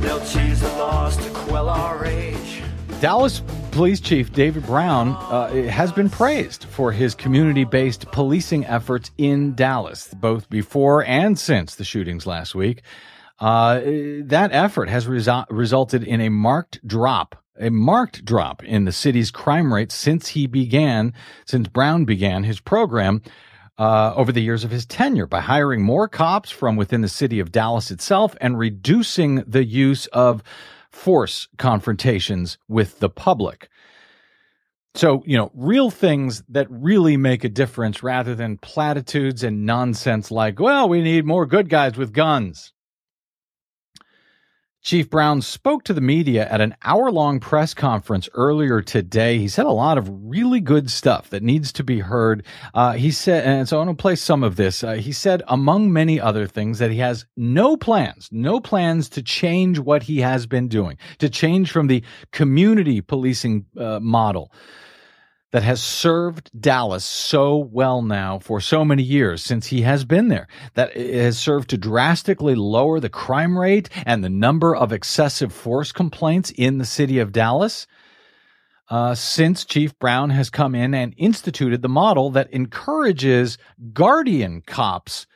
they'll 0.00 0.24
change 0.24 0.58
the 0.58 0.68
laws 0.76 1.16
to 1.18 1.30
quell 1.30 1.68
our 1.68 1.96
rage. 1.96 2.60
Dallas 3.00 3.40
Police 3.70 4.00
Chief 4.00 4.32
David 4.32 4.66
Brown 4.66 5.10
uh, 5.10 5.68
has 5.70 5.92
been 5.92 6.10
praised 6.10 6.64
for 6.64 6.90
his 6.90 7.14
community 7.14 7.62
based 7.62 8.10
policing 8.10 8.66
efforts 8.66 9.12
in 9.16 9.54
Dallas, 9.54 10.12
both 10.14 10.50
before 10.50 11.04
and 11.04 11.38
since 11.38 11.76
the 11.76 11.84
shootings 11.84 12.26
last 12.26 12.56
week. 12.56 12.82
Uh, 13.40 13.80
that 14.24 14.50
effort 14.52 14.88
has 14.88 15.06
resu- 15.06 15.46
resulted 15.50 16.02
in 16.02 16.20
a 16.20 16.28
marked 16.28 16.86
drop 16.86 17.44
a 17.58 17.70
marked 17.70 18.24
drop 18.24 18.64
in 18.64 18.84
the 18.84 18.92
city's 18.92 19.30
crime 19.30 19.72
rate 19.72 19.92
since 19.92 20.28
he 20.28 20.46
began, 20.46 21.12
since 21.46 21.68
Brown 21.68 22.04
began 22.04 22.44
his 22.44 22.60
program 22.60 23.22
uh, 23.78 24.12
over 24.14 24.32
the 24.32 24.42
years 24.42 24.64
of 24.64 24.70
his 24.70 24.86
tenure 24.86 25.26
by 25.26 25.40
hiring 25.40 25.82
more 25.82 26.08
cops 26.08 26.50
from 26.50 26.76
within 26.76 27.00
the 27.00 27.08
city 27.08 27.40
of 27.40 27.52
Dallas 27.52 27.90
itself 27.90 28.36
and 28.40 28.58
reducing 28.58 29.36
the 29.46 29.64
use 29.64 30.06
of 30.08 30.42
force 30.90 31.48
confrontations 31.58 32.58
with 32.68 33.00
the 33.00 33.08
public. 33.08 33.68
So, 34.96 35.24
you 35.26 35.36
know, 35.36 35.50
real 35.54 35.90
things 35.90 36.44
that 36.48 36.68
really 36.70 37.16
make 37.16 37.42
a 37.42 37.48
difference 37.48 38.04
rather 38.04 38.36
than 38.36 38.58
platitudes 38.58 39.42
and 39.42 39.66
nonsense 39.66 40.30
like, 40.30 40.60
well, 40.60 40.88
we 40.88 41.02
need 41.02 41.24
more 41.24 41.46
good 41.46 41.68
guys 41.68 41.96
with 41.96 42.12
guns. 42.12 42.73
Chief 44.84 45.08
Brown 45.08 45.40
spoke 45.40 45.82
to 45.84 45.94
the 45.94 46.02
media 46.02 46.46
at 46.46 46.60
an 46.60 46.76
hour 46.84 47.10
long 47.10 47.40
press 47.40 47.72
conference 47.72 48.28
earlier 48.34 48.82
today. 48.82 49.38
He 49.38 49.48
said 49.48 49.64
a 49.64 49.70
lot 49.70 49.96
of 49.96 50.10
really 50.10 50.60
good 50.60 50.90
stuff 50.90 51.30
that 51.30 51.42
needs 51.42 51.72
to 51.72 51.82
be 51.82 52.00
heard. 52.00 52.44
Uh, 52.74 52.92
he 52.92 53.10
said, 53.10 53.46
and 53.46 53.66
so 53.66 53.80
I'm 53.80 53.86
going 53.86 53.96
to 53.96 54.02
play 54.02 54.14
some 54.14 54.42
of 54.42 54.56
this. 54.56 54.84
Uh, 54.84 54.92
he 54.92 55.10
said, 55.10 55.42
among 55.48 55.90
many 55.90 56.20
other 56.20 56.46
things, 56.46 56.80
that 56.80 56.90
he 56.90 56.98
has 56.98 57.24
no 57.34 57.78
plans, 57.78 58.28
no 58.30 58.60
plans 58.60 59.08
to 59.08 59.22
change 59.22 59.78
what 59.78 60.02
he 60.02 60.20
has 60.20 60.46
been 60.46 60.68
doing, 60.68 60.98
to 61.16 61.30
change 61.30 61.72
from 61.72 61.86
the 61.86 62.04
community 62.30 63.00
policing 63.00 63.64
uh, 63.78 64.00
model 64.00 64.52
that 65.54 65.62
has 65.62 65.80
served 65.80 66.50
Dallas 66.60 67.04
so 67.04 67.56
well 67.56 68.02
now 68.02 68.40
for 68.40 68.60
so 68.60 68.84
many 68.84 69.04
years 69.04 69.40
since 69.40 69.68
he 69.68 69.82
has 69.82 70.04
been 70.04 70.26
there, 70.26 70.48
that 70.74 70.96
it 70.96 71.14
has 71.14 71.38
served 71.38 71.70
to 71.70 71.78
drastically 71.78 72.56
lower 72.56 72.98
the 72.98 73.08
crime 73.08 73.56
rate 73.56 73.88
and 74.04 74.24
the 74.24 74.28
number 74.28 74.74
of 74.74 74.92
excessive 74.92 75.52
force 75.52 75.92
complaints 75.92 76.50
in 76.50 76.78
the 76.78 76.84
city 76.84 77.20
of 77.20 77.30
Dallas. 77.30 77.86
Uh, 78.90 79.14
since 79.14 79.64
Chief 79.64 79.96
Brown 80.00 80.30
has 80.30 80.50
come 80.50 80.74
in 80.74 80.92
and 80.92 81.14
instituted 81.16 81.82
the 81.82 81.88
model 81.88 82.30
that 82.30 82.52
encourages 82.52 83.56
guardian 83.92 84.60
cops 84.60 85.28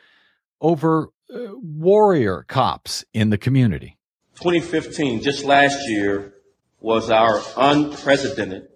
over 0.61 1.11
uh, 1.33 1.39
warrior 1.63 2.45
cops 2.49 3.05
in 3.15 3.31
the 3.31 3.39
community. 3.39 3.97
2015, 4.41 5.23
just 5.23 5.45
last 5.45 5.89
year, 5.89 6.35
was 6.81 7.09
our 7.09 7.41
unprecedented 7.57 8.67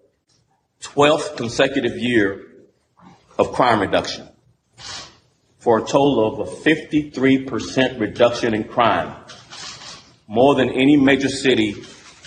12th 0.83 1.37
consecutive 1.37 1.97
year 1.97 2.45
of 3.39 3.51
crime 3.51 3.79
reduction 3.79 4.27
for 5.57 5.79
a 5.79 5.81
total 5.81 6.41
of 6.41 6.47
a 6.47 6.51
53% 6.51 7.99
reduction 7.99 8.53
in 8.53 8.65
crime, 8.65 9.15
more 10.27 10.55
than 10.55 10.69
any 10.69 10.97
major 10.97 11.29
city 11.29 11.75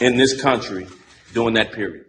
in 0.00 0.16
this 0.16 0.40
country 0.40 0.86
during 1.34 1.54
that 1.54 1.72
period. 1.72 2.06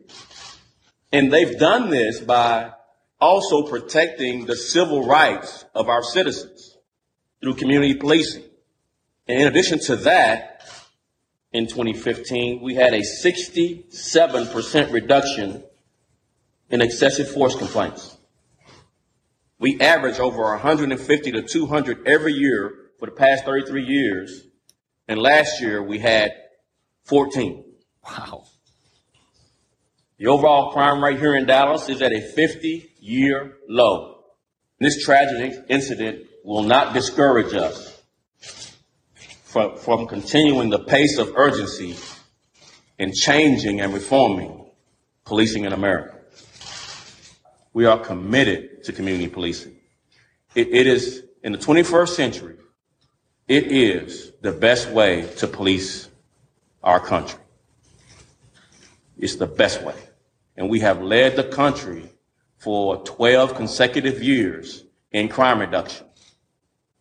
And 1.11 1.31
they've 1.31 1.59
done 1.59 1.89
this 1.89 2.21
by 2.21 2.71
also 3.19 3.63
protecting 3.63 4.45
the 4.45 4.55
civil 4.55 5.05
rights 5.05 5.65
of 5.75 5.89
our 5.89 6.01
citizens 6.01 6.77
through 7.41 7.55
community 7.55 7.95
policing. 7.95 8.43
And 9.27 9.41
in 9.41 9.47
addition 9.47 9.79
to 9.79 9.97
that, 9.97 10.61
in 11.51 11.67
2015, 11.67 12.61
we 12.61 12.75
had 12.75 12.93
a 12.93 13.01
67% 13.01 14.91
reduction 14.93 15.63
in 16.69 16.81
excessive 16.81 17.31
force 17.31 17.55
complaints. 17.55 18.17
We 19.59 19.79
average 19.79 20.19
over 20.19 20.43
150 20.43 21.31
to 21.31 21.41
200 21.41 22.07
every 22.07 22.33
year 22.33 22.91
for 22.99 23.07
the 23.07 23.11
past 23.11 23.45
33 23.45 23.83
years. 23.83 24.43
And 25.07 25.19
last 25.19 25.61
year 25.61 25.81
we 25.81 25.99
had 25.99 26.31
14. 27.05 27.63
Wow. 28.03 28.43
The 30.17 30.27
overall 30.27 30.71
crime 30.71 31.03
rate 31.03 31.19
here 31.19 31.35
in 31.35 31.45
Dallas 31.45 31.89
is 31.89 32.01
at 32.01 32.11
a 32.11 32.21
50 32.21 32.93
year 32.99 33.57
low. 33.67 34.23
This 34.79 35.03
tragic 35.03 35.53
incident 35.69 36.25
will 36.43 36.63
not 36.63 36.93
discourage 36.93 37.53
us 37.53 38.01
from, 39.43 39.77
from 39.77 40.07
continuing 40.07 40.69
the 40.69 40.79
pace 40.79 41.17
of 41.17 41.33
urgency 41.35 41.95
in 42.99 43.13
changing 43.13 43.81
and 43.81 43.93
reforming 43.93 44.65
policing 45.25 45.65
in 45.65 45.73
America. 45.73 46.16
We 47.77 47.85
are 47.85 47.99
committed 47.99 48.83
to 48.85 48.91
community 48.91 49.27
policing. 49.27 49.75
it, 50.55 50.69
it 50.69 50.87
is 50.87 51.25
in 51.43 51.51
the 51.51 51.59
21st 51.59 52.07
century, 52.07 52.55
it 53.47 53.71
is 53.71 54.31
the 54.41 54.51
best 54.51 54.89
way 54.89 55.27
to 55.37 55.45
police 55.45 56.09
our 56.81 56.99
country. 56.99 57.39
It's 59.19 59.35
the 59.35 59.45
best 59.45 59.83
way. 59.83 59.93
And 60.55 60.71
we 60.71 60.79
have 60.79 61.03
led 61.03 61.35
the 61.35 61.43
country 61.43 62.09
for 62.57 63.03
12 63.03 63.53
consecutive 63.53 64.23
years 64.23 64.83
in 65.11 65.29
crime 65.29 65.59
reduction 65.59 66.07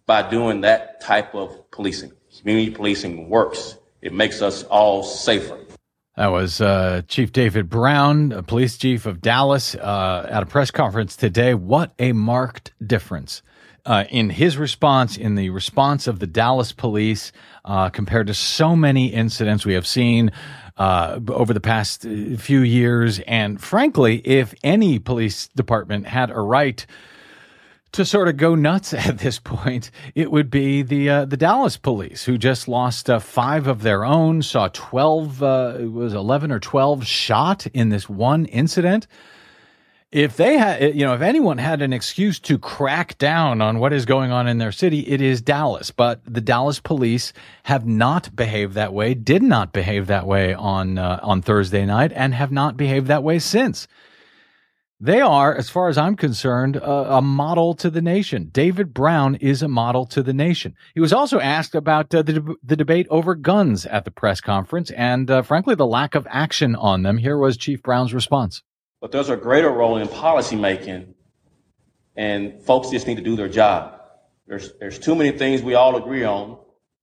by 0.05 0.29
doing 0.29 0.61
that 0.61 1.01
type 1.01 1.35
of 1.35 1.71
policing. 1.71 2.13
Community 2.41 2.71
policing 2.71 3.31
works. 3.31 3.79
It 4.03 4.13
makes 4.13 4.43
us 4.43 4.63
all 4.65 5.03
safer. 5.03 5.59
That 6.17 6.29
was 6.29 6.63
uh, 6.63 7.03
Chief 7.09 7.31
David 7.31 7.69
Brown, 7.69 8.33
a 8.33 8.43
police 8.43 8.79
chief 8.79 9.05
of 9.05 9.21
Dallas, 9.21 9.75
uh, 9.75 10.27
at 10.31 10.43
a 10.43 10.47
press 10.47 10.71
conference 10.71 11.15
today. 11.15 11.53
What 11.53 11.93
a 11.99 12.13
marked 12.13 12.73
difference 12.85 13.43
uh, 13.85 14.05
in 14.09 14.31
his 14.31 14.57
response, 14.57 15.19
in 15.19 15.35
the 15.35 15.51
response 15.51 16.07
of 16.07 16.19
the 16.19 16.27
Dallas 16.27 16.73
police, 16.73 17.33
uh, 17.67 17.91
compared 17.91 18.29
to 18.29 18.35
so 18.35 18.75
many 18.75 19.09
incidents 19.09 19.67
we 19.67 19.75
have 19.75 19.87
seen 19.87 20.33
uh, 20.79 21.21
over 21.29 21.53
the 21.53 21.61
past 21.61 22.07
uh, 22.07 22.39
few 22.39 22.61
years. 22.61 23.21
And 23.27 23.61
frankly, 23.61 24.23
if 24.25 24.55
any 24.65 24.99
police 24.99 25.49
department 25.49 26.07
had 26.07 26.31
a 26.31 26.41
right 26.41 26.87
to 27.97 28.05
sort 28.05 28.29
of 28.29 28.37
go 28.37 28.55
nuts 28.55 28.93
at 28.95 29.19
this 29.19 29.39
point, 29.39 29.91
it 30.15 30.31
would 30.31 30.51
be 30.51 30.83
the 30.83 31.09
uh, 31.11 31.25
the 31.25 31.37
Dallas 31.37 31.77
police 31.77 32.25
who 32.25 32.39
just 32.39 32.69
lost 32.69 33.11
uh, 33.11 33.19
five 33.19 33.67
of 33.67 33.83
their 33.83 34.05
own, 34.05 34.43
saw 34.43 34.69
twelve, 34.69 35.43
uh, 35.43 35.75
it 35.79 35.93
was 35.93 36.15
eleven 36.15 36.53
or 36.53 36.61
twelve 36.61 37.07
shot 37.07 37.67
in 37.69 37.89
this 37.89 38.09
one 38.09 38.47
incident. 38.47 39.07
If 40.13 40.37
they 40.37 40.57
had, 40.57 40.95
you 40.95 41.05
know, 41.05 41.15
if 41.15 41.21
anyone 41.21 41.59
had 41.59 41.83
an 41.83 41.93
excuse 41.93 42.39
to 42.41 42.59
crack 42.59 43.19
down 43.19 43.61
on 43.61 43.81
what 43.81 43.93
is 43.93 44.07
going 44.07 44.31
on 44.31 44.47
in 44.47 44.59
their 44.59 44.73
city, 44.73 45.01
it 45.01 45.21
is 45.21 45.43
Dallas. 45.43 45.91
But 45.91 46.21
the 46.25 46.41
Dallas 46.41 46.79
police 46.79 47.33
have 47.65 47.87
not 47.87 48.35
behaved 48.35 48.75
that 48.75 48.95
way, 48.95 49.15
did 49.15 49.43
not 49.43 49.73
behave 49.73 50.07
that 50.07 50.27
way 50.27 50.55
on 50.55 50.99
uh, 50.99 51.19
on 51.23 51.43
Thursday 51.43 51.85
night, 51.85 52.13
and 52.15 52.35
have 52.35 52.53
not 52.53 52.77
behaved 52.77 53.09
that 53.09 53.23
way 53.23 53.39
since. 53.39 53.89
They 54.99 55.21
are, 55.21 55.55
as 55.55 55.69
far 55.69 55.89
as 55.89 55.99
I'm 55.99 56.17
concerned, 56.17 56.77
a, 56.77 57.17
a, 57.17 57.23
model 57.23 57.75
to 57.75 57.91
the 57.91 58.01
nation. 58.01 58.49
David 58.51 58.95
Brown 58.95 59.35
is 59.35 59.61
a 59.61 59.69
model 59.69 60.07
to 60.07 60.23
the 60.23 60.33
nation. 60.33 60.75
He 60.95 61.01
was 61.01 61.13
also 61.13 61.39
asked 61.39 61.75
about 61.75 62.15
uh, 62.15 62.23
the, 62.23 62.57
the 62.63 62.77
debate 62.77 63.07
over 63.11 63.35
guns 63.35 63.85
at 63.85 64.07
the 64.07 64.11
press 64.11 64.41
conference 64.41 64.91
and, 64.93 65.31
uh, 65.31 65.43
frankly, 65.43 65.75
the 65.75 65.87
lack 65.87 66.15
of 66.15 66.27
action 66.31 66.75
on 66.75 67.03
them. 67.03 67.19
Here 67.19 67.37
was 67.37 67.59
Chief 67.59 67.83
Brown's 67.83 68.15
response. 68.15 68.63
But 69.03 69.13
there's 69.13 69.29
a 69.29 69.37
greater 69.37 69.69
role 69.69 69.99
in 69.99 70.09
policymaking, 70.09 71.13
and 72.17 72.63
folks 72.63 72.89
just 72.89 73.07
need 73.07 73.17
to 73.17 73.23
do 73.23 73.37
their 73.37 73.51
job. 73.51 74.01
There's, 74.47 74.73
there's 74.79 74.99
too 74.99 75.15
many 75.15 75.33
things 75.37 75.61
we 75.61 75.75
all 75.75 75.97
agree 75.97 76.25
on, 76.25 76.57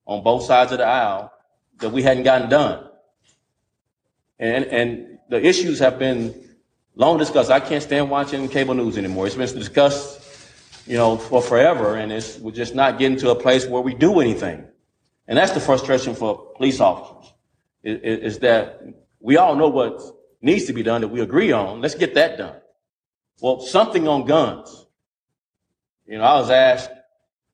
on 0.07 0.23
both 0.23 0.45
sides 0.45 0.71
of 0.71 0.79
the 0.79 0.85
aisle, 0.85 1.31
that 1.77 1.89
we 1.89 2.01
hadn't 2.01 2.23
gotten 2.23 2.49
done. 2.49 2.89
And, 4.39 4.65
and 4.65 5.19
the 5.29 5.45
issues 5.45 5.77
have 5.77 5.99
been 5.99 6.42
long 6.95 7.17
discussed. 7.17 7.49
I 7.49 7.59
can't 7.59 7.83
stand 7.83 8.09
watching 8.09 8.47
cable 8.47 8.73
news 8.73 8.97
anymore. 8.97 9.27
It's 9.27 9.35
been 9.35 9.47
discussed, 9.47 10.21
you 10.87 10.97
know, 10.97 11.17
for 11.17 11.41
forever, 11.41 11.95
and 11.95 12.11
it's 12.11 12.37
we're 12.37 12.51
just 12.51 12.75
not 12.75 12.99
getting 12.99 13.17
to 13.19 13.31
a 13.31 13.35
place 13.35 13.65
where 13.65 13.81
we 13.81 13.93
do 13.93 14.19
anything. 14.19 14.65
And 15.27 15.37
that's 15.37 15.51
the 15.51 15.59
frustration 15.59 16.15
for 16.15 16.51
police 16.55 16.79
officers, 16.79 17.33
is, 17.83 18.33
is 18.33 18.39
that 18.39 18.81
we 19.19 19.37
all 19.37 19.55
know 19.55 19.69
what 19.69 20.01
needs 20.41 20.65
to 20.65 20.73
be 20.73 20.83
done 20.83 21.01
that 21.01 21.07
we 21.07 21.21
agree 21.21 21.51
on. 21.51 21.81
Let's 21.81 21.95
get 21.95 22.13
that 22.15 22.37
done. 22.37 22.57
Well, 23.41 23.61
something 23.61 24.07
on 24.07 24.25
guns. 24.25 24.85
You 26.05 26.17
know, 26.17 26.23
I 26.25 26.39
was 26.39 26.49
asked, 26.49 26.91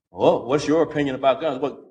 well, 0.10 0.46
what's 0.46 0.68
your 0.68 0.82
opinion 0.82 1.16
about 1.16 1.40
guns? 1.40 1.62
Well, 1.62 1.86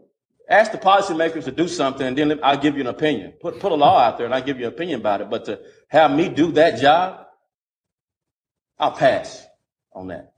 ask 0.48 0.72
the 0.72 0.78
policymakers 0.78 1.44
to 1.44 1.52
do 1.52 1.68
something 1.68 2.06
and 2.06 2.18
then 2.18 2.40
I'll 2.42 2.58
give 2.58 2.74
you 2.74 2.80
an 2.80 2.88
opinion. 2.88 3.34
Put, 3.40 3.60
put 3.60 3.70
a 3.70 3.76
law 3.76 4.00
out 4.00 4.16
there 4.16 4.26
and 4.26 4.34
I'll 4.34 4.42
give 4.42 4.58
you 4.58 4.66
an 4.66 4.72
opinion 4.72 5.00
about 5.00 5.20
it. 5.20 5.30
But 5.30 5.44
to 5.44 5.60
have 5.88 6.10
me 6.10 6.28
do 6.28 6.50
that 6.52 6.80
job, 6.80 7.26
I'll 8.78 8.92
pass 8.92 9.46
on 9.92 10.08
that. 10.08 10.32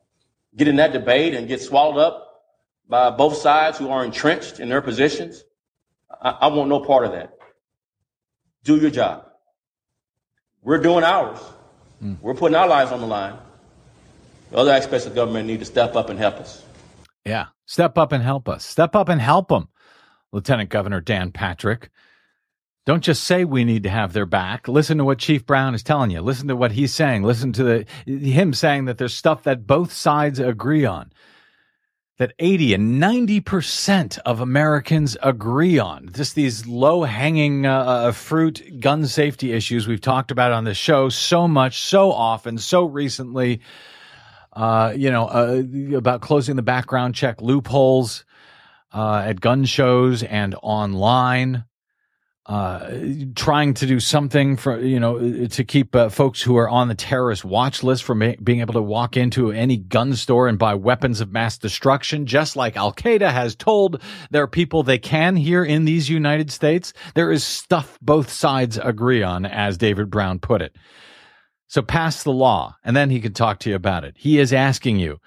Get 0.56 0.68
in 0.68 0.76
that 0.76 0.92
debate 0.92 1.34
and 1.34 1.46
get 1.46 1.60
swallowed 1.60 1.98
up 1.98 2.42
by 2.88 3.10
both 3.10 3.36
sides 3.36 3.78
who 3.78 3.90
are 3.90 4.04
entrenched 4.04 4.58
in 4.58 4.68
their 4.68 4.82
positions. 4.82 5.44
I, 6.10 6.30
I 6.30 6.46
want 6.48 6.68
no 6.68 6.80
part 6.80 7.04
of 7.04 7.12
that. 7.12 7.34
Do 8.64 8.76
your 8.76 8.90
job. 8.90 9.26
We're 10.62 10.78
doing 10.78 11.04
ours. 11.04 11.38
Mm. 12.02 12.20
We're 12.20 12.34
putting 12.34 12.56
our 12.56 12.68
lives 12.68 12.92
on 12.92 13.00
the 13.00 13.06
line. 13.06 13.38
The 14.50 14.56
other 14.58 14.72
aspects 14.72 15.06
of 15.06 15.14
government 15.14 15.46
need 15.46 15.60
to 15.60 15.64
step 15.64 15.94
up 15.94 16.10
and 16.10 16.18
help 16.18 16.36
us. 16.36 16.64
Yeah, 17.24 17.46
step 17.66 17.96
up 17.96 18.12
and 18.12 18.22
help 18.22 18.48
us. 18.48 18.64
Step 18.64 18.96
up 18.96 19.08
and 19.08 19.20
help 19.20 19.48
them. 19.48 19.68
Lieutenant 20.32 20.70
Governor 20.70 21.00
Dan 21.00 21.32
Patrick. 21.32 21.90
Don't 22.86 23.04
just 23.04 23.24
say 23.24 23.44
we 23.44 23.64
need 23.64 23.82
to 23.82 23.90
have 23.90 24.14
their 24.14 24.26
back. 24.26 24.66
Listen 24.66 24.98
to 24.98 25.04
what 25.04 25.18
Chief 25.18 25.44
Brown 25.44 25.74
is 25.74 25.82
telling 25.82 26.10
you. 26.10 26.22
Listen 26.22 26.48
to 26.48 26.56
what 26.56 26.72
he's 26.72 26.94
saying. 26.94 27.22
Listen 27.22 27.52
to 27.52 27.62
the 27.62 27.86
him 28.06 28.54
saying 28.54 28.86
that 28.86 28.96
there's 28.96 29.14
stuff 29.14 29.42
that 29.42 29.66
both 29.66 29.92
sides 29.92 30.38
agree 30.38 30.86
on. 30.86 31.12
That 32.16 32.32
80 32.38 32.74
and 32.74 33.02
90% 33.02 34.18
of 34.26 34.40
Americans 34.40 35.16
agree 35.22 35.78
on. 35.78 36.10
Just 36.12 36.34
these 36.34 36.66
low 36.66 37.04
hanging 37.04 37.64
uh, 37.64 37.78
uh, 37.78 38.12
fruit 38.12 38.80
gun 38.80 39.06
safety 39.06 39.52
issues 39.52 39.86
we've 39.86 40.02
talked 40.02 40.30
about 40.30 40.52
on 40.52 40.64
the 40.64 40.74
show 40.74 41.08
so 41.08 41.48
much, 41.48 41.80
so 41.80 42.12
often, 42.12 42.58
so 42.58 42.84
recently. 42.84 43.60
Uh, 44.52 44.92
you 44.96 45.10
know, 45.10 45.26
uh, 45.28 45.62
about 45.96 46.22
closing 46.22 46.56
the 46.56 46.62
background 46.62 47.14
check 47.14 47.40
loopholes 47.40 48.24
uh, 48.92 49.22
at 49.24 49.40
gun 49.40 49.64
shows 49.64 50.22
and 50.24 50.56
online 50.62 51.64
uh, 52.50 52.90
trying 53.36 53.72
to 53.74 53.86
do 53.86 54.00
something 54.00 54.56
for 54.56 54.80
you 54.80 54.98
know 54.98 55.46
to 55.46 55.62
keep 55.62 55.94
uh, 55.94 56.08
folks 56.08 56.42
who 56.42 56.56
are 56.56 56.68
on 56.68 56.88
the 56.88 56.96
terrorist 56.96 57.44
watch 57.44 57.84
list 57.84 58.02
from 58.02 58.18
being 58.42 58.58
able 58.58 58.74
to 58.74 58.82
walk 58.82 59.16
into 59.16 59.52
any 59.52 59.76
gun 59.76 60.16
store 60.16 60.48
and 60.48 60.58
buy 60.58 60.74
weapons 60.74 61.20
of 61.20 61.30
mass 61.30 61.56
destruction, 61.56 62.26
just 62.26 62.56
like 62.56 62.76
Al 62.76 62.92
Qaeda 62.92 63.30
has 63.30 63.54
told 63.54 64.02
their 64.32 64.48
people 64.48 64.82
they 64.82 64.98
can 64.98 65.36
here 65.36 65.64
in 65.64 65.84
these 65.84 66.08
United 66.08 66.50
States. 66.50 66.92
There 67.14 67.30
is 67.30 67.44
stuff 67.44 67.96
both 68.02 68.32
sides 68.32 68.80
agree 68.82 69.22
on, 69.22 69.46
as 69.46 69.78
David 69.78 70.10
Brown 70.10 70.40
put 70.40 70.60
it. 70.60 70.74
So 71.68 71.82
pass 71.82 72.24
the 72.24 72.32
law, 72.32 72.74
and 72.82 72.96
then 72.96 73.10
he 73.10 73.20
can 73.20 73.32
talk 73.32 73.60
to 73.60 73.70
you 73.70 73.76
about 73.76 74.02
it. 74.02 74.16
He 74.18 74.40
is 74.40 74.52
asking 74.52 74.98
you, 74.98 75.18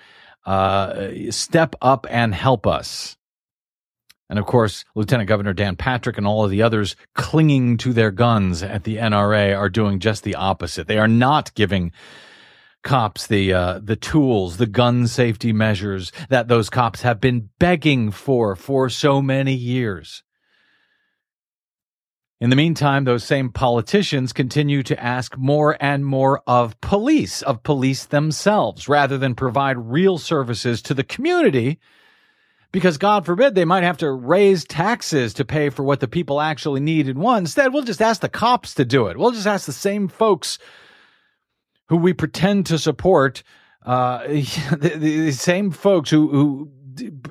uh, 0.45 1.07
step 1.29 1.77
up 1.81 2.05
and 2.09 2.35
help 2.35 2.67
us. 2.67 3.15
And 4.29 4.39
of 4.39 4.45
course, 4.45 4.85
Lieutenant 4.95 5.27
Governor 5.27 5.53
Dan 5.53 5.75
Patrick 5.75 6.17
and 6.17 6.25
all 6.25 6.43
of 6.43 6.51
the 6.51 6.61
others 6.61 6.95
clinging 7.13 7.77
to 7.77 7.93
their 7.93 8.11
guns 8.11 8.63
at 8.63 8.83
the 8.83 8.97
NRA 8.97 9.57
are 9.57 9.69
doing 9.69 9.99
just 9.99 10.23
the 10.23 10.35
opposite. 10.35 10.87
They 10.87 10.97
are 10.97 11.07
not 11.07 11.53
giving 11.53 11.91
cops 12.83 13.27
the 13.27 13.53
uh, 13.53 13.79
the 13.81 13.95
tools, 13.95 14.57
the 14.57 14.67
gun 14.67 15.07
safety 15.07 15.53
measures 15.53 16.11
that 16.29 16.47
those 16.47 16.69
cops 16.69 17.01
have 17.01 17.19
been 17.19 17.49
begging 17.59 18.11
for 18.11 18.55
for 18.55 18.89
so 18.89 19.21
many 19.21 19.53
years. 19.53 20.23
In 22.39 22.49
the 22.49 22.57
meantime, 22.57 23.05
those 23.05 23.23
same 23.23 23.51
politicians 23.51 24.33
continue 24.33 24.83
to 24.83 25.01
ask 25.01 25.37
more 25.37 25.77
and 25.79 26.05
more 26.05 26.41
of 26.45 26.79
police, 26.81 27.41
of 27.41 27.63
police 27.63 28.05
themselves, 28.05 28.89
rather 28.89 29.17
than 29.17 29.33
provide 29.33 29.77
real 29.77 30.17
services 30.17 30.81
to 30.81 30.93
the 30.93 31.05
community 31.05 31.79
because 32.73 32.97
God 32.97 33.25
forbid 33.25 33.53
they 33.53 33.65
might 33.65 33.83
have 33.83 33.99
to 33.99 34.11
raise 34.11 34.65
taxes 34.65 35.35
to 35.35 35.45
pay 35.45 35.69
for 35.69 35.83
what 35.83 36.01
the 36.01 36.07
people 36.07 36.41
actually 36.41 36.81
need 36.81 37.07
and 37.07 37.19
want. 37.19 37.43
Instead, 37.43 37.71
we'll 37.71 37.83
just 37.83 38.01
ask 38.01 38.19
the 38.19 38.27
cops 38.27 38.73
to 38.73 38.83
do 38.83 39.07
it. 39.07 39.17
We'll 39.17 39.31
just 39.31 39.47
ask 39.47 39.67
the 39.67 39.71
same 39.71 40.07
folks 40.09 40.57
who 41.87 41.97
we 41.97 42.13
pretend 42.13 42.65
to 42.65 42.79
support, 42.79 43.43
uh, 43.85 44.23
the, 44.27 44.95
the, 44.97 45.31
same 45.31 45.69
folks 45.69 46.09
who, 46.09 46.27
who 46.29 46.71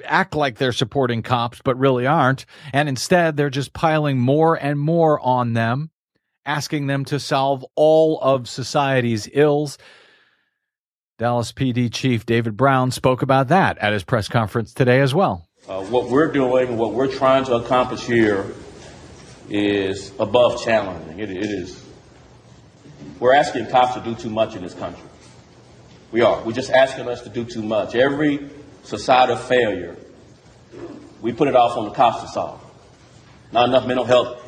act 0.04 0.36
like 0.36 0.58
they're 0.58 0.72
supporting 0.72 1.22
cops 1.22 1.60
but 1.64 1.76
really 1.76 2.06
aren't. 2.06 2.46
And 2.72 2.88
instead, 2.88 3.36
they're 3.36 3.50
just 3.50 3.72
piling 3.72 4.20
more 4.20 4.54
and 4.54 4.78
more 4.78 5.18
on 5.18 5.54
them, 5.54 5.90
asking 6.46 6.86
them 6.86 7.04
to 7.06 7.18
solve 7.18 7.66
all 7.74 8.20
of 8.20 8.48
society's 8.48 9.28
ills. 9.32 9.76
Dallas 11.18 11.52
PD 11.52 11.92
Chief 11.92 12.24
David 12.24 12.56
Brown 12.56 12.90
spoke 12.90 13.22
about 13.22 13.48
that 13.48 13.78
at 13.78 13.92
his 13.92 14.02
press 14.02 14.28
conference 14.28 14.72
today 14.72 15.00
as 15.00 15.14
well. 15.14 15.46
Uh, 15.68 15.84
what 15.84 16.08
we're 16.08 16.32
doing, 16.32 16.76
what 16.76 16.92
we're 16.92 17.12
trying 17.12 17.44
to 17.44 17.54
accomplish 17.54 18.02
here 18.02 18.46
is 19.48 20.12
above 20.18 20.64
challenging. 20.64 21.18
It, 21.20 21.30
it 21.30 21.44
is. 21.44 21.84
We're 23.20 23.34
asking 23.34 23.66
cops 23.68 23.94
to 23.94 24.00
do 24.00 24.14
too 24.14 24.30
much 24.30 24.56
in 24.56 24.62
this 24.62 24.74
country. 24.74 25.04
We 26.10 26.22
are. 26.22 26.42
We're 26.42 26.52
just 26.52 26.70
asking 26.70 27.08
us 27.08 27.20
to 27.22 27.28
do 27.28 27.44
too 27.44 27.62
much. 27.62 27.94
Every 27.94 28.48
societal 28.82 29.36
failure, 29.36 29.96
we 31.20 31.32
put 31.32 31.46
it 31.46 31.54
off 31.54 31.76
on 31.76 31.84
the 31.84 31.92
cops 31.92 32.22
to 32.22 32.28
solve. 32.28 32.64
Not 33.52 33.68
enough 33.68 33.86
mental 33.86 34.04
health 34.04 34.40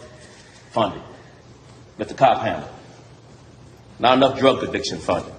funding. 0.73 1.03
Let 1.99 2.09
the 2.09 2.15
cop 2.15 2.41
handle. 2.43 2.69
Not 3.99 4.17
enough 4.17 4.39
drug 4.39 4.65
addiction 4.65 4.99
funding. 4.99 5.34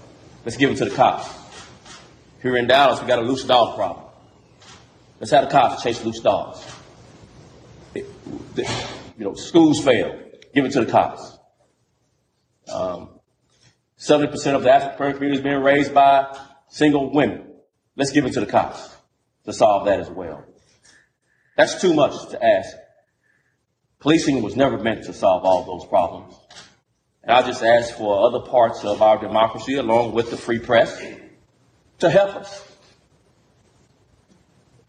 Let's 0.45 0.57
give 0.57 0.69
it 0.69 0.77
to 0.77 0.85
the 0.85 0.95
cops. 0.95 1.27
Here 2.43 2.55
in 2.55 2.67
Dallas, 2.67 3.01
we 3.01 3.07
got 3.07 3.17
a 3.17 3.23
loose 3.23 3.43
dog 3.43 3.75
problem. 3.75 4.05
Let's 5.19 5.31
have 5.31 5.45
the 5.45 5.51
cops 5.51 5.81
chase 5.81 6.05
loose 6.05 6.19
dogs. 6.19 6.63
It- 7.95 8.05
the- 8.55 8.69
you 9.17 9.25
know, 9.25 9.33
schools 9.33 9.83
fail. 9.83 10.15
Give 10.53 10.65
it 10.65 10.71
to 10.73 10.85
the 10.85 10.91
cops. 10.91 11.39
Um, 12.71 13.19
70% 13.97 14.55
of 14.55 14.61
the 14.61 14.71
African 14.71 14.97
American 14.97 15.17
community 15.17 15.39
is 15.39 15.43
being 15.43 15.63
raised 15.63 15.95
by 15.95 16.37
single 16.69 17.11
women. 17.11 17.55
Let's 17.95 18.11
give 18.11 18.25
it 18.25 18.33
to 18.33 18.39
the 18.39 18.45
cops 18.45 18.87
to 19.45 19.53
solve 19.53 19.85
that 19.85 19.99
as 19.99 20.11
well. 20.11 20.43
That's 21.57 21.81
too 21.81 21.95
much 21.95 22.29
to 22.29 22.45
ask. 22.45 22.75
Policing 23.99 24.43
was 24.43 24.55
never 24.55 24.77
meant 24.77 25.05
to 25.05 25.13
solve 25.13 25.43
all 25.43 25.63
those 25.63 25.87
problems. 25.87 26.35
I 27.27 27.41
just 27.41 27.63
ask 27.63 27.95
for 27.95 28.27
other 28.27 28.39
parts 28.39 28.83
of 28.83 29.01
our 29.01 29.17
democracy, 29.17 29.75
along 29.75 30.13
with 30.13 30.29
the 30.29 30.37
free 30.37 30.59
press, 30.59 31.03
to 31.99 32.09
help 32.09 32.35
us. 32.35 32.71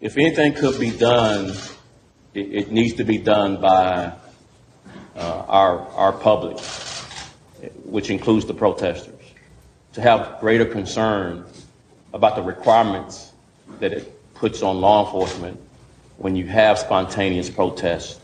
If 0.01 0.18
anything 0.18 0.53
could 0.53 0.78
be 0.78 0.91
done, 0.91 1.55
it, 2.34 2.53
it 2.53 2.70
needs 2.70 2.95
to 2.95 3.05
be 3.05 3.16
done 3.16 3.59
by 3.62 4.12
uh, 5.16 5.45
our, 5.49 5.80
our 5.93 6.12
public, 6.12 6.61
which 7.84 8.11
includes 8.11 8.45
the 8.45 8.53
protesters, 8.53 9.14
to 9.95 10.03
have 10.03 10.39
greater 10.41 10.66
concern 10.66 11.47
about 12.12 12.37
the 12.37 12.43
requirements 12.43 13.32
that 13.80 13.95
it 13.95 14.34
puts 14.34 14.62
on 14.62 14.82
law 14.82 15.07
enforcement 15.07 15.59
when 16.18 16.37
you 16.37 16.47
have 16.47 16.78
spontaneous 16.78 17.49
protests 17.49 18.20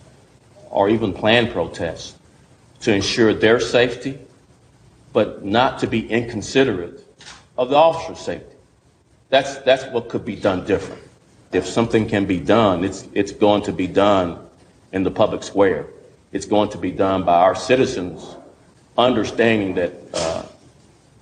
or 0.68 0.90
even 0.90 1.14
planned 1.14 1.50
protests 1.50 2.14
to 2.82 2.92
ensure 2.92 3.32
their 3.32 3.60
safety, 3.60 4.18
but 5.12 5.44
not 5.44 5.78
to 5.80 5.86
be 5.86 6.08
inconsiderate 6.10 7.04
of 7.56 7.70
the 7.70 7.76
officer's 7.76 8.18
safety. 8.18 8.56
That's, 9.30 9.58
that's 9.58 9.84
what 9.86 10.08
could 10.08 10.24
be 10.24 10.36
done 10.36 10.66
different. 10.66 11.02
If 11.52 11.66
something 11.66 12.08
can 12.08 12.26
be 12.26 12.40
done, 12.40 12.84
it's, 12.84 13.06
it's 13.14 13.32
going 13.32 13.62
to 13.62 13.72
be 13.72 13.86
done 13.86 14.46
in 14.92 15.02
the 15.02 15.10
public 15.10 15.42
square. 15.42 15.86
It's 16.32 16.46
going 16.46 16.70
to 16.70 16.78
be 16.78 16.90
done 16.90 17.24
by 17.24 17.40
our 17.40 17.54
citizens 17.54 18.36
understanding 18.96 19.74
that 19.74 19.94
uh, 20.12 20.44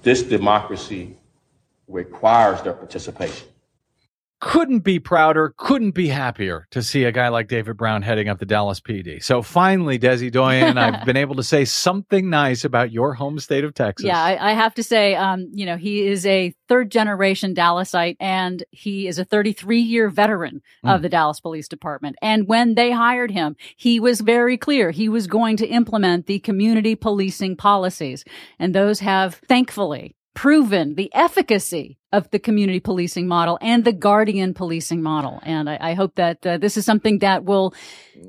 this 0.03 0.23
democracy 0.23 1.17
requires 1.89 2.63
their 2.63 2.73
participation. 2.73 3.47
Couldn't 4.41 4.81
be 4.81 4.99
prouder, 4.99 5.55
couldn't 5.57 5.91
be 5.93 6.09
happier 6.09 6.67
to 6.71 6.83
see 6.83 7.05
a 7.05 7.13
guy 7.13 7.29
like 7.29 7.47
David 7.49 7.77
Brown 7.77 8.03
heading 8.03 8.29
up 8.29 8.39
the 8.39 8.47
Dallas 8.47 8.81
PD. 8.81 9.23
So 9.23 9.43
finally, 9.43 9.99
Desi 9.99 10.33
Doyen, 10.33 10.79
I've 10.79 11.05
been 11.07 11.17
able 11.17 11.35
to 11.37 11.43
say 11.43 11.65
something 11.65 12.31
nice 12.31 12.65
about 12.65 12.91
your 12.91 13.15
home 13.15 13.39
state 13.39 13.65
of 13.65 13.75
Texas. 13.75 14.07
Yeah, 14.07 14.23
I, 14.23 14.51
I 14.51 14.53
have 14.55 14.75
to 14.75 14.83
say, 14.83 15.15
um, 15.15 15.49
you 15.53 15.67
know, 15.67 15.77
he 15.77 16.07
is 16.07 16.25
a 16.27 16.55
third 16.69 16.91
generation 16.91 17.55
Dallasite 17.55 18.17
and 18.21 18.63
he 18.71 19.07
is 19.07 19.19
a 19.19 19.25
33 19.25 19.81
year 19.81 20.09
veteran 20.09 20.63
of 20.85 21.01
Mm. 21.01 21.03
the 21.03 21.09
Dallas 21.09 21.41
Police 21.41 21.69
Department. 21.69 22.17
And 22.23 22.49
when 22.49 22.75
they 22.75 22.91
hired 22.93 23.31
him, 23.31 23.57
he 23.77 24.01
was 24.01 24.21
very 24.23 24.57
clear 24.57 24.91
he 24.91 25.09
was 25.09 25.27
going 25.27 25.57
to 25.59 25.67
implement 25.67 26.27
the 26.27 26.39
community 26.39 26.95
policing 26.95 27.57
policies. 27.57 28.25
And 28.59 28.75
those 28.75 29.01
have 29.01 29.35
thankfully 29.49 30.15
proven 30.41 30.95
the 30.95 31.11
efficacy 31.13 31.99
of 32.13 32.31
the 32.31 32.39
community 32.39 32.81
policing 32.81 33.29
model 33.29 33.59
and 33.61 33.85
the 33.85 33.93
guardian 33.93 34.55
policing 34.55 35.03
model. 35.03 35.39
And 35.43 35.69
I, 35.69 35.77
I 35.79 35.93
hope 35.93 36.15
that 36.15 36.47
uh, 36.47 36.57
this 36.57 36.79
is 36.79 36.87
something 36.87 37.19
that 37.19 37.45
will 37.45 37.75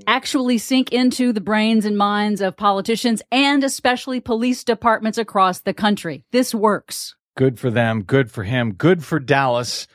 actually 0.06 0.58
sink 0.58 0.92
into 0.92 1.32
the 1.32 1.40
brains 1.40 1.86
and 1.86 1.98
minds 1.98 2.42
of 2.42 2.58
politicians 2.58 3.22
and 3.32 3.64
especially 3.64 4.20
police 4.20 4.66
departments 4.66 5.18
across 5.18 5.62
the 5.62 5.74
country. 5.74 6.26
This 6.32 6.54
works. 6.54 7.16
Good 7.38 7.58
for 7.58 7.72
them. 7.72 8.04
Good 8.04 8.30
for 8.30 8.44
him. 8.44 8.74
Good 8.74 9.06
for 9.06 9.18
Dallas. 9.18 9.88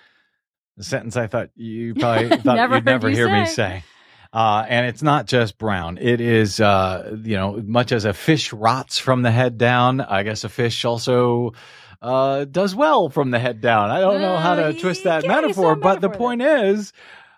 The 0.78 0.84
sentence 0.84 1.18
I 1.18 1.26
thought 1.26 1.50
you 1.54 1.94
probably 1.98 2.30
thought 2.30 2.56
Never 2.56 2.76
you'd 2.76 2.86
never 2.86 3.10
you 3.10 3.16
hear 3.16 3.30
me 3.30 3.44
say. 3.44 3.52
say. 3.52 3.84
Uh, 4.32 4.64
and 4.66 4.86
it's 4.86 5.02
not 5.02 5.26
just 5.26 5.58
Brown. 5.58 5.98
It 5.98 6.22
is, 6.22 6.60
uh, 6.60 7.14
you 7.22 7.36
know, 7.36 7.62
much 7.62 7.92
as 7.92 8.06
a 8.06 8.14
fish 8.14 8.54
rots 8.54 8.98
from 8.98 9.20
the 9.20 9.30
head 9.30 9.58
down, 9.58 10.00
I 10.00 10.22
guess 10.22 10.44
a 10.44 10.48
fish 10.48 10.86
also 10.86 11.52
uh, 12.02 12.44
does 12.44 12.74
well 12.74 13.08
from 13.08 13.30
the 13.30 13.38
head 13.38 13.60
down. 13.60 13.90
I 13.90 14.00
don't 14.00 14.20
know 14.20 14.36
how 14.36 14.54
to 14.54 14.72
twist 14.72 15.04
that 15.04 15.26
metaphor, 15.26 15.76
but 15.76 16.00
the 16.00 16.10
point 16.10 16.42
is, 16.42 16.92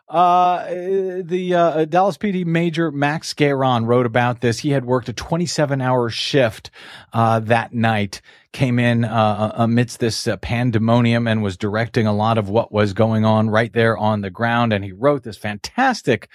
uh, 0.09 0.67
the 0.69 1.55
uh, 1.55 1.85
Dallas 1.85 2.17
PD 2.17 2.47
Major 2.47 2.91
Max 2.91 3.35
Geron 3.35 3.87
wrote 3.87 4.07
about 4.07 4.41
this. 4.41 4.61
He 4.61 4.71
had 4.71 4.87
worked 4.87 5.09
a 5.11 5.13
27 5.13 5.83
hour 5.83 6.09
shift 6.09 6.71
uh, 7.13 7.41
that 7.41 7.75
night, 7.75 8.23
came 8.53 8.79
in 8.79 9.05
uh, 9.05 9.53
amidst 9.55 10.01
this 10.01 10.27
uh, 10.27 10.39
pandemonium 10.39 11.29
and 11.29 11.43
was 11.43 11.59
directing 11.59 12.07
a 12.07 12.15
lot 12.15 12.39
of 12.39 12.49
what 12.49 12.73
was 12.73 12.95
going 12.95 13.27
on 13.27 13.51
right 13.51 13.73
there 13.75 13.99
on 13.99 14.23
the 14.23 14.31
ground. 14.31 14.73
And 14.73 14.83
he 14.83 14.93
wrote 14.93 15.25
this 15.25 15.37
fantastic 15.37 16.31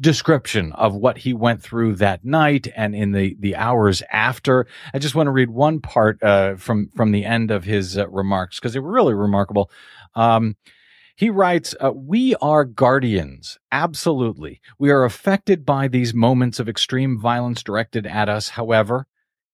description 0.00 0.72
of 0.72 0.96
what 0.96 1.18
he 1.18 1.32
went 1.32 1.62
through 1.62 1.94
that 1.96 2.24
night 2.24 2.66
and 2.74 2.96
in 2.96 3.12
the, 3.12 3.36
the 3.38 3.54
hours 3.54 4.02
after. 4.10 4.66
I 4.92 4.98
just 4.98 5.14
want 5.14 5.28
to 5.28 5.32
read 5.32 5.50
one 5.50 5.80
part 5.80 6.20
uh, 6.20 6.56
from 6.56 6.90
from 6.96 7.12
the 7.12 7.24
end 7.24 7.52
of 7.52 7.62
his 7.62 7.96
uh, 7.96 8.08
remarks 8.08 8.58
because 8.58 8.72
they 8.72 8.80
were 8.80 8.90
really 8.90 9.14
remarkable. 9.14 9.70
Um, 10.16 10.56
he 11.16 11.30
writes, 11.30 11.74
uh, 11.80 11.92
We 11.92 12.34
are 12.36 12.64
guardians. 12.64 13.58
Absolutely. 13.70 14.60
We 14.78 14.90
are 14.90 15.04
affected 15.04 15.64
by 15.64 15.88
these 15.88 16.12
moments 16.12 16.58
of 16.58 16.68
extreme 16.68 17.20
violence 17.20 17.62
directed 17.62 18.06
at 18.06 18.28
us, 18.28 18.50
however. 18.50 19.06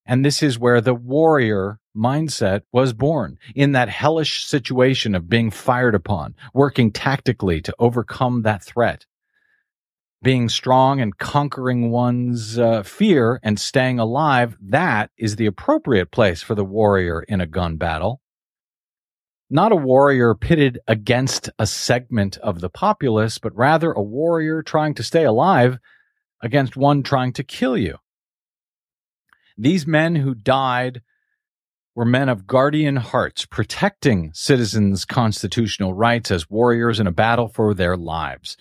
And 0.07 0.25
this 0.25 0.43
is 0.43 0.59
where 0.59 0.81
the 0.81 0.95
warrior 0.95 1.79
mindset 1.97 2.63
was 2.73 2.93
born 2.93 3.39
in 3.55 3.73
that 3.73 3.91
hellish 3.91 4.45
situation 4.45 5.15
of 5.15 5.29
being 5.29 5.51
fired 5.51 5.95
upon, 5.95 6.35
working 6.55 6.91
tactically 6.91 7.61
to 7.61 7.75
overcome 7.79 8.43
that 8.43 8.63
threat. 8.63 9.05
Being 10.23 10.49
strong 10.49 11.01
and 11.01 11.17
conquering 11.17 11.91
one's 11.91 12.59
uh, 12.59 12.83
fear 12.83 13.41
and 13.43 13.59
staying 13.59 13.99
alive, 13.99 14.57
that 14.61 15.11
is 15.17 15.37
the 15.37 15.47
appropriate 15.47 16.11
place 16.11 16.43
for 16.43 16.55
the 16.55 16.65
warrior 16.65 17.23
in 17.23 17.41
a 17.41 17.47
gun 17.47 17.77
battle 17.77 18.21
not 19.51 19.73
a 19.73 19.77
warrior 19.77 20.35
pitted 20.35 20.79
against 20.87 21.51
a 21.59 21.67
segment 21.67 22.39
of 22.39 22.61
the 22.61 22.71
populace, 22.71 23.39
but 23.39 23.55
rather 23.57 23.91
a 23.91 24.03
warrior 24.03 24.63
trying 24.63 24.95
to 24.95 25.03
stay 25.03 25.25
alive 25.25 25.79
against 26.41 26.77
one 26.77 27.03
trying 27.03 27.33
to 27.33 27.43
kill 27.43 27.77
you. 27.77 27.99
These 29.59 29.87
men 29.87 30.15
who 30.15 30.35
died 30.35 31.03
were 31.97 32.05
men 32.05 32.29
of 32.29 32.47
guardian 32.47 32.97
hearts, 32.97 33.45
protecting 33.45 34.31
citizens' 34.33 35.05
constitutional 35.05 35.93
rights 35.93 36.31
as 36.31 36.49
warriors 36.49 37.01
in 37.01 37.09
a 37.09 37.13
battle 37.13 37.49
for 37.49 37.75
their 37.75 37.97
lives. 37.97 38.57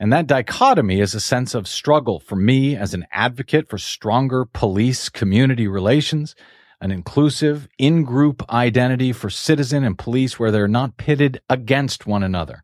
And 0.00 0.10
that 0.14 0.26
dichotomy 0.26 1.00
is 1.00 1.14
a 1.14 1.20
sense 1.20 1.54
of 1.54 1.68
struggle 1.68 2.18
for 2.18 2.36
me 2.36 2.74
as 2.74 2.94
an 2.94 3.06
advocate 3.12 3.68
for 3.68 3.76
stronger 3.76 4.46
police 4.46 5.10
community 5.10 5.68
relations 5.68 6.34
an 6.80 6.90
inclusive 6.90 7.68
in 7.78 8.04
group 8.04 8.42
identity 8.50 9.12
for 9.12 9.28
citizen 9.30 9.84
and 9.84 9.98
police 9.98 10.38
where 10.38 10.50
they're 10.50 10.68
not 10.68 10.96
pitted 10.96 11.40
against 11.48 12.06
one 12.06 12.22
another. 12.22 12.62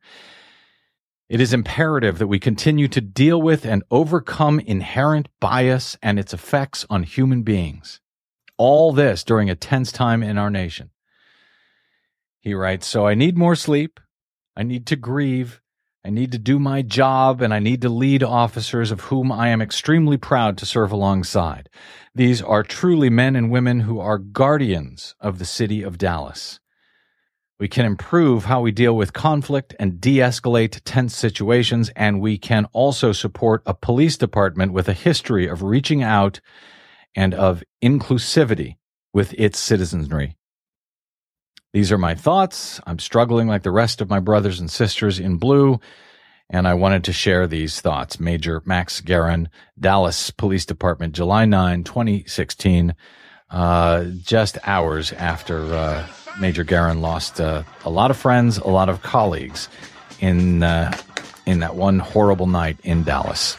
It 1.29 1.41
is 1.41 1.53
imperative 1.53 2.19
that 2.19 2.29
we 2.29 2.39
continue 2.39 2.89
to 2.89 3.01
deal 3.01 3.43
with 3.43 3.65
and 3.65 3.83
overcome 3.91 4.61
inherent 4.61 5.29
bias 5.41 5.97
and 6.03 6.19
its 6.19 6.33
effects 6.33 6.87
on 6.89 7.03
human 7.03 7.43
beings. 7.43 8.01
All 8.57 8.93
this 8.93 9.25
during 9.25 9.51
a 9.51 9.57
tense 9.57 9.91
time 9.91 10.23
in 10.23 10.39
our 10.39 10.51
nation. 10.51 10.91
He 12.41 12.55
writes, 12.55 12.87
So 12.87 13.07
I 13.07 13.15
need 13.15 13.37
more 13.37 13.57
sleep. 13.57 13.99
I 14.57 14.63
need 14.63 14.87
to 14.87 14.97
grieve. 14.97 15.61
I 16.07 16.11
need 16.11 16.31
to 16.33 16.39
do 16.39 16.61
my 16.61 16.83
job 16.83 17.43
and 17.43 17.53
I 17.53 17.59
need 17.59 17.83
to 17.83 17.89
lead 17.89 18.23
officers 18.23 18.93
of 18.93 19.01
whom 19.01 19.33
I 19.33 19.49
am 19.49 19.61
extremely 19.61 20.17
proud 20.17 20.57
to 20.59 20.65
serve 20.65 20.93
alongside. 20.93 21.69
These 22.15 22.41
are 22.41 22.63
truly 22.63 23.11
men 23.11 23.35
and 23.35 23.51
women 23.51 23.81
who 23.81 23.99
are 23.99 24.17
guardians 24.19 25.17
of 25.19 25.41
the 25.41 25.45
city 25.45 25.83
of 25.83 25.99
Dallas. 25.99 26.61
We 27.59 27.67
can 27.67 27.85
improve 27.85 28.45
how 28.45 28.61
we 28.61 28.71
deal 28.71 28.97
with 28.97 29.15
conflict 29.15 29.75
and 29.81 30.01
de 30.01 30.19
escalate 30.19 30.81
tense 30.85 31.17
situations, 31.17 31.91
and 31.97 32.21
we 32.21 32.39
can 32.39 32.67
also 32.67 33.11
support 33.11 33.65
a 33.67 33.75
police 33.75 34.17
department 34.17 34.73
with 34.73 34.89
a 34.89 34.93
history 34.93 35.49
of 35.49 35.65
reaching 35.65 36.05
out 36.05 36.41
and 37.17 37.35
of 37.35 37.65
inclusivity 37.83 38.77
with 39.13 39.35
its 39.37 39.59
citizenry. 39.59 40.37
These 41.77 41.93
are 41.93 41.99
my 41.99 42.15
thoughts. 42.15 42.81
I'm 42.87 42.99
struggling 42.99 43.49
like 43.49 43.63
the 43.63 43.71
rest 43.71 44.01
of 44.01 44.09
my 44.09 44.19
brothers 44.19 44.61
and 44.61 44.71
sisters 44.71 45.19
in 45.19 45.37
blue, 45.37 45.79
and 46.49 46.67
I 46.67 46.73
wanted 46.73 47.05
to 47.05 47.13
share 47.13 47.47
these 47.47 47.83
thoughts. 47.83 48.19
Major 48.19 48.63
Max 48.65 49.03
Geron, 49.03 49.49
Dallas 49.79 50.31
Police 50.31 50.65
Department, 50.65 51.15
July 51.15 51.45
9, 51.45 51.85
2016, 51.85 52.95
uh, 53.51 54.05
just 54.23 54.57
hours 54.65 55.13
after 55.13 55.65
uh, 55.75 56.07
Major 56.41 56.65
Geron 56.65 57.03
lost 57.03 57.43
uh, 57.43 57.63
a 57.85 57.91
lot 57.91 58.11
of 58.11 58.17
friends, 58.17 58.57
a 58.57 58.69
lot 58.69 58.89
of 58.89 59.03
colleagues 59.03 59.69
in 60.19 60.63
uh, 60.63 60.97
in 61.45 61.61
that 61.61 61.75
one 61.75 61.99
horrible 61.99 62.47
night 62.47 62.79
in 62.85 63.03
Dallas. 63.03 63.59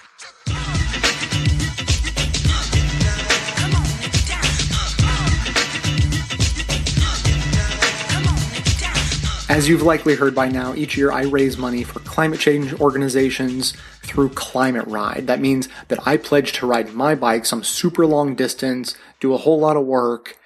As 9.49 9.69
you've 9.69 9.81
likely 9.81 10.15
heard 10.15 10.35
by 10.35 10.49
now, 10.49 10.75
each 10.75 10.97
year 10.97 11.09
I 11.09 11.23
raise 11.23 11.57
money 11.57 11.83
for 11.83 12.01
climate 12.01 12.41
change 12.41 12.73
organizations 12.81 13.71
through 14.01 14.29
Climate 14.29 14.85
Ride. 14.87 15.27
That 15.27 15.39
means 15.39 15.69
that 15.87 16.05
I 16.05 16.17
pledge 16.17 16.51
to 16.53 16.67
ride 16.67 16.93
my 16.93 17.15
bike 17.15 17.45
some 17.45 17.63
super 17.63 18.05
long 18.05 18.35
distance, 18.35 18.95
do 19.21 19.33
a 19.33 19.37
whole 19.37 19.57
lot 19.57 19.77
of 19.77 19.85
work, 19.85 20.37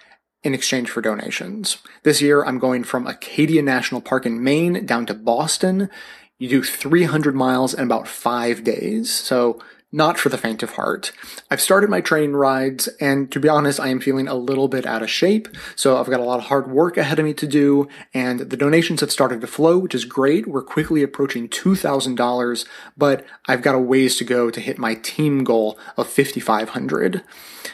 in 0.43 0.54
exchange 0.54 0.89
for 0.89 1.02
donations. 1.02 1.80
This 2.04 2.22
year, 2.22 2.43
I'm 2.43 2.60
going 2.60 2.84
from 2.84 3.08
Acadia 3.08 3.64
National 3.64 4.02
Park 4.02 4.28
in 4.28 4.43
Maine 4.43 4.86
down 4.86 5.08
to 5.08 5.16
Boston. 5.16 5.89
You 6.38 6.47
do 6.47 6.64
300 6.64 7.34
miles 7.34 7.74
in 7.74 7.84
about 7.84 8.08
five 8.08 8.64
days. 8.64 9.12
So 9.12 9.60
not 9.92 10.18
for 10.18 10.30
the 10.30 10.38
faint 10.38 10.64
of 10.64 10.72
heart. 10.72 11.12
I've 11.50 11.62
started 11.62 11.89
my 11.89 12.00
train 12.00 12.34
rides, 12.34 12.88
and 13.00 13.32
to 13.32 13.39
be 13.39 13.50
honest, 13.50 13.80
I 13.80 13.89
am 13.89 14.00
feeling 14.00 14.28
a 14.28 14.36
little 14.36 14.68
bit 14.68 14.86
out 14.86 15.04
of 15.04 15.10
shape. 15.10 15.50
So 15.76 15.98
I've 15.98 16.10
got 16.10 16.22
a 16.22 16.24
lot 16.24 16.39
of 16.39 16.46
hard 16.46 16.72
work 16.72 16.98
ahead 16.98 17.20
of 17.20 17.26
me 17.26 17.34
to 17.36 17.48
do, 17.48 17.88
and 18.14 18.39
the 18.39 18.58
donations 18.58 19.02
have 19.02 19.12
started 19.12 19.42
to 19.42 19.48
flow, 19.48 19.78
which 19.78 19.96
is 19.96 20.06
great. 20.06 20.48
We're 20.48 20.62
quickly 20.62 21.04
approaching 21.04 21.50
$2,000, 21.50 22.66
but 22.98 23.26
I've 23.48 23.62
got 23.62 23.76
a 23.76 23.80
ways 23.80 24.18
to 24.18 24.24
go 24.24 24.50
to 24.50 24.60
hit 24.62 24.78
my 24.78 24.96
team 24.96 25.44
goal 25.44 25.78
of 25.98 26.08
5,500. 26.08 27.24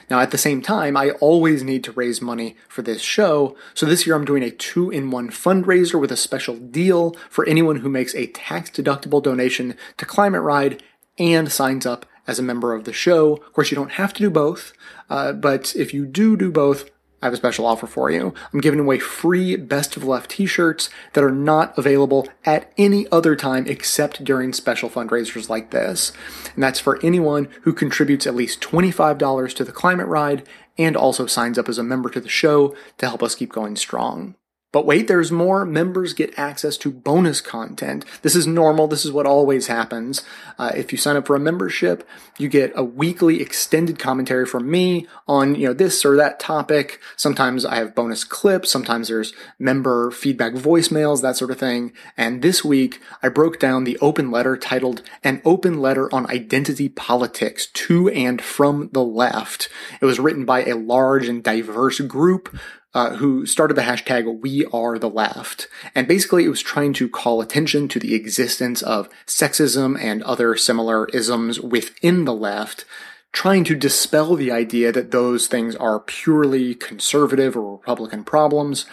Now, 0.09 0.19
at 0.19 0.31
the 0.31 0.37
same 0.37 0.61
time, 0.61 0.97
I 0.97 1.11
always 1.11 1.63
need 1.63 1.83
to 1.83 1.91
raise 1.91 2.21
money 2.21 2.55
for 2.67 2.81
this 2.81 3.01
show, 3.01 3.55
so 3.73 3.85
this 3.85 4.07
year 4.07 4.15
I'm 4.15 4.25
doing 4.25 4.43
a 4.43 4.51
two 4.51 4.89
in 4.89 5.11
one 5.11 5.29
fundraiser 5.29 5.99
with 5.99 6.11
a 6.11 6.17
special 6.17 6.55
deal 6.55 7.15
for 7.29 7.45
anyone 7.45 7.77
who 7.77 7.89
makes 7.89 8.15
a 8.15 8.27
tax 8.27 8.69
deductible 8.69 9.21
donation 9.21 9.75
to 9.97 10.05
Climate 10.05 10.41
Ride 10.41 10.81
and 11.17 11.51
signs 11.51 11.85
up 11.85 12.05
as 12.27 12.39
a 12.39 12.43
member 12.43 12.73
of 12.73 12.83
the 12.83 12.93
show. 12.93 13.35
Of 13.35 13.53
course, 13.53 13.71
you 13.71 13.75
don't 13.75 13.93
have 13.93 14.13
to 14.13 14.23
do 14.23 14.29
both, 14.29 14.73
uh, 15.09 15.33
but 15.33 15.75
if 15.75 15.93
you 15.93 16.05
do 16.05 16.35
do 16.35 16.51
both, 16.51 16.89
I 17.21 17.25
have 17.25 17.33
a 17.33 17.37
special 17.37 17.65
offer 17.65 17.87
for 17.87 18.11
you. 18.11 18.31
I'm 18.53 18.61
giving 18.61 18.79
away 18.79 18.99
free 18.99 19.55
Best 19.55 19.97
of 19.97 20.03
Left 20.03 20.29
t-shirts 20.29 20.91
that 21.13 21.23
are 21.23 21.31
not 21.31 21.75
available 21.75 22.27
at 22.45 22.71
any 22.77 23.07
other 23.11 23.35
time 23.35 23.65
except 23.65 24.23
during 24.23 24.53
special 24.53 24.87
fundraisers 24.87 25.49
like 25.49 25.71
this. 25.71 26.11
And 26.53 26.63
that's 26.63 26.79
for 26.79 27.03
anyone 27.03 27.47
who 27.61 27.73
contributes 27.73 28.27
at 28.27 28.35
least 28.35 28.61
$25 28.61 29.55
to 29.55 29.63
the 29.63 29.71
climate 29.71 30.07
ride 30.07 30.47
and 30.77 30.95
also 30.95 31.25
signs 31.25 31.57
up 31.57 31.67
as 31.67 31.79
a 31.79 31.83
member 31.83 32.09
to 32.11 32.19
the 32.19 32.29
show 32.29 32.75
to 32.99 33.07
help 33.07 33.23
us 33.23 33.33
keep 33.33 33.51
going 33.51 33.75
strong. 33.75 34.35
But 34.77 34.85
wait, 34.85 35.07
there's 35.07 35.31
more. 35.31 35.65
Members 35.65 36.13
get 36.13 36.37
access 36.37 36.77
to 36.77 36.91
bonus 36.91 37.41
content. 37.41 38.05
This 38.21 38.35
is 38.35 38.45
normal. 38.45 38.87
This 38.87 39.05
is 39.05 39.11
what 39.11 39.25
always 39.25 39.65
happens. 39.65 40.21
Uh, 40.59 40.71
if 40.75 40.91
you 40.91 40.99
sign 40.99 41.15
up 41.15 41.25
for 41.25 41.35
a 41.35 41.39
membership, 41.39 42.07
you 42.37 42.47
get 42.47 42.73
a 42.75 42.83
weekly 42.83 43.41
extended 43.41 43.97
commentary 43.97 44.45
from 44.45 44.69
me 44.69 45.07
on, 45.27 45.55
you 45.55 45.65
know, 45.65 45.73
this 45.73 46.05
or 46.05 46.15
that 46.17 46.39
topic. 46.39 46.99
Sometimes 47.15 47.65
I 47.65 47.77
have 47.77 47.95
bonus 47.95 48.23
clips. 48.23 48.69
Sometimes 48.69 49.07
there's 49.07 49.33
member 49.57 50.11
feedback 50.11 50.53
voicemails, 50.53 51.23
that 51.23 51.37
sort 51.37 51.49
of 51.49 51.57
thing. 51.57 51.91
And 52.15 52.43
this 52.43 52.63
week, 52.63 53.01
I 53.23 53.29
broke 53.29 53.59
down 53.59 53.83
the 53.83 53.97
open 53.97 54.29
letter 54.29 54.55
titled 54.55 55.01
An 55.23 55.41
Open 55.43 55.81
Letter 55.81 56.13
on 56.13 56.29
Identity 56.29 56.87
Politics 56.87 57.65
to 57.65 58.09
and 58.09 58.43
from 58.43 58.91
the 58.93 59.03
Left. 59.03 59.69
It 59.99 60.05
was 60.05 60.19
written 60.19 60.45
by 60.45 60.65
a 60.65 60.75
large 60.75 61.27
and 61.27 61.43
diverse 61.43 61.99
group 62.01 62.55
uh, 62.93 63.15
who 63.17 63.45
started 63.45 63.75
the 63.75 63.81
hashtag 63.81 64.41
We 64.41 64.65
Are 64.73 64.97
the 64.97 65.09
Left. 65.09 65.67
And 65.93 66.07
basically, 66.07 66.45
it 66.45 66.49
was 66.49 66.61
trying 66.61 66.93
to 66.93 67.09
call 67.09 67.41
attention 67.41 67.87
to 67.89 67.99
the 67.99 68.15
existence 68.15 68.81
of 68.81 69.09
sexism 69.25 69.99
and 70.01 70.23
other 70.23 70.55
similar 70.55 71.07
isms 71.09 71.59
within 71.59 72.25
the 72.25 72.33
left, 72.33 72.85
trying 73.31 73.63
to 73.65 73.75
dispel 73.75 74.35
the 74.35 74.51
idea 74.51 74.91
that 74.91 75.11
those 75.11 75.47
things 75.47 75.75
are 75.75 75.99
purely 75.99 76.73
conservative 76.73 77.55
or 77.55 77.77
Republican 77.77 78.23
problems. 78.23 78.85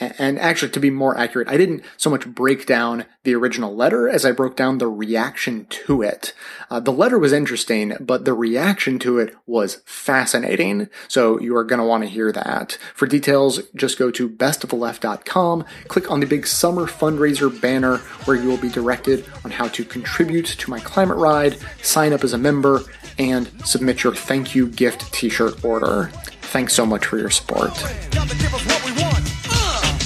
And 0.00 0.38
actually, 0.38 0.72
to 0.72 0.80
be 0.80 0.88
more 0.88 1.16
accurate, 1.18 1.48
I 1.48 1.58
didn't 1.58 1.84
so 1.98 2.08
much 2.08 2.26
break 2.26 2.64
down 2.64 3.04
the 3.24 3.34
original 3.34 3.76
letter 3.76 4.08
as 4.08 4.24
I 4.24 4.32
broke 4.32 4.56
down 4.56 4.78
the 4.78 4.88
reaction 4.88 5.66
to 5.66 6.00
it. 6.00 6.32
Uh, 6.70 6.80
the 6.80 6.92
letter 6.92 7.18
was 7.18 7.34
interesting, 7.34 7.94
but 8.00 8.24
the 8.24 8.32
reaction 8.32 8.98
to 9.00 9.18
it 9.18 9.36
was 9.46 9.82
fascinating. 9.84 10.88
So 11.06 11.38
you 11.38 11.54
are 11.54 11.64
going 11.64 11.80
to 11.80 11.84
want 11.84 12.02
to 12.04 12.08
hear 12.08 12.32
that. 12.32 12.78
For 12.94 13.06
details, 13.06 13.60
just 13.74 13.98
go 13.98 14.10
to 14.10 14.28
bestoftheleft.com, 14.28 15.64
click 15.88 16.10
on 16.10 16.20
the 16.20 16.26
big 16.26 16.46
summer 16.46 16.86
fundraiser 16.86 17.60
banner 17.60 17.98
where 18.24 18.38
you 18.38 18.48
will 18.48 18.56
be 18.56 18.70
directed 18.70 19.26
on 19.44 19.50
how 19.50 19.68
to 19.68 19.84
contribute 19.84 20.46
to 20.46 20.70
my 20.70 20.80
climate 20.80 21.18
ride, 21.18 21.58
sign 21.82 22.14
up 22.14 22.24
as 22.24 22.32
a 22.32 22.38
member, 22.38 22.80
and 23.18 23.50
submit 23.66 24.02
your 24.02 24.14
thank 24.14 24.54
you 24.54 24.66
gift 24.66 25.12
t-shirt 25.12 25.62
order. 25.62 26.06
Thanks 26.40 26.72
so 26.72 26.86
much 26.86 27.04
for 27.04 27.18
your 27.18 27.30
support. 27.30 27.70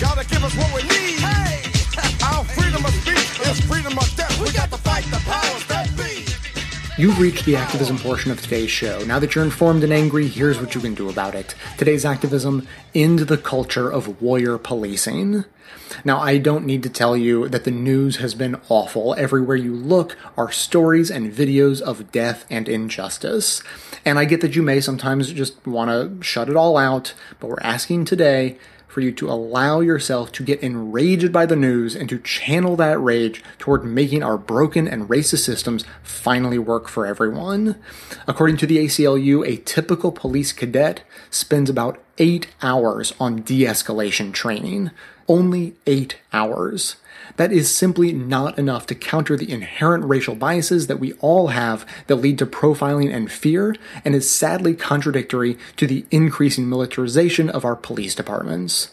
Gotta 0.01 0.27
give 0.27 0.43
us 0.43 0.55
what 0.57 0.75
we 0.75 0.83
need. 0.83 1.21
Hey, 1.21 1.63
our 2.25 2.45
freedom 2.45 2.85
of 2.85 2.93
speech 2.95 3.41
is 3.49 3.61
freedom 3.61 3.97
of 3.97 4.17
death. 4.17 4.41
We 4.41 4.51
got 4.53 4.71
to 4.73 4.79
fight 4.79 5.05
the 5.05 5.19
powers 5.25 5.67
that 5.69 5.89
be. 5.97 6.27
You've 7.01 7.19
reached 7.19 7.45
the 7.45 7.57
activism 7.57 7.99
portion 7.99 8.31
of 8.31 8.41
today's 8.41 8.71
show. 8.71 9.05
Now 9.05 9.19
that 9.19 9.35
you're 9.35 9.45
informed 9.45 9.85
and 9.85 9.93
angry, 9.93 10.27
here's 10.27 10.61
what 10.61 10.75
you 10.75 10.81
can 10.81 10.95
do 10.95 11.09
about 11.09 11.35
it. 11.35 11.55
Today's 11.79 12.05
activism 12.05 12.67
end 12.95 13.21
the 13.21 13.39
culture 13.39 13.91
of 13.91 14.21
warrior 14.21 14.59
policing. 14.59 15.45
Now, 16.05 16.19
I 16.19 16.39
don't 16.39 16.67
need 16.67 16.83
to 16.83 16.89
tell 16.89 17.17
you 17.17 17.49
that 17.49 17.65
the 17.65 17.71
news 17.71 18.17
has 18.17 18.35
been 18.35 18.61
awful. 18.69 19.15
Everywhere 19.17 19.57
you 19.57 19.75
look 19.75 20.17
are 20.37 20.51
stories 20.51 21.11
and 21.11 21.33
videos 21.33 21.81
of 21.81 22.13
death 22.13 22.45
and 22.51 22.69
injustice. 22.69 23.63
And 24.05 24.19
I 24.19 24.25
get 24.25 24.41
that 24.43 24.55
you 24.55 24.63
may 24.63 24.81
sometimes 24.81 25.33
just 25.33 25.67
want 25.67 25.91
to 25.91 26.23
shut 26.23 26.49
it 26.49 26.57
all 26.57 26.77
out, 26.77 27.15
but 27.41 27.49
we're 27.49 27.61
asking 27.61 28.05
today 28.05 28.59
for 28.95 29.01
you 29.01 29.11
to 29.11 29.29
allow 29.29 29.81
yourself 29.81 30.31
to 30.31 30.45
get 30.45 30.61
enraged 30.61 31.33
by 31.33 31.45
the 31.45 31.57
news 31.57 31.97
and 31.97 32.09
to 32.09 32.19
channel 32.19 32.77
that 32.77 33.01
rage 33.01 33.43
toward 33.59 33.85
making 33.85 34.23
our 34.23 34.39
broken 34.39 34.87
and 34.87 35.09
racist 35.09 35.45
systems 35.45 35.85
finally 36.05 36.59
work 36.59 36.87
for 36.87 37.05
everyone. 37.05 37.75
According 38.29 38.57
to 38.59 38.67
the 38.67 38.79
ACLU, 38.79 39.45
a 39.45 39.57
typical 39.57 40.13
police 40.13 40.53
cadet 40.53 41.03
spends 41.29 41.69
about 41.69 42.01
eight 42.19 42.47
hours 42.63 43.13
on 43.19 43.43
de 43.43 43.65
escalation 43.65 44.33
training. 44.33 44.93
Only 45.27 45.75
eight 45.89 46.19
hours. 46.33 46.95
That 47.37 47.53
is 47.53 47.74
simply 47.74 48.12
not 48.12 48.59
enough 48.59 48.87
to 48.87 48.95
counter 48.95 49.37
the 49.37 49.51
inherent 49.51 50.05
racial 50.05 50.37
biases 50.37 50.87
that 50.87 51.01
we 51.01 51.14
all 51.14 51.49
have 51.49 51.85
that 52.07 52.16
lead 52.16 52.39
to 52.39 52.47
profiling 52.47 53.12
and 53.12 53.30
fear, 53.30 53.74
and 54.05 54.14
is 54.14 54.30
sadly 54.30 54.74
contradictory 54.74 55.59
to 55.76 55.87
the 55.87 56.07
increasing 56.11 56.68
militarization 56.68 57.51
of 57.51 57.64
our 57.64 57.74
police 57.74 58.14
departments. 58.14 58.91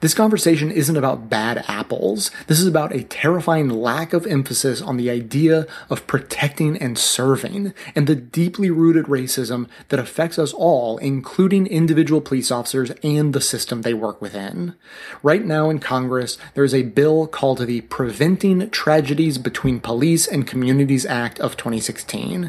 This 0.00 0.14
conversation 0.14 0.70
isn't 0.70 0.96
about 0.96 1.28
bad 1.28 1.62
apples. 1.68 2.30
This 2.46 2.58
is 2.58 2.66
about 2.66 2.94
a 2.94 3.04
terrifying 3.04 3.68
lack 3.68 4.14
of 4.14 4.26
emphasis 4.26 4.80
on 4.80 4.96
the 4.96 5.10
idea 5.10 5.66
of 5.90 6.06
protecting 6.06 6.78
and 6.78 6.98
serving, 6.98 7.74
and 7.94 8.06
the 8.06 8.14
deeply 8.14 8.70
rooted 8.70 9.04
racism 9.06 9.68
that 9.90 10.00
affects 10.00 10.38
us 10.38 10.54
all, 10.54 10.96
including 10.98 11.66
individual 11.66 12.22
police 12.22 12.50
officers 12.50 12.92
and 13.02 13.34
the 13.34 13.42
system 13.42 13.82
they 13.82 13.92
work 13.92 14.22
within. 14.22 14.74
Right 15.22 15.44
now 15.44 15.68
in 15.68 15.80
Congress, 15.80 16.38
there 16.54 16.64
is 16.64 16.72
a 16.72 16.82
bill 16.82 17.26
called 17.26 17.58
the 17.66 17.82
Preventing 17.82 18.70
Tragedies 18.70 19.36
Between 19.36 19.80
Police 19.80 20.26
and 20.26 20.46
Communities 20.46 21.04
Act 21.04 21.38
of 21.40 21.58
2016. 21.58 22.48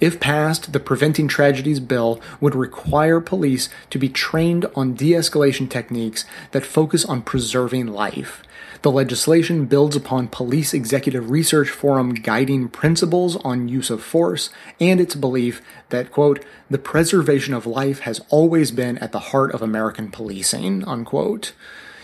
If 0.00 0.20
passed, 0.20 0.72
the 0.72 0.80
Preventing 0.80 1.26
Tragedies 1.26 1.80
bill 1.80 2.20
would 2.40 2.54
require 2.54 3.20
police 3.20 3.68
to 3.90 3.98
be 3.98 4.08
trained 4.08 4.66
on 4.76 4.94
de 4.94 5.12
escalation 5.12 5.68
techniques 5.68 6.24
that 6.52 6.64
focus 6.64 7.04
on 7.04 7.22
preserving 7.22 7.88
life. 7.88 8.44
The 8.82 8.92
legislation 8.92 9.64
builds 9.64 9.96
upon 9.96 10.28
Police 10.28 10.72
Executive 10.72 11.30
Research 11.30 11.68
Forum 11.68 12.14
guiding 12.14 12.68
principles 12.68 13.34
on 13.38 13.66
use 13.66 13.90
of 13.90 14.04
force 14.04 14.50
and 14.80 15.00
its 15.00 15.16
belief 15.16 15.60
that, 15.88 16.12
quote, 16.12 16.44
the 16.70 16.78
preservation 16.78 17.54
of 17.54 17.66
life 17.66 18.00
has 18.00 18.20
always 18.28 18.70
been 18.70 18.98
at 18.98 19.10
the 19.10 19.18
heart 19.18 19.52
of 19.52 19.62
American 19.62 20.12
policing, 20.12 20.86
unquote. 20.86 21.54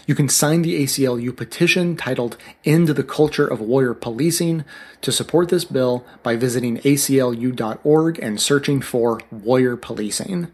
You 0.06 0.14
can 0.14 0.28
sign 0.28 0.62
the 0.62 0.82
ACLU 0.82 1.34
petition 1.34 1.96
titled 1.96 2.36
End 2.64 2.88
the 2.88 3.02
Culture 3.02 3.46
of 3.46 3.60
Warrior 3.60 3.94
Policing 3.94 4.64
to 5.00 5.10
support 5.10 5.48
this 5.48 5.64
bill 5.64 6.04
by 6.22 6.36
visiting 6.36 6.78
aclu.org 6.78 8.18
and 8.18 8.40
searching 8.40 8.82
for 8.82 9.20
Warrior 9.30 9.76
Policing. 9.76 10.48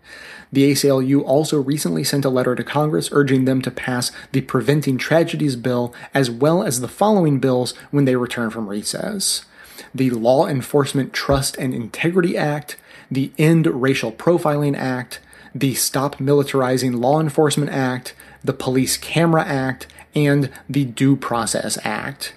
The 0.52 0.70
ACLU 0.70 1.24
also 1.24 1.60
recently 1.60 2.04
sent 2.04 2.24
a 2.24 2.30
letter 2.30 2.54
to 2.54 2.62
Congress 2.62 3.08
urging 3.10 3.44
them 3.44 3.60
to 3.62 3.72
pass 3.72 4.12
the 4.30 4.40
Preventing 4.42 4.98
Tragedies 4.98 5.56
bill 5.56 5.92
as 6.14 6.30
well 6.30 6.62
as 6.62 6.80
the 6.80 6.88
following 6.88 7.40
bills 7.40 7.74
when 7.90 8.04
they 8.04 8.16
return 8.16 8.50
from 8.50 8.68
recess. 8.68 9.44
The 9.92 10.10
Law 10.10 10.46
Enforcement 10.46 11.12
Trust 11.12 11.56
and 11.56 11.74
Integrity 11.74 12.36
Act, 12.36 12.76
the 13.10 13.32
End 13.36 13.66
Racial 13.66 14.12
Profiling 14.12 14.76
Act, 14.76 15.18
the 15.52 15.74
Stop 15.74 16.16
Militarizing 16.16 17.00
Law 17.00 17.18
Enforcement 17.20 17.72
Act, 17.72 18.14
the 18.42 18.52
Police 18.52 18.96
Camera 18.96 19.44
Act, 19.44 19.86
and 20.14 20.50
the 20.68 20.84
Due 20.84 21.16
Process 21.16 21.78
Act. 21.84 22.34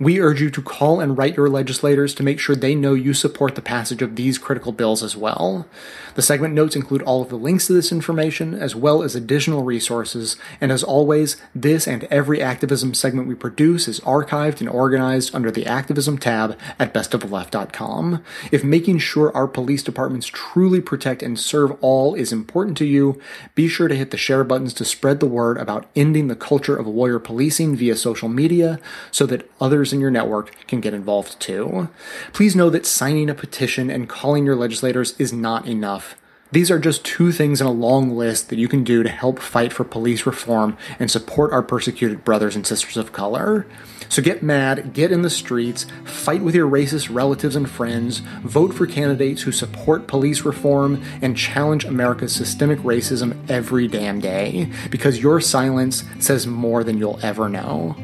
We 0.00 0.18
urge 0.18 0.40
you 0.40 0.48
to 0.48 0.62
call 0.62 0.98
and 0.98 1.18
write 1.18 1.36
your 1.36 1.50
legislators 1.50 2.14
to 2.14 2.22
make 2.22 2.40
sure 2.40 2.56
they 2.56 2.74
know 2.74 2.94
you 2.94 3.12
support 3.12 3.54
the 3.54 3.60
passage 3.60 4.00
of 4.00 4.16
these 4.16 4.38
critical 4.38 4.72
bills 4.72 5.02
as 5.02 5.14
well. 5.14 5.66
The 6.14 6.22
segment 6.22 6.54
notes 6.54 6.74
include 6.74 7.02
all 7.02 7.20
of 7.20 7.28
the 7.28 7.36
links 7.36 7.66
to 7.66 7.74
this 7.74 7.92
information, 7.92 8.54
as 8.54 8.74
well 8.74 9.02
as 9.02 9.14
additional 9.14 9.62
resources, 9.62 10.38
and 10.58 10.72
as 10.72 10.82
always, 10.82 11.36
this 11.54 11.86
and 11.86 12.04
every 12.04 12.40
activism 12.40 12.94
segment 12.94 13.28
we 13.28 13.34
produce 13.34 13.86
is 13.88 14.00
archived 14.00 14.60
and 14.60 14.70
organized 14.70 15.34
under 15.34 15.50
the 15.50 15.66
Activism 15.66 16.16
tab 16.16 16.58
at 16.78 16.94
bestoftheleft.com. 16.94 18.24
If 18.50 18.64
making 18.64 19.00
sure 19.00 19.36
our 19.36 19.46
police 19.46 19.82
departments 19.82 20.28
truly 20.28 20.80
protect 20.80 21.22
and 21.22 21.38
serve 21.38 21.76
all 21.82 22.14
is 22.14 22.32
important 22.32 22.78
to 22.78 22.86
you, 22.86 23.20
be 23.54 23.68
sure 23.68 23.88
to 23.88 23.96
hit 23.96 24.12
the 24.12 24.16
share 24.16 24.44
buttons 24.44 24.72
to 24.74 24.84
spread 24.86 25.20
the 25.20 25.26
word 25.26 25.58
about 25.58 25.90
ending 25.94 26.28
the 26.28 26.36
culture 26.36 26.76
of 26.76 26.86
warrior 26.86 27.18
policing 27.18 27.76
via 27.76 27.96
social 27.96 28.30
media 28.30 28.80
so 29.10 29.26
that 29.26 29.46
others 29.60 29.89
in 29.92 30.00
your 30.00 30.10
network 30.10 30.54
can 30.66 30.80
get 30.80 30.94
involved 30.94 31.38
too. 31.40 31.88
Please 32.32 32.56
know 32.56 32.70
that 32.70 32.86
signing 32.86 33.30
a 33.30 33.34
petition 33.34 33.90
and 33.90 34.08
calling 34.08 34.44
your 34.44 34.56
legislators 34.56 35.14
is 35.18 35.32
not 35.32 35.66
enough. 35.66 36.16
These 36.52 36.70
are 36.72 36.80
just 36.80 37.04
two 37.04 37.30
things 37.30 37.60
in 37.60 37.66
a 37.68 37.72
long 37.72 38.16
list 38.16 38.48
that 38.48 38.58
you 38.58 38.66
can 38.66 38.82
do 38.82 39.04
to 39.04 39.08
help 39.08 39.38
fight 39.38 39.72
for 39.72 39.84
police 39.84 40.26
reform 40.26 40.76
and 40.98 41.08
support 41.08 41.52
our 41.52 41.62
persecuted 41.62 42.24
brothers 42.24 42.56
and 42.56 42.66
sisters 42.66 42.96
of 42.96 43.12
color. 43.12 43.66
So 44.08 44.20
get 44.20 44.42
mad, 44.42 44.92
get 44.92 45.12
in 45.12 45.22
the 45.22 45.30
streets, 45.30 45.86
fight 46.04 46.42
with 46.42 46.56
your 46.56 46.68
racist 46.68 47.14
relatives 47.14 47.54
and 47.54 47.70
friends, 47.70 48.18
vote 48.42 48.74
for 48.74 48.88
candidates 48.88 49.42
who 49.42 49.52
support 49.52 50.08
police 50.08 50.40
reform, 50.40 51.00
and 51.22 51.36
challenge 51.36 51.84
America's 51.84 52.34
systemic 52.34 52.80
racism 52.80 53.48
every 53.48 53.86
damn 53.86 54.18
day. 54.18 54.72
Because 54.90 55.22
your 55.22 55.40
silence 55.40 56.02
says 56.18 56.48
more 56.48 56.82
than 56.82 56.98
you'll 56.98 57.20
ever 57.22 57.48
know. 57.48 57.94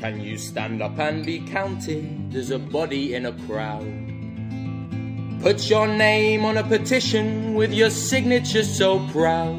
Can 0.00 0.18
you 0.18 0.38
stand 0.38 0.80
up 0.80 0.98
and 0.98 1.26
be 1.26 1.40
counted 1.40 2.34
as 2.34 2.50
a 2.50 2.58
body 2.58 3.14
in 3.14 3.26
a 3.26 3.32
crowd? 3.44 3.84
Put 5.42 5.68
your 5.68 5.86
name 5.86 6.46
on 6.46 6.56
a 6.56 6.64
petition 6.64 7.52
with 7.52 7.70
your 7.70 7.90
signature 7.90 8.64
so 8.64 9.06
proud. 9.08 9.58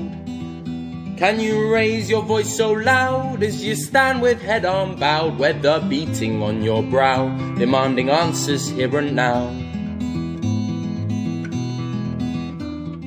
Can 1.19 1.39
you 1.39 1.71
raise 1.71 2.09
your 2.09 2.23
voice 2.23 2.57
so 2.57 2.71
loud 2.71 3.43
as 3.43 3.63
you 3.63 3.75
stand 3.75 4.19
with 4.23 4.41
head 4.41 4.65
unbowed, 4.65 5.37
weather 5.37 5.79
beating 5.87 6.41
on 6.41 6.63
your 6.63 6.81
brow, 6.81 7.29
demanding 7.59 8.09
answers 8.09 8.67
here 8.67 8.97
and 8.97 9.15
now? 9.15 9.45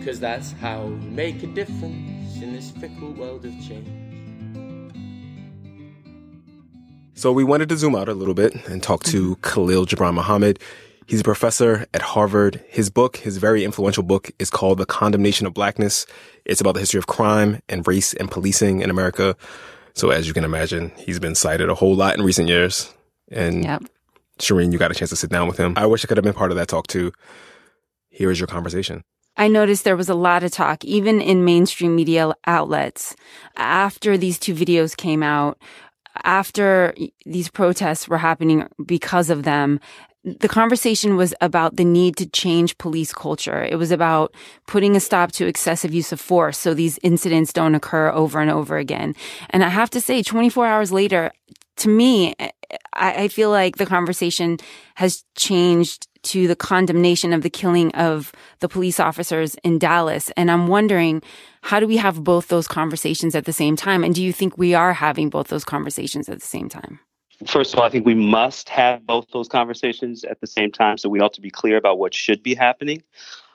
Cause 0.05 0.21
that's 0.21 0.53
how 0.53 0.85
you 0.85 1.11
make 1.11 1.43
a 1.43 1.49
difference 1.49 2.41
in 2.41 2.53
this 2.53 2.71
fickle 2.71 3.11
world 3.15 3.45
of 3.45 3.53
change. 3.67 4.04
So 7.17 7.31
we 7.31 7.45
wanted 7.45 7.69
to 7.69 7.77
zoom 7.77 7.95
out 7.95 8.09
a 8.09 8.15
little 8.15 8.35
bit 8.35 8.55
and 8.69 8.83
talk 8.83 9.05
to 9.05 9.37
mm-hmm. 9.37 9.43
Khalil 9.43 9.87
Gibran 9.87 10.15
Muhammad. 10.15 10.59
He's 11.07 11.21
a 11.21 11.25
professor 11.25 11.87
at 11.95 12.03
Harvard. 12.03 12.65
His 12.69 12.91
book, 12.91 13.19
his 13.19 13.37
very 13.37 13.63
influential 13.65 14.03
book, 14.03 14.31
is 14.39 14.51
called 14.51 14.79
The 14.79 14.87
Condemnation 14.87 15.47
of 15.47 15.55
Blackness. 15.55 16.07
It's 16.45 16.61
about 16.61 16.73
the 16.73 16.81
history 16.81 16.99
of 16.99 17.07
crime 17.07 17.61
and 17.69 17.87
race 17.87 18.15
and 18.15 18.31
policing 18.31 18.81
in 18.81 18.91
America. 18.91 19.37
So 19.93 20.11
as 20.11 20.27
you 20.27 20.35
can 20.35 20.45
imagine, 20.45 20.91
he's 20.97 21.21
been 21.21 21.37
cited 21.37 21.69
a 21.69 21.75
whole 21.75 21.95
lot 21.95 22.17
in 22.17 22.25
recent 22.25 22.49
years. 22.49 22.93
And 23.31 23.65
Yep. 23.65 23.85
Shireen, 24.41 24.73
you 24.73 24.79
got 24.79 24.91
a 24.91 24.95
chance 24.95 25.11
to 25.11 25.17
sit 25.17 25.31
down 25.31 25.47
with 25.47 25.59
him. 25.59 25.75
I 25.77 25.87
wish 25.87 26.05
I 26.05 26.09
could 26.09 26.17
have 26.17 26.25
been 26.25 26.35
part 26.35 26.51
of 26.51 26.57
that 26.57 26.67
talk 26.67 26.89
too. 26.89 27.13
Here 28.09 28.33
is 28.33 28.41
your 28.41 28.49
conversation. 28.49 29.05
I 29.37 29.49
noticed 29.49 29.83
there 29.83 29.97
was 29.97 30.09
a 30.09 30.15
lot 30.15 30.45
of 30.45 30.53
talk, 30.53 30.85
even 30.85 31.21
in 31.21 31.45
mainstream 31.45 31.97
media 31.97 32.33
outlets, 32.47 33.17
after 33.57 34.17
these 34.17 34.39
two 34.39 34.55
videos 34.55 34.97
came 34.97 35.25
out, 35.25 35.59
after 36.23 36.95
these 37.27 37.51
protests 37.51 38.09
were 38.09 38.19
happening 38.19 38.67
because 38.85 39.31
of 39.31 39.43
them. 39.43 39.81
The 40.25 40.49
conversation 40.49 41.17
was 41.17 41.35
about 41.43 41.77
the 41.77 41.85
need 41.85 42.17
to 42.17 42.27
change 42.27 42.79
police 42.79 43.13
culture. 43.13 43.63
It 43.63 43.77
was 43.77 43.91
about 43.91 44.35
putting 44.67 44.97
a 44.97 45.01
stop 45.01 45.33
to 45.33 45.47
excessive 45.47 45.93
use 45.93 46.13
of 46.13 46.21
force 46.21 46.57
so 46.57 46.73
these 46.73 46.99
incidents 47.03 47.53
don't 47.53 47.75
occur 47.75 48.11
over 48.11 48.41
and 48.41 48.51
over 48.51 48.79
again. 48.79 49.15
And 49.51 49.63
I 49.63 49.69
have 49.69 49.91
to 49.91 50.01
say, 50.01 50.23
24 50.23 50.67
hours 50.67 50.93
later, 50.93 51.31
to 51.77 51.89
me, 51.89 52.35
I, 52.95 53.29
feel 53.29 53.51
like 53.51 53.77
the 53.77 53.87
conversation 53.87 54.59
has 54.95 55.25
changed 55.37 56.09
to 56.25 56.49
the 56.49 56.57
condemnation 56.57 57.33
of 57.33 57.43
the 57.43 57.51
killing 57.51 57.95
of 57.95 58.33
the 58.61 58.69
police 58.69 58.99
officers 58.99 59.55
in 59.63 59.79
Dallas. 59.79 60.31
And 60.37 60.51
I'm 60.51 60.67
wondering, 60.67 61.23
how 61.63 61.81
do 61.81 61.87
we 61.87 61.97
have 61.97 62.25
both 62.25 62.49
those 62.49 62.69
conversations 62.69 63.35
at 63.35 63.45
the 63.45 63.53
same 63.53 63.77
time? 63.77 64.05
And 64.05 64.15
do 64.15 64.23
you 64.23 64.33
think 64.33 64.59
we 64.59 64.75
are 64.75 64.93
having 64.93 65.31
both 65.31 65.49
those 65.49 65.65
conversations 65.65 66.29
at 66.29 66.41
the 66.41 66.47
same 66.47 66.69
time? 66.69 67.01
First 67.47 67.73
of 67.73 67.81
all, 67.81 67.85
I 67.85 67.89
think 67.89 68.07
we 68.07 68.15
must 68.15 68.69
have 68.69 69.07
both 69.07 69.27
those 69.33 69.49
conversations 69.49 70.25
at 70.25 70.41
the 70.41 70.47
same 70.47 70.71
time. 70.71 70.99
So 70.99 71.09
we 71.09 71.21
ought 71.21 71.33
to 71.35 71.41
be 71.41 71.51
clear 71.51 71.77
about 71.77 71.99
what 71.99 72.15
should 72.15 72.43
be 72.43 72.55
happening. 72.55 73.03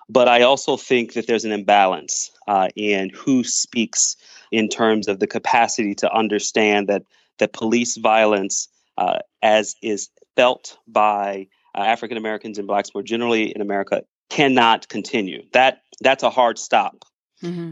But 0.10 0.28
I 0.28 0.42
also 0.42 0.76
think 0.76 1.14
that 1.14 1.28
there's 1.28 1.46
an 1.46 1.52
imbalance 1.52 2.32
uh, 2.48 2.70
in 2.76 3.10
who 3.10 3.44
speaks 3.44 4.18
in 4.52 4.68
terms 4.68 5.08
of 5.08 5.20
the 5.20 5.28
capacity 5.28 5.94
to 5.96 6.12
understand 6.12 6.88
that 6.90 7.04
that 7.38 7.54
police 7.54 7.96
violence, 7.98 8.68
uh, 8.98 9.20
as 9.42 9.76
is 9.82 10.10
felt 10.36 10.78
by 10.88 11.48
uh, 11.80 11.84
African 11.84 12.18
Americans 12.18 12.58
and 12.58 12.68
blacks 12.68 12.92
more 12.94 13.04
generally 13.04 13.56
in 13.56 13.62
America, 13.62 14.04
cannot 14.30 14.90
continue. 14.90 15.44
That 15.54 15.82
that's 16.02 16.24
a 16.24 16.30
hard 16.30 16.60
stop. 16.60 17.06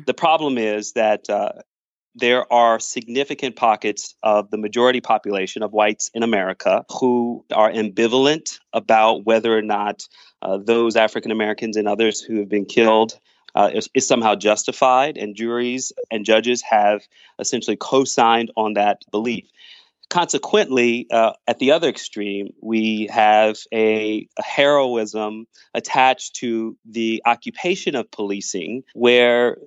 The 0.05 0.13
problem 0.13 0.57
is 0.57 0.93
that 0.93 1.29
uh, 1.29 1.51
there 2.15 2.51
are 2.51 2.79
significant 2.79 3.57
pockets 3.57 4.15
of 4.23 4.49
the 4.49 4.57
majority 4.57 5.01
population 5.01 5.61
of 5.61 5.73
whites 5.73 6.09
in 6.13 6.23
America 6.23 6.85
who 6.89 7.43
are 7.53 7.69
ambivalent 7.69 8.59
about 8.71 9.25
whether 9.25 9.55
or 9.57 9.61
not 9.61 10.07
uh, 10.41 10.57
those 10.57 10.95
African 10.95 11.31
Americans 11.31 11.75
and 11.75 11.87
others 11.87 12.21
who 12.21 12.39
have 12.39 12.49
been 12.49 12.65
killed 12.65 13.19
uh, 13.55 13.71
is, 13.73 13.89
is 13.93 14.07
somehow 14.07 14.35
justified, 14.35 15.17
and 15.17 15.35
juries 15.35 15.91
and 16.11 16.23
judges 16.23 16.61
have 16.61 17.01
essentially 17.39 17.75
co 17.75 18.03
signed 18.03 18.51
on 18.55 18.73
that 18.73 19.03
belief. 19.11 19.49
Consequently, 20.09 21.05
uh, 21.11 21.33
at 21.47 21.59
the 21.59 21.71
other 21.71 21.89
extreme, 21.89 22.53
we 22.61 23.07
have 23.11 23.57
a, 23.73 24.27
a 24.37 24.43
heroism 24.43 25.45
attached 25.73 26.35
to 26.35 26.77
the 26.85 27.21
occupation 27.25 27.93
of 27.95 28.09
policing, 28.11 28.83
where 28.93 29.57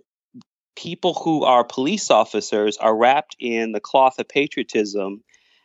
people 0.76 1.12
who 1.12 1.44
are 1.44 1.62
police 1.62 2.10
officers 2.10 2.78
are 2.78 2.96
wrapped 2.96 3.36
in 3.38 3.72
the 3.72 3.80
cloth 3.80 4.18
of 4.18 4.28
patriotism 4.28 5.22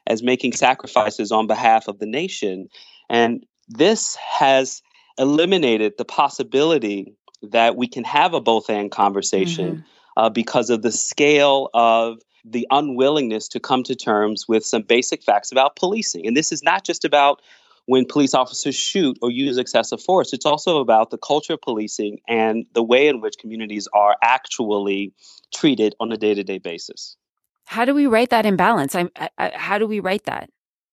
as 0.07 0.21
making 0.21 0.51
sacrifices 0.51 1.31
on 1.31 1.47
behalf 1.47 1.87
of 1.87 1.99
the 1.99 2.05
nation. 2.05 2.67
And 3.09 3.45
this 3.69 4.15
has 4.15 4.81
eliminated 5.17 5.93
the 5.97 6.05
possibility 6.05 7.15
that 7.41 7.75
we 7.75 7.87
can 7.87 8.03
have 8.03 8.33
a 8.33 8.41
both 8.41 8.69
and 8.69 8.91
conversation 8.91 9.85
uh, 10.17 10.29
because 10.29 10.69
of 10.69 10.81
the 10.81 10.91
scale 10.91 11.69
of 11.73 12.17
the 12.47 12.67
unwillingness 12.69 13.47
to 13.49 13.59
come 13.59 13.83
to 13.83 13.95
terms 13.95 14.47
with 14.47 14.65
some 14.65 14.83
basic 14.83 15.23
facts 15.23 15.51
about 15.51 15.75
policing. 15.75 16.27
And 16.27 16.37
this 16.37 16.51
is 16.51 16.63
not 16.63 16.85
just 16.85 17.03
about 17.03 17.41
when 17.87 18.05
police 18.05 18.33
officers 18.33 18.75
shoot 18.75 19.17
or 19.21 19.31
use 19.31 19.57
excessive 19.57 20.01
force. 20.01 20.33
It's 20.33 20.45
also 20.45 20.79
about 20.79 21.09
the 21.09 21.17
culture 21.17 21.53
of 21.53 21.61
policing 21.61 22.19
and 22.27 22.65
the 22.73 22.83
way 22.83 23.07
in 23.07 23.21
which 23.21 23.37
communities 23.37 23.87
are 23.93 24.15
actually 24.23 25.13
treated 25.53 25.95
on 25.99 26.11
a 26.11 26.17
day 26.17 26.33
to 26.33 26.43
day 26.43 26.57
basis. 26.57 27.17
How 27.65 27.85
do 27.85 27.95
we 27.95 28.05
write 28.05 28.29
that 28.29 28.45
imbalance? 28.45 28.95
I, 28.95 29.09
I, 29.37 29.51
how 29.55 29.77
do 29.77 29.87
we 29.87 29.99
write 29.99 30.25
that? 30.25 30.49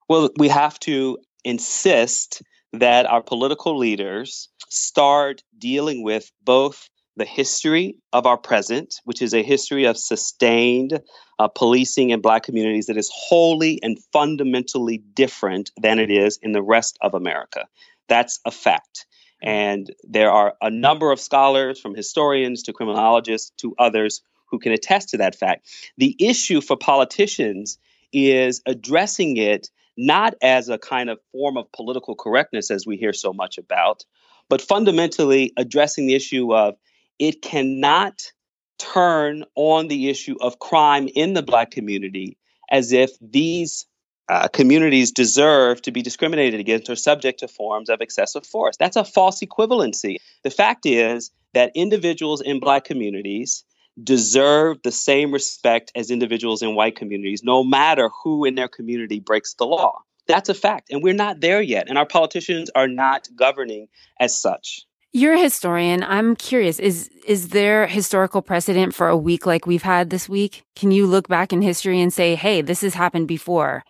Well, 0.08 0.30
we 0.38 0.48
have 0.48 0.78
to 0.80 1.18
insist 1.44 2.42
that 2.72 3.06
our 3.06 3.22
political 3.22 3.76
leaders 3.76 4.48
start 4.68 5.42
dealing 5.58 6.02
with 6.02 6.30
both 6.42 6.88
the 7.16 7.24
history 7.24 7.96
of 8.12 8.26
our 8.26 8.38
present, 8.38 9.00
which 9.04 9.20
is 9.20 9.34
a 9.34 9.42
history 9.42 9.84
of 9.84 9.96
sustained 9.96 11.00
uh, 11.38 11.48
policing 11.48 12.10
in 12.10 12.20
Black 12.20 12.42
communities 12.42 12.86
that 12.86 12.96
is 12.96 13.10
wholly 13.12 13.78
and 13.82 13.98
fundamentally 14.12 14.98
different 15.14 15.70
than 15.80 15.98
it 15.98 16.10
is 16.10 16.38
in 16.42 16.52
the 16.52 16.62
rest 16.62 16.98
of 17.02 17.14
America. 17.14 17.66
That's 18.08 18.40
a 18.46 18.50
fact. 18.50 19.06
And 19.42 19.92
there 20.04 20.30
are 20.30 20.54
a 20.62 20.70
number 20.70 21.10
of 21.10 21.20
scholars, 21.20 21.80
from 21.80 21.94
historians 21.94 22.62
to 22.62 22.72
criminologists 22.72 23.50
to 23.58 23.74
others, 23.78 24.22
who 24.46 24.58
can 24.58 24.72
attest 24.72 25.08
to 25.10 25.16
that 25.16 25.34
fact. 25.34 25.68
The 25.98 26.14
issue 26.18 26.60
for 26.60 26.76
politicians 26.76 27.78
is 28.12 28.62
addressing 28.66 29.36
it 29.36 29.68
not 29.96 30.34
as 30.42 30.68
a 30.68 30.78
kind 30.78 31.10
of 31.10 31.18
form 31.32 31.56
of 31.56 31.70
political 31.72 32.14
correctness, 32.14 32.70
as 32.70 32.86
we 32.86 32.96
hear 32.96 33.12
so 33.12 33.32
much 33.32 33.58
about, 33.58 34.04
but 34.48 34.62
fundamentally 34.62 35.52
addressing 35.56 36.06
the 36.06 36.14
issue 36.14 36.54
of 36.54 36.76
it 37.22 37.40
cannot 37.40 38.32
turn 38.80 39.44
on 39.54 39.86
the 39.86 40.10
issue 40.10 40.36
of 40.40 40.58
crime 40.58 41.08
in 41.14 41.34
the 41.34 41.42
Black 41.42 41.70
community 41.70 42.36
as 42.68 42.90
if 42.90 43.12
these 43.20 43.86
uh, 44.28 44.48
communities 44.48 45.12
deserve 45.12 45.80
to 45.82 45.92
be 45.92 46.02
discriminated 46.02 46.58
against 46.58 46.90
or 46.90 46.96
subject 46.96 47.38
to 47.38 47.46
forms 47.46 47.88
of 47.88 48.00
excessive 48.00 48.44
force. 48.44 48.76
That's 48.76 48.96
a 48.96 49.04
false 49.04 49.40
equivalency. 49.40 50.16
The 50.42 50.50
fact 50.50 50.84
is 50.84 51.30
that 51.54 51.70
individuals 51.76 52.40
in 52.40 52.58
Black 52.58 52.82
communities 52.82 53.62
deserve 54.02 54.78
the 54.82 54.90
same 54.90 55.30
respect 55.30 55.92
as 55.94 56.10
individuals 56.10 56.60
in 56.60 56.74
white 56.74 56.96
communities, 56.96 57.44
no 57.44 57.62
matter 57.62 58.10
who 58.24 58.44
in 58.44 58.56
their 58.56 58.68
community 58.68 59.20
breaks 59.20 59.54
the 59.54 59.66
law. 59.66 60.00
That's 60.26 60.48
a 60.48 60.54
fact. 60.54 60.90
And 60.90 61.04
we're 61.04 61.14
not 61.14 61.40
there 61.40 61.62
yet. 61.62 61.88
And 61.88 61.98
our 61.98 62.06
politicians 62.06 62.68
are 62.74 62.88
not 62.88 63.28
governing 63.36 63.86
as 64.18 64.36
such. 64.36 64.86
You're 65.14 65.34
a 65.34 65.40
historian. 65.40 66.02
I'm 66.02 66.34
curious. 66.36 66.78
Is 66.78 67.10
is 67.26 67.48
there 67.48 67.86
historical 67.86 68.40
precedent 68.40 68.94
for 68.94 69.08
a 69.08 69.16
week 69.16 69.44
like 69.44 69.66
we've 69.66 69.82
had 69.82 70.08
this 70.08 70.26
week? 70.26 70.64
Can 70.74 70.90
you 70.90 71.06
look 71.06 71.28
back 71.28 71.52
in 71.52 71.60
history 71.60 72.00
and 72.00 72.10
say, 72.10 72.34
"Hey, 72.34 72.62
this 72.62 72.80
has 72.80 72.94
happened 72.94 73.28
before"? 73.28 73.84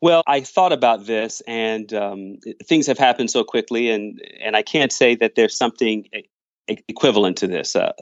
Well, 0.00 0.22
I 0.26 0.40
thought 0.40 0.72
about 0.72 1.06
this, 1.06 1.42
and 1.46 1.92
um, 1.92 2.38
things 2.64 2.86
have 2.86 2.98
happened 2.98 3.30
so 3.30 3.44
quickly, 3.44 3.90
and 3.90 4.18
and 4.40 4.56
I 4.56 4.62
can't 4.62 4.90
say 4.90 5.14
that 5.16 5.34
there's 5.34 5.54
something 5.54 6.08
equivalent 6.66 7.36
to 7.38 7.46
this. 7.46 7.76
Uh, 7.76 7.92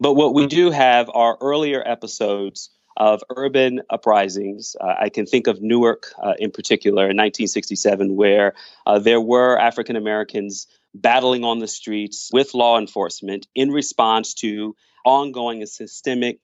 but 0.00 0.14
what 0.14 0.32
we 0.32 0.46
do 0.46 0.70
have 0.70 1.10
are 1.12 1.36
earlier 1.42 1.82
episodes 1.86 2.70
of 2.96 3.22
urban 3.36 3.82
uprisings. 3.90 4.74
Uh, 4.80 4.94
I 4.98 5.10
can 5.10 5.26
think 5.26 5.46
of 5.46 5.60
Newark 5.60 6.06
uh, 6.22 6.32
in 6.38 6.50
particular 6.50 7.02
in 7.02 7.16
1967, 7.16 8.16
where 8.16 8.54
uh, 8.86 8.98
there 8.98 9.20
were 9.20 9.58
African 9.58 9.96
Americans 9.96 10.66
battling 11.00 11.44
on 11.44 11.58
the 11.58 11.68
streets 11.68 12.30
with 12.32 12.54
law 12.54 12.78
enforcement 12.78 13.46
in 13.54 13.70
response 13.70 14.34
to 14.34 14.74
ongoing 15.04 15.60
and 15.60 15.68
systemic 15.68 16.40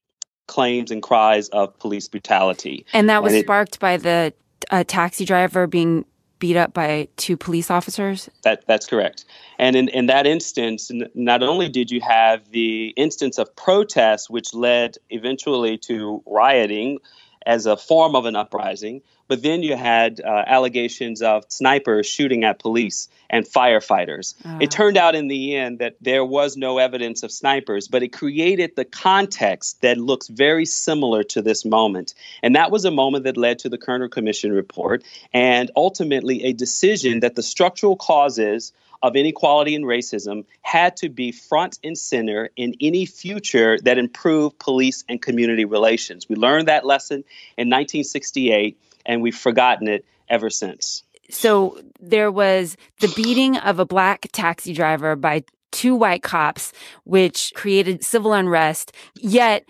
claims 0.46 0.90
and 0.90 1.03
cries 1.03 1.48
of 1.48 1.78
police 1.78 2.09
brutality. 2.09 2.84
And 2.92 3.09
that 3.09 3.22
was 3.22 3.32
it- 3.32 3.44
sparked 3.44 3.80
by 3.80 3.96
the 3.96 4.32
uh, 4.70 4.84
taxi 4.86 5.24
driver 5.24 5.66
being 5.66 6.05
beat 6.38 6.57
up 6.57 6.74
by 6.74 7.07
two 7.16 7.36
police 7.36 7.70
officers. 7.70 8.28
That 8.42 8.66
that's 8.66 8.86
correct. 8.86 9.24
And 9.59 9.76
in, 9.76 9.88
in 9.88 10.07
that 10.07 10.26
instance, 10.26 10.90
n- 10.90 11.09
not 11.14 11.42
only 11.42 11.68
did 11.68 11.90
you 11.92 12.00
have 12.00 12.50
the 12.50 12.88
instance 12.96 13.38
of 13.38 13.55
protest, 13.55 14.28
which 14.28 14.53
led 14.53 14.96
eventually 15.11 15.78
to 15.78 16.20
rioting 16.26 16.98
as 17.46 17.66
a 17.66 17.76
form 17.76 18.16
of 18.16 18.24
an 18.24 18.34
uprising, 18.34 19.03
but 19.32 19.42
then 19.42 19.62
you 19.62 19.74
had 19.74 20.20
uh, 20.20 20.44
allegations 20.46 21.22
of 21.22 21.46
snipers 21.48 22.06
shooting 22.06 22.44
at 22.44 22.58
police 22.58 23.08
and 23.30 23.46
firefighters. 23.46 24.34
It 24.60 24.70
turned 24.70 24.98
out 24.98 25.14
in 25.14 25.28
the 25.28 25.56
end 25.56 25.78
that 25.78 25.96
there 26.02 26.22
was 26.22 26.58
no 26.58 26.76
evidence 26.76 27.22
of 27.22 27.32
snipers, 27.32 27.88
but 27.88 28.02
it 28.02 28.08
created 28.12 28.76
the 28.76 28.84
context 28.84 29.80
that 29.80 29.96
looks 29.96 30.28
very 30.28 30.66
similar 30.66 31.22
to 31.22 31.40
this 31.40 31.64
moment. 31.64 32.12
And 32.42 32.54
that 32.56 32.70
was 32.70 32.84
a 32.84 32.90
moment 32.90 33.24
that 33.24 33.38
led 33.38 33.58
to 33.60 33.70
the 33.70 33.78
Kerner 33.78 34.06
Commission 34.06 34.52
report 34.52 35.02
and 35.32 35.70
ultimately 35.76 36.44
a 36.44 36.52
decision 36.52 37.20
that 37.20 37.34
the 37.34 37.42
structural 37.42 37.96
causes 37.96 38.74
of 39.02 39.16
inequality 39.16 39.74
and 39.74 39.86
racism 39.86 40.44
had 40.60 40.94
to 40.98 41.08
be 41.08 41.32
front 41.32 41.78
and 41.82 41.96
center 41.96 42.50
in 42.56 42.74
any 42.82 43.06
future 43.06 43.78
that 43.80 43.96
improved 43.96 44.58
police 44.58 45.04
and 45.08 45.22
community 45.22 45.64
relations. 45.64 46.28
We 46.28 46.36
learned 46.36 46.68
that 46.68 46.84
lesson 46.84 47.24
in 47.56 47.68
1968 47.68 48.78
and 49.07 49.22
we've 49.22 49.36
forgotten 49.36 49.88
it 49.88 50.05
ever 50.28 50.50
since. 50.50 51.05
So 51.30 51.80
there 52.00 52.30
was 52.30 52.76
the 53.00 53.12
beating 53.16 53.57
of 53.59 53.78
a 53.78 53.86
black 53.86 54.28
taxi 54.32 54.72
driver 54.72 55.16
by 55.16 55.44
two 55.70 55.94
white 55.94 56.22
cops, 56.22 56.72
which 57.05 57.53
created 57.55 58.05
civil 58.05 58.32
unrest. 58.32 58.92
Yet 59.14 59.64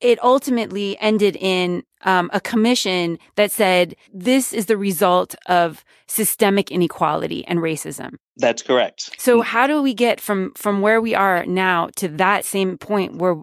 it 0.00 0.22
ultimately 0.22 0.98
ended 1.00 1.36
in 1.36 1.82
um, 2.02 2.30
a 2.32 2.40
commission 2.40 3.18
that 3.36 3.52
said 3.52 3.94
this 4.12 4.52
is 4.52 4.66
the 4.66 4.76
result 4.76 5.34
of 5.46 5.84
systemic 6.06 6.70
inequality 6.70 7.44
and 7.46 7.60
racism. 7.60 8.14
That's 8.36 8.62
correct. 8.62 9.10
So 9.18 9.42
how 9.42 9.66
do 9.66 9.82
we 9.82 9.94
get 9.94 10.20
from 10.20 10.52
from 10.54 10.80
where 10.80 11.00
we 11.00 11.14
are 11.14 11.44
now 11.46 11.90
to 11.96 12.08
that 12.08 12.44
same 12.44 12.78
point 12.78 13.16
where 13.16 13.36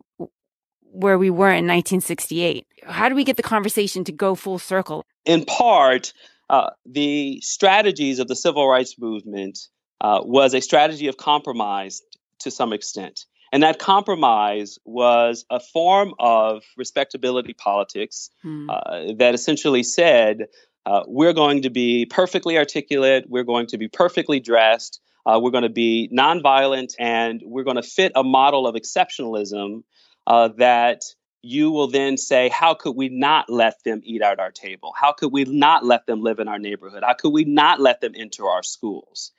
where 0.82 1.18
we 1.18 1.30
were 1.30 1.50
in 1.50 1.68
1968? 1.68 2.66
How 2.86 3.10
do 3.10 3.16
we 3.16 3.24
get 3.24 3.38
the 3.38 3.44
conversation 3.44 4.04
to 4.06 4.12
go 4.12 4.34
full 4.34 4.60
circle? 4.60 5.06
In 5.28 5.46
part, 5.46 6.14
uh, 6.50 6.72
the 6.86 7.40
strategies 7.42 8.20
of 8.20 8.28
the 8.28 8.36
civil 8.36 8.68
rights 8.68 8.96
movement 8.98 9.60
uh, 10.02 10.22
was 10.24 10.54
a 10.54 10.62
strategy 10.62 11.08
of 11.08 11.18
compromise 11.18 12.02
to 12.40 12.50
some 12.50 12.74
extent. 12.74 13.26
And 13.52 13.64
that 13.64 13.80
compromise 13.80 14.78
was 14.86 15.46
a 15.50 15.60
form 15.60 16.14
of 16.20 16.64
respectability 16.76 17.54
politics 17.54 18.30
uh, 18.70 19.14
that 19.18 19.34
essentially 19.34 19.84
said, 19.84 20.48
uh, 20.86 21.04
we're 21.08 21.34
going 21.34 21.62
to 21.64 21.70
be 21.70 22.06
perfectly 22.06 22.58
articulate, 22.58 23.26
we're 23.28 23.44
going 23.44 23.68
to 23.68 23.78
be 23.78 23.88
perfectly 23.88 24.40
dressed, 24.40 25.02
uh, 25.26 25.40
we're 25.42 25.52
going 25.52 25.64
to 25.64 25.70
be 25.70 26.10
nonviolent, 26.18 26.94
and 27.00 27.42
we're 27.46 27.64
going 27.64 27.76
to 27.76 27.84
fit 27.84 28.12
a 28.16 28.24
model 28.24 28.68
of 28.68 28.76
exceptionalism 28.76 29.84
uh, 30.28 30.50
that 30.58 31.02
you 31.48 31.72
will 31.72 31.88
then 31.88 32.18
say, 32.18 32.50
How 32.50 32.74
could 32.74 32.96
we 32.96 33.08
not 33.08 33.50
let 33.50 33.82
them 33.86 34.02
eat 34.04 34.22
at 34.22 34.40
our 34.40 34.52
table? 34.52 34.94
How 35.00 35.14
could 35.14 35.32
we 35.32 35.46
not 35.46 35.86
let 35.86 36.06
them 36.06 36.22
live 36.22 36.40
in 36.40 36.48
our 36.48 36.60
neighborhood? 36.60 37.04
How 37.06 37.14
could 37.14 37.32
we 37.32 37.46
not 37.46 37.80
let 37.80 38.02
them 38.02 38.14
enter 38.16 38.48
our 38.50 38.64
schools? 38.64 39.32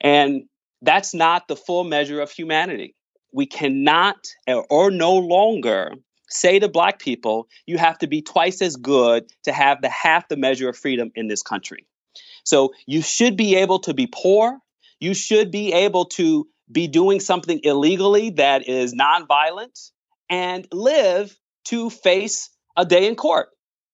And 0.00 0.44
that's 0.82 1.14
not 1.14 1.48
the 1.48 1.56
full 1.56 1.82
measure 1.82 2.20
of 2.20 2.30
humanity. 2.30 2.94
We 3.32 3.46
cannot 3.46 4.28
or- 4.70 4.90
no 4.92 5.16
longer 5.16 5.94
say 6.28 6.60
to 6.60 6.68
Black 6.68 7.00
people, 7.00 7.48
you 7.66 7.76
have 7.76 7.98
to 7.98 8.06
be 8.06 8.22
twice 8.22 8.62
as 8.62 8.76
good 8.76 9.24
to 9.42 9.52
have 9.52 9.82
the 9.82 9.88
half 9.88 10.28
the 10.28 10.36
measure 10.36 10.68
of 10.68 10.76
freedom 10.76 11.10
in 11.16 11.26
this 11.26 11.42
country. 11.42 11.86
So 12.44 12.72
you 12.86 13.02
should 13.02 13.36
be 13.36 13.56
able 13.56 13.80
to 13.80 13.94
be 13.94 14.06
poor. 14.06 14.58
You 15.00 15.12
should 15.14 15.50
be 15.50 15.72
able 15.72 16.04
to 16.04 16.46
be 16.70 16.86
doing 16.86 17.18
something 17.18 17.60
illegally 17.64 18.30
that 18.30 18.68
is 18.68 18.94
nonviolent 18.94 19.90
and 20.30 20.66
live 20.72 21.36
to 21.68 21.90
face 21.90 22.50
a 22.76 22.84
day 22.84 23.06
in 23.06 23.16
court. 23.16 23.48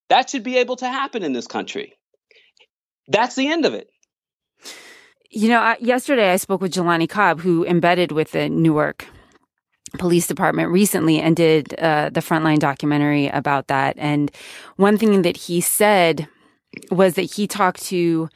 That 0.09 0.31
should 0.31 0.43
be 0.43 0.59
able 0.59 0.77
to 0.77 0.89
happen 0.89 1.23
in 1.23 1.33
this 1.33 1.47
country. 1.47 1.95
That's 3.09 3.35
the 3.35 3.49
end 3.49 3.65
of 3.65 3.75
it. 3.75 3.89
You 5.31 5.49
know, 5.49 5.75
yesterday 5.81 6.33
I 6.33 6.37
spoke 6.37 6.61
with 6.61 6.73
Jelani 6.73 7.09
Cobb, 7.09 7.41
who 7.41 7.65
embedded 7.65 8.13
with 8.13 8.31
the 8.31 8.49
Newark 8.49 9.07
Police 9.99 10.27
Department 10.27 10.71
recently 10.71 11.21
and 11.21 11.35
did 11.35 11.75
uh, 11.75 12.11
the 12.11 12.21
Frontline 12.21 12.59
documentary 12.59 13.29
about 13.29 13.69
that. 13.69 13.97
And 13.99 14.31
one 14.77 14.97
thing 14.99 15.23
that 15.23 15.37
he 15.37 15.61
said 15.61 16.29
was 16.91 17.15
that 17.15 17.23
he 17.23 17.47
talked 17.47 17.83
to 17.87 18.29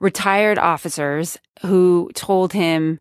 retired 0.00 0.58
officers 0.58 1.38
who 1.62 2.10
told 2.14 2.52
him, 2.52 3.00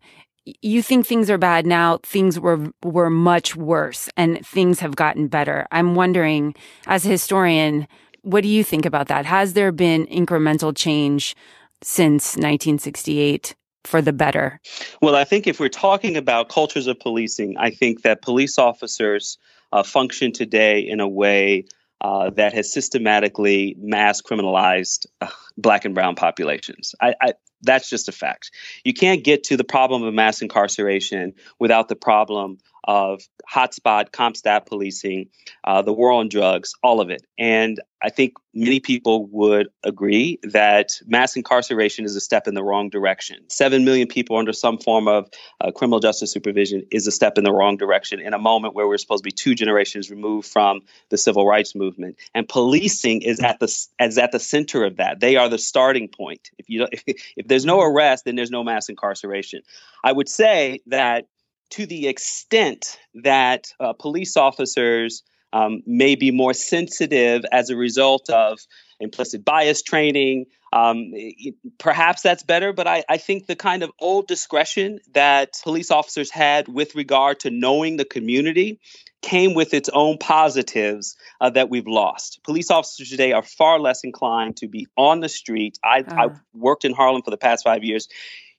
"You 0.61 0.81
think 0.81 1.05
things 1.05 1.29
are 1.29 1.37
bad 1.37 1.65
now? 1.65 1.99
Things 2.03 2.39
were 2.39 2.71
were 2.83 3.09
much 3.09 3.55
worse, 3.55 4.09
and 4.15 4.45
things 4.45 4.79
have 4.79 4.95
gotten 4.95 5.27
better." 5.27 5.67
I'm 5.71 5.95
wondering, 5.95 6.55
as 6.87 7.05
a 7.05 7.09
historian, 7.09 7.87
what 8.21 8.41
do 8.41 8.49
you 8.49 8.63
think 8.63 8.85
about 8.85 9.07
that? 9.07 9.25
Has 9.25 9.53
there 9.53 9.71
been 9.71 10.07
incremental 10.07 10.75
change 10.75 11.35
since 11.81 12.35
1968 12.35 13.55
for 13.83 14.01
the 14.01 14.13
better? 14.13 14.59
Well, 15.01 15.15
I 15.15 15.23
think 15.23 15.47
if 15.47 15.59
we're 15.59 15.69
talking 15.69 16.17
about 16.17 16.49
cultures 16.49 16.87
of 16.87 16.99
policing, 16.99 17.55
I 17.57 17.69
think 17.69 18.01
that 18.01 18.21
police 18.21 18.57
officers 18.57 19.37
uh, 19.71 19.83
function 19.83 20.31
today 20.31 20.79
in 20.79 20.99
a 20.99 21.07
way 21.07 21.65
uh, 22.01 22.29
that 22.31 22.53
has 22.53 22.71
systematically 22.71 23.75
mass 23.79 24.21
criminalized 24.21 25.05
uh, 25.21 25.27
black 25.57 25.85
and 25.85 25.95
brown 25.95 26.15
populations. 26.15 26.93
I, 27.01 27.15
I, 27.21 27.33
that's 27.61 27.89
just 27.89 28.09
a 28.09 28.11
fact. 28.11 28.51
You 28.83 28.93
can't 28.93 29.23
get 29.23 29.45
to 29.45 29.57
the 29.57 29.63
problem 29.63 30.03
of 30.03 30.13
mass 30.13 30.41
incarceration 30.41 31.33
without 31.59 31.87
the 31.87 31.95
problem 31.95 32.57
of 32.85 33.21
hotspot, 33.51 34.11
CompStat 34.11 34.65
policing, 34.65 35.27
uh, 35.63 35.81
the 35.81 35.93
war 35.93 36.11
on 36.11 36.29
drugs, 36.29 36.73
all 36.83 37.01
of 37.01 37.09
it. 37.09 37.25
And 37.37 37.79
I 38.01 38.09
think 38.09 38.33
many 38.53 38.79
people 38.79 39.25
would 39.27 39.67
agree 39.83 40.39
that 40.43 40.99
mass 41.07 41.35
incarceration 41.35 42.05
is 42.05 42.15
a 42.15 42.21
step 42.21 42.47
in 42.47 42.53
the 42.53 42.63
wrong 42.63 42.89
direction. 42.89 43.37
Seven 43.49 43.83
million 43.83 44.07
people 44.07 44.37
under 44.37 44.53
some 44.53 44.77
form 44.77 45.07
of 45.07 45.27
uh, 45.61 45.71
criminal 45.71 45.99
justice 45.99 46.31
supervision 46.31 46.83
is 46.91 47.07
a 47.07 47.11
step 47.11 47.37
in 47.37 47.43
the 47.43 47.51
wrong 47.51 47.77
direction 47.77 48.19
in 48.19 48.33
a 48.33 48.39
moment 48.39 48.75
where 48.75 48.87
we're 48.87 48.97
supposed 48.97 49.23
to 49.23 49.27
be 49.27 49.31
two 49.31 49.55
generations 49.55 50.11
removed 50.11 50.47
from 50.47 50.81
the 51.09 51.17
civil 51.17 51.47
rights 51.47 51.73
movement. 51.73 52.17
And 52.35 52.47
policing 52.47 53.23
is 53.23 53.39
at 53.39 53.59
the 53.59 53.65
is 53.99 54.17
at 54.17 54.31
the 54.31 54.39
center 54.39 54.83
of 54.83 54.97
that. 54.97 55.19
They 55.19 55.35
are 55.35 55.49
the 55.49 55.57
starting 55.57 56.07
point. 56.07 56.51
If 56.59 56.69
you 56.69 56.87
if, 56.91 57.03
if 57.07 57.47
there's 57.47 57.65
no 57.65 57.81
arrest, 57.81 58.25
then 58.25 58.35
there's 58.35 58.51
no 58.51 58.63
mass 58.63 58.89
incarceration. 58.89 59.61
I 60.03 60.11
would 60.11 60.29
say 60.29 60.81
that 60.85 61.25
to 61.71 61.85
the 61.85 62.07
extent 62.07 62.97
that 63.23 63.67
uh, 63.79 63.93
police 63.93 64.37
officers 64.37 65.23
um, 65.53 65.81
may 65.85 66.15
be 66.15 66.31
more 66.31 66.53
sensitive 66.53 67.45
as 67.51 67.69
a 67.69 67.75
result 67.75 68.29
of 68.29 68.59
implicit 68.99 69.45
bias 69.45 69.81
training. 69.81 70.45
Um, 70.73 71.11
it- 71.13 71.55
perhaps 71.77 72.21
that's 72.21 72.43
better, 72.43 72.73
but 72.73 72.87
I, 72.87 73.03
I 73.07 73.17
think 73.17 73.47
the 73.47 73.55
kind 73.55 73.81
of 73.81 73.91
old 73.99 74.27
discretion 74.27 74.99
that 75.13 75.59
police 75.63 75.91
officers 75.91 76.29
had 76.29 76.67
with 76.67 76.95
regard 76.95 77.39
to 77.41 77.49
knowing 77.49 77.95
the 77.97 78.05
community 78.05 78.79
came 79.21 79.53
with 79.53 79.73
its 79.73 79.89
own 79.89 80.17
positives 80.17 81.15
uh, 81.41 81.49
that 81.49 81.69
we've 81.69 81.87
lost. 81.87 82.41
Police 82.43 82.69
officers 82.69 83.09
today 83.09 83.31
are 83.31 83.41
far 83.41 83.79
less 83.79 84.03
inclined 84.03 84.57
to 84.57 84.67
be 84.67 84.87
on 84.97 85.21
the 85.21 85.29
street. 85.29 85.79
I, 85.83 86.03
I've 86.09 86.39
worked 86.53 86.85
in 86.85 86.93
Harlem 86.93 87.23
for 87.23 87.31
the 87.31 87.37
past 87.37 87.63
five 87.63 87.83
years. 87.83 88.07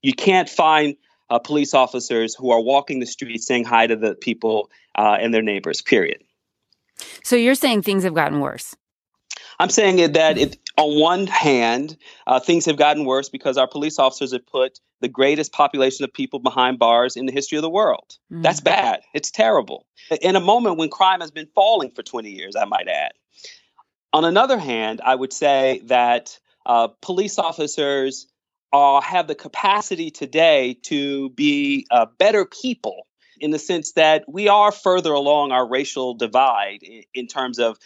You 0.02 0.12
can't 0.12 0.48
find 0.48 0.96
uh, 1.30 1.38
police 1.38 1.74
officers 1.74 2.34
who 2.34 2.50
are 2.50 2.60
walking 2.60 3.00
the 3.00 3.06
streets 3.06 3.46
saying 3.46 3.64
hi 3.64 3.86
to 3.86 3.96
the 3.96 4.14
people 4.14 4.70
uh, 4.96 5.18
and 5.20 5.32
their 5.32 5.42
neighbors, 5.42 5.82
period. 5.82 6.22
So 7.24 7.36
you're 7.36 7.54
saying 7.54 7.82
things 7.82 8.04
have 8.04 8.14
gotten 8.14 8.40
worse. 8.40 8.74
I'm 9.58 9.70
saying 9.70 10.12
that 10.12 10.38
it, 10.38 10.58
on 10.76 11.00
one 11.00 11.26
hand, 11.26 11.96
uh, 12.26 12.40
things 12.40 12.66
have 12.66 12.76
gotten 12.76 13.04
worse 13.04 13.28
because 13.28 13.56
our 13.56 13.66
police 13.66 13.98
officers 13.98 14.32
have 14.32 14.46
put 14.46 14.80
the 15.00 15.08
greatest 15.08 15.52
population 15.52 16.04
of 16.04 16.12
people 16.12 16.38
behind 16.38 16.78
bars 16.78 17.16
in 17.16 17.26
the 17.26 17.32
history 17.32 17.58
of 17.58 17.62
the 17.62 17.70
world. 17.70 18.16
Mm. 18.32 18.42
That's 18.42 18.60
bad. 18.60 19.00
It's 19.14 19.30
terrible. 19.30 19.86
In 20.20 20.36
a 20.36 20.40
moment 20.40 20.78
when 20.78 20.88
crime 20.88 21.20
has 21.20 21.30
been 21.30 21.48
falling 21.54 21.90
for 21.90 22.02
20 22.02 22.30
years, 22.30 22.56
I 22.56 22.64
might 22.64 22.88
add. 22.88 23.12
On 24.12 24.24
another 24.24 24.58
hand, 24.58 25.00
I 25.04 25.14
would 25.14 25.32
say 25.32 25.82
that 25.86 26.38
uh, 26.64 26.88
police 27.02 27.38
officers 27.38 28.26
uh, 28.72 29.00
have 29.00 29.26
the 29.26 29.34
capacity 29.34 30.10
today 30.10 30.78
to 30.82 31.30
be 31.30 31.86
uh, 31.90 32.06
better 32.18 32.44
people 32.44 33.06
in 33.38 33.50
the 33.50 33.58
sense 33.58 33.92
that 33.92 34.24
we 34.26 34.48
are 34.48 34.72
further 34.72 35.12
along 35.12 35.52
our 35.52 35.68
racial 35.68 36.14
divide 36.14 36.82
in, 36.82 37.02
in 37.14 37.26
terms 37.26 37.58
of 37.58 37.78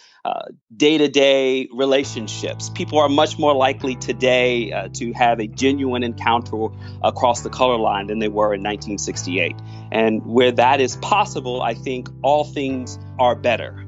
day 0.76 0.99
to 0.99 1.09
day 1.09 1.68
relationships. 1.72 2.70
People 2.70 2.99
are 2.99 3.09
much 3.09 3.39
more 3.39 3.55
likely 3.55 3.97
today 3.97 4.72
uh, 4.72 4.89
to 4.95 5.12
have 5.12 5.41
a 5.41 5.47
genuine 5.47 6.03
encounter 6.03 6.68
across 7.03 7.41
the 7.43 7.51
color 7.51 7.76
line 7.76 8.07
than 8.07 8.18
they 8.18 8.28
were 8.28 8.55
in 8.55 8.61
1968. 8.61 9.57
And 9.93 10.24
where 10.24 10.53
that 10.53 10.81
is 10.81 10.97
possible, 10.97 11.62
I 11.62 11.74
think 11.74 12.09
all 12.22 12.45
things 12.45 12.99
are 13.18 13.35
better. 13.35 13.85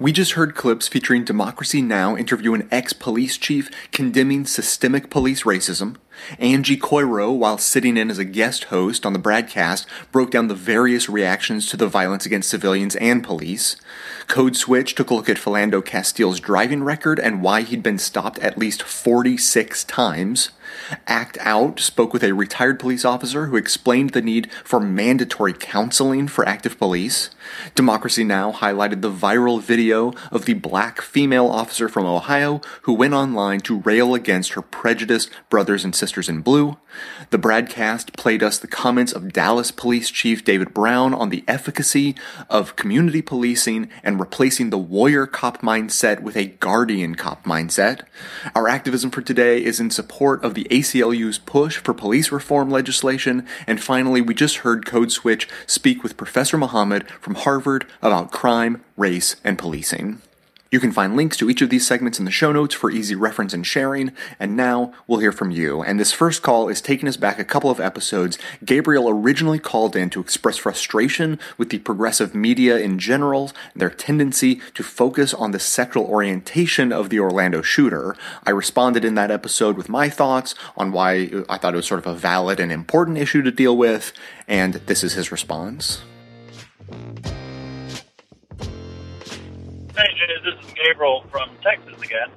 We 0.00 0.12
just 0.12 0.32
heard 0.32 0.54
clips 0.54 0.86
featuring 0.86 1.24
Democracy 1.24 1.82
Now! 1.82 2.16
interview 2.16 2.54
an 2.54 2.68
ex 2.70 2.92
police 2.92 3.36
chief 3.36 3.68
condemning 3.90 4.44
systemic 4.44 5.10
police 5.10 5.42
racism. 5.42 5.96
Angie 6.38 6.76
Coiro, 6.76 7.36
while 7.36 7.58
sitting 7.58 7.96
in 7.96 8.08
as 8.08 8.18
a 8.18 8.24
guest 8.24 8.64
host 8.64 9.04
on 9.04 9.12
the 9.12 9.18
broadcast, 9.18 9.88
broke 10.12 10.30
down 10.30 10.46
the 10.46 10.54
various 10.54 11.08
reactions 11.08 11.66
to 11.68 11.76
the 11.76 11.88
violence 11.88 12.24
against 12.24 12.48
civilians 12.48 12.94
and 12.96 13.24
police. 13.24 13.74
Code 14.28 14.56
Switch 14.56 14.94
took 14.94 15.10
a 15.10 15.14
look 15.14 15.28
at 15.28 15.36
Philando 15.36 15.84
Castile's 15.84 16.38
driving 16.38 16.84
record 16.84 17.18
and 17.18 17.42
why 17.42 17.62
he'd 17.62 17.82
been 17.82 17.98
stopped 17.98 18.38
at 18.38 18.58
least 18.58 18.84
46 18.84 19.82
times. 19.84 20.50
Act 21.08 21.38
Out 21.40 21.80
spoke 21.80 22.12
with 22.12 22.22
a 22.22 22.34
retired 22.34 22.78
police 22.78 23.04
officer 23.04 23.46
who 23.46 23.56
explained 23.56 24.10
the 24.10 24.22
need 24.22 24.50
for 24.62 24.78
mandatory 24.78 25.52
counseling 25.52 26.28
for 26.28 26.46
active 26.46 26.78
police. 26.78 27.30
Democracy 27.74 28.24
Now! 28.24 28.52
highlighted 28.52 29.00
the 29.00 29.10
viral 29.10 29.60
video 29.60 30.12
of 30.30 30.44
the 30.44 30.54
black 30.54 31.00
female 31.00 31.46
officer 31.46 31.88
from 31.88 32.04
Ohio 32.04 32.60
who 32.82 32.92
went 32.92 33.14
online 33.14 33.60
to 33.60 33.80
rail 33.80 34.14
against 34.14 34.52
her 34.52 34.62
prejudiced 34.62 35.30
brothers 35.48 35.84
and 35.84 35.94
sisters 35.94 36.28
in 36.28 36.40
blue. 36.40 36.76
The 37.30 37.38
broadcast 37.38 38.16
played 38.16 38.42
us 38.42 38.58
the 38.58 38.66
comments 38.66 39.12
of 39.12 39.32
Dallas 39.32 39.70
Police 39.70 40.10
Chief 40.10 40.44
David 40.44 40.72
Brown 40.74 41.14
on 41.14 41.28
the 41.28 41.44
efficacy 41.46 42.14
of 42.48 42.76
community 42.76 43.22
policing 43.22 43.90
and 44.02 44.18
replacing 44.18 44.70
the 44.70 44.78
warrior 44.78 45.26
cop 45.26 45.60
mindset 45.62 46.20
with 46.20 46.36
a 46.36 46.46
guardian 46.46 47.14
cop 47.14 47.44
mindset. 47.44 48.02
Our 48.54 48.68
activism 48.68 49.10
for 49.10 49.20
today 49.20 49.62
is 49.62 49.80
in 49.80 49.90
support 49.90 50.42
of 50.42 50.54
the 50.54 50.66
ACLU's 50.70 51.38
push 51.38 51.76
for 51.78 51.94
police 51.94 52.32
reform 52.32 52.70
legislation. 52.70 53.46
And 53.66 53.82
finally, 53.82 54.20
we 54.20 54.34
just 54.34 54.58
heard 54.58 54.86
Code 54.86 55.12
Switch 55.12 55.48
speak 55.66 56.02
with 56.02 56.16
Professor 56.16 56.56
Muhammad 56.56 57.08
from 57.20 57.34
Harvard 57.38 57.86
about 58.02 58.30
crime, 58.30 58.84
race, 58.96 59.36
and 59.44 59.58
policing. 59.58 60.20
You 60.70 60.80
can 60.80 60.92
find 60.92 61.16
links 61.16 61.38
to 61.38 61.48
each 61.48 61.62
of 61.62 61.70
these 61.70 61.86
segments 61.86 62.18
in 62.18 62.26
the 62.26 62.30
show 62.30 62.52
notes 62.52 62.74
for 62.74 62.90
easy 62.90 63.14
reference 63.14 63.54
and 63.54 63.66
sharing. 63.66 64.12
And 64.38 64.54
now 64.54 64.92
we'll 65.06 65.20
hear 65.20 65.32
from 65.32 65.50
you. 65.50 65.82
And 65.82 65.98
this 65.98 66.12
first 66.12 66.42
call 66.42 66.68
is 66.68 66.82
taking 66.82 67.08
us 67.08 67.16
back 67.16 67.38
a 67.38 67.44
couple 67.44 67.70
of 67.70 67.80
episodes. 67.80 68.36
Gabriel 68.62 69.08
originally 69.08 69.58
called 69.58 69.96
in 69.96 70.10
to 70.10 70.20
express 70.20 70.58
frustration 70.58 71.38
with 71.56 71.70
the 71.70 71.78
progressive 71.78 72.34
media 72.34 72.76
in 72.76 72.98
general, 72.98 73.50
their 73.74 73.88
tendency 73.88 74.60
to 74.74 74.82
focus 74.82 75.32
on 75.32 75.52
the 75.52 75.58
sexual 75.58 76.04
orientation 76.04 76.92
of 76.92 77.08
the 77.08 77.18
Orlando 77.18 77.62
shooter. 77.62 78.14
I 78.44 78.50
responded 78.50 79.06
in 79.06 79.14
that 79.14 79.30
episode 79.30 79.78
with 79.78 79.88
my 79.88 80.10
thoughts 80.10 80.54
on 80.76 80.92
why 80.92 81.30
I 81.48 81.56
thought 81.56 81.72
it 81.72 81.76
was 81.76 81.86
sort 81.86 82.06
of 82.06 82.06
a 82.06 82.18
valid 82.18 82.60
and 82.60 82.70
important 82.70 83.16
issue 83.16 83.40
to 83.40 83.50
deal 83.50 83.74
with. 83.74 84.12
And 84.46 84.74
this 84.74 85.02
is 85.02 85.14
his 85.14 85.32
response. 85.32 86.02
Hey, 89.98 90.14
Jay, 90.14 90.34
this 90.44 90.54
is 90.64 90.72
Gabriel 90.74 91.24
from 91.30 91.50
Texas 91.62 92.00
again. 92.02 92.30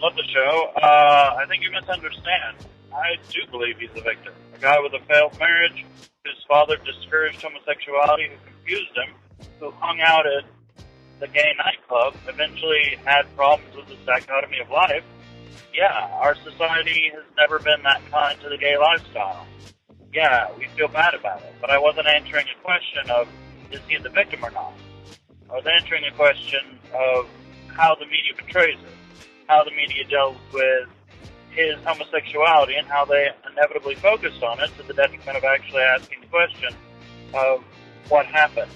Love 0.00 0.14
the 0.16 0.24
show. 0.32 0.72
Uh, 0.76 1.36
I 1.38 1.46
think 1.48 1.62
you 1.62 1.70
misunderstand. 1.70 2.56
I 2.92 3.16
do 3.30 3.40
believe 3.50 3.78
he's 3.78 3.90
a 3.96 4.02
victim. 4.02 4.34
A 4.54 4.58
guy 4.58 4.78
with 4.80 4.92
a 4.94 5.04
failed 5.06 5.38
marriage, 5.38 5.84
whose 6.24 6.44
father 6.48 6.76
discouraged 6.84 7.40
homosexuality, 7.42 8.28
who 8.28 8.36
confused 8.50 8.96
him, 8.96 9.14
who 9.60 9.70
hung 9.78 10.00
out 10.00 10.26
at 10.26 10.44
the 11.20 11.28
gay 11.28 11.52
nightclub, 11.56 12.14
eventually 12.28 12.98
had 13.04 13.22
problems 13.36 13.74
with 13.76 13.88
the 13.88 13.96
dichotomy 14.04 14.58
of 14.60 14.68
life. 14.70 15.04
Yeah, 15.72 16.08
our 16.20 16.34
society 16.36 17.10
has 17.14 17.24
never 17.36 17.58
been 17.58 17.82
that 17.84 18.02
kind 18.10 18.40
to 18.42 18.48
the 18.48 18.58
gay 18.58 18.76
lifestyle. 18.76 19.46
Yeah, 20.12 20.48
we 20.56 20.68
feel 20.76 20.88
bad 20.88 21.14
about 21.14 21.42
it. 21.42 21.54
But 21.60 21.70
I 21.70 21.78
wasn't 21.78 22.06
answering 22.06 22.46
a 22.46 22.62
question 22.62 23.10
of 23.10 23.28
is 23.74 23.80
he 23.88 23.98
the 23.98 24.08
victim 24.10 24.44
or 24.44 24.50
not. 24.50 24.72
I 25.50 25.54
was 25.54 25.66
answering 25.80 26.04
a 26.04 26.14
question 26.14 26.78
of 26.94 27.26
how 27.68 27.94
the 27.94 28.06
media 28.06 28.32
portrays 28.38 28.78
it, 28.78 29.28
how 29.48 29.64
the 29.64 29.72
media 29.72 30.04
deals 30.08 30.36
with 30.52 30.88
his 31.50 31.74
homosexuality, 31.84 32.74
and 32.74 32.86
how 32.86 33.04
they 33.04 33.28
inevitably 33.50 33.94
focused 33.96 34.42
on 34.42 34.60
it 34.60 34.70
to 34.78 34.86
the 34.86 34.94
detriment 34.94 35.36
of 35.36 35.44
actually 35.44 35.82
asking 35.82 36.20
the 36.20 36.26
question 36.26 36.74
of 37.34 37.62
what 38.08 38.26
happened, 38.26 38.70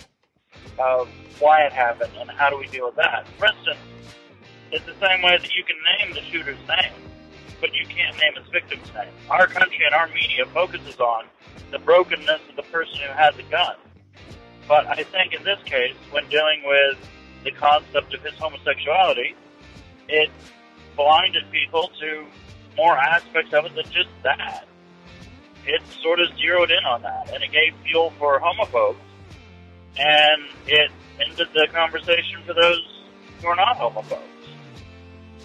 of 0.78 1.08
why 1.38 1.62
it 1.62 1.72
happened, 1.72 2.12
and 2.20 2.30
how 2.30 2.50
do 2.50 2.58
we 2.58 2.66
deal 2.66 2.86
with 2.86 2.96
that. 2.96 3.26
For 3.38 3.46
instance, 3.46 3.78
it's 4.70 4.84
the 4.84 5.06
same 5.06 5.22
way 5.22 5.38
that 5.38 5.54
you 5.54 5.64
can 5.64 5.76
name 5.98 6.14
the 6.14 6.22
shooter's 6.30 6.58
name, 6.68 6.92
but 7.60 7.70
you 7.74 7.86
can't 7.86 8.16
name 8.18 8.34
his 8.36 8.50
victim's 8.52 8.92
name. 8.94 9.12
Our 9.30 9.46
country 9.46 9.84
and 9.84 9.94
our 9.94 10.08
media 10.08 10.46
focuses 10.52 10.98
on 11.00 11.24
the 11.70 11.78
brokenness 11.78 12.40
of 12.48 12.56
the 12.56 12.62
person 12.70 12.98
who 13.06 13.12
had 13.14 13.34
the 13.36 13.42
gun. 13.44 13.74
But 14.68 14.86
I 14.86 15.02
think 15.02 15.32
in 15.32 15.42
this 15.44 15.58
case, 15.64 15.96
when 16.10 16.28
dealing 16.28 16.62
with 16.64 16.98
the 17.42 17.50
concept 17.52 18.12
of 18.12 18.22
his 18.22 18.34
homosexuality, 18.34 19.34
it 20.08 20.30
blinded 20.94 21.50
people 21.50 21.90
to 22.00 22.26
more 22.76 22.96
aspects 22.96 23.52
of 23.54 23.64
it 23.64 23.74
than 23.74 23.84
just 23.84 24.10
that. 24.22 24.68
It 25.66 25.82
sort 26.02 26.20
of 26.20 26.28
zeroed 26.36 26.70
in 26.70 26.84
on 26.84 27.02
that, 27.02 27.30
and 27.32 27.42
it 27.42 27.50
gave 27.50 27.74
fuel 27.84 28.12
for 28.18 28.40
homophobes, 28.40 28.96
and 29.96 30.42
it 30.66 30.90
ended 31.20 31.48
the 31.54 31.66
conversation 31.72 32.42
for 32.46 32.54
those 32.54 32.80
who 33.40 33.48
are 33.48 33.56
not 33.56 33.76
homophobes. 33.78 34.22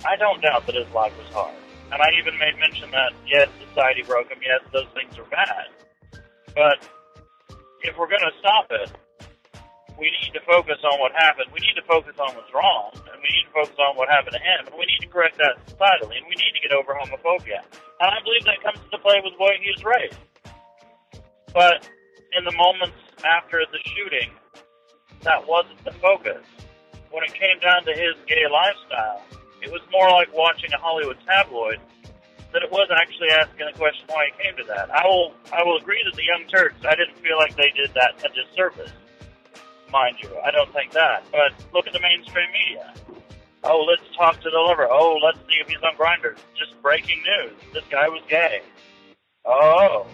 I 0.05 0.17
don't 0.17 0.41
doubt 0.41 0.65
that 0.65 0.76
his 0.76 0.89
life 0.93 1.17
was 1.17 1.34
hard. 1.34 1.55
And 1.91 2.01
I 2.01 2.07
even 2.19 2.38
made 2.39 2.57
mention 2.59 2.89
that, 2.91 3.13
yes, 3.28 3.47
society 3.69 4.01
broke 4.03 4.30
him, 4.30 4.39
yes, 4.41 4.61
those 4.71 4.88
things 4.93 5.17
are 5.17 5.26
bad. 5.26 5.67
But 6.55 6.88
if 7.82 7.97
we're 7.97 8.08
going 8.09 8.21
to 8.21 8.32
stop 8.39 8.67
it, 8.71 8.91
we 9.97 10.09
need 10.09 10.33
to 10.33 10.41
focus 10.45 10.82
on 10.83 10.99
what 10.99 11.13
happened. 11.13 11.47
We 11.53 11.59
need 11.61 11.78
to 11.78 11.86
focus 11.86 12.17
on 12.17 12.33
what's 12.36 12.49
wrong, 12.53 12.91
and 12.93 13.17
we 13.21 13.29
need 13.29 13.45
to 13.45 13.53
focus 13.53 13.78
on 13.78 13.95
what 13.95 14.09
happened 14.09 14.33
to 14.33 14.43
him, 14.43 14.67
and 14.67 14.75
we 14.75 14.86
need 14.89 15.01
to 15.05 15.11
correct 15.11 15.37
that 15.37 15.61
societally, 15.70 16.17
and 16.17 16.25
we 16.25 16.36
need 16.36 16.53
to 16.57 16.61
get 16.61 16.74
over 16.74 16.97
homophobia. 16.97 17.61
And 18.01 18.09
I 18.09 18.20
believe 18.24 18.43
that 18.45 18.61
comes 18.63 18.82
into 18.82 18.97
play 18.99 19.21
with 19.24 19.37
the 19.37 19.43
way 19.43 19.59
he 19.61 19.70
was 19.70 19.83
raised. 19.86 20.20
But 21.53 21.86
in 22.33 22.43
the 22.43 22.55
moments 22.57 22.97
after 23.21 23.61
the 23.70 23.79
shooting, 23.93 24.33
that 25.21 25.45
wasn't 25.47 25.83
the 25.86 25.93
focus. 26.01 26.41
When 27.11 27.24
it 27.24 27.33
came 27.33 27.61
down 27.61 27.86
to 27.86 27.93
his 27.93 28.17
gay 28.25 28.49
lifestyle, 28.49 29.21
it 29.61 29.70
was 29.71 29.82
more 29.93 30.09
like 30.09 30.33
watching 30.33 30.74
a 30.74 30.79
Hollywood 30.82 31.17
tabloid 31.25 31.79
than 32.51 32.63
it 32.65 32.71
was 32.71 32.89
actually 32.89 33.29
asking 33.29 33.70
the 33.70 33.78
question 33.78 34.05
why 34.09 34.29
he 34.33 34.43
came 34.43 34.57
to 34.57 34.63
that. 34.65 34.89
I 34.89 35.05
will 35.05 35.33
I 35.53 35.63
will 35.63 35.78
agree 35.78 36.01
that 36.05 36.17
the 36.17 36.25
Young 36.25 36.49
Turks, 36.49 36.82
I 36.83 36.97
didn't 36.97 37.21
feel 37.21 37.37
like 37.37 37.55
they 37.55 37.70
did 37.78 37.93
that 37.93 38.17
a 38.25 38.29
disservice 38.33 38.91
mind 39.93 40.17
you. 40.21 40.29
I 40.43 40.51
don't 40.51 40.74
think 40.74 40.91
that. 40.91 41.24
But 41.32 41.53
look 41.74 41.87
at 41.87 41.93
the 41.93 42.01
mainstream 42.01 42.49
media. 42.51 42.93
Oh, 43.63 43.86
let's 43.87 44.03
talk 44.17 44.41
to 44.41 44.49
the 44.49 44.57
lover. 44.57 44.89
Oh, 44.91 45.17
let's 45.24 45.37
see 45.47 45.55
if 45.61 45.70
he's 45.70 45.82
on 45.83 45.95
Grindr. 45.95 46.36
Just 46.57 46.82
breaking 46.82 47.24
news. 47.24 47.53
This 47.74 47.83
guy 47.89 48.09
was 48.09 48.21
gay. 48.28 48.61
Oh, 49.45 50.05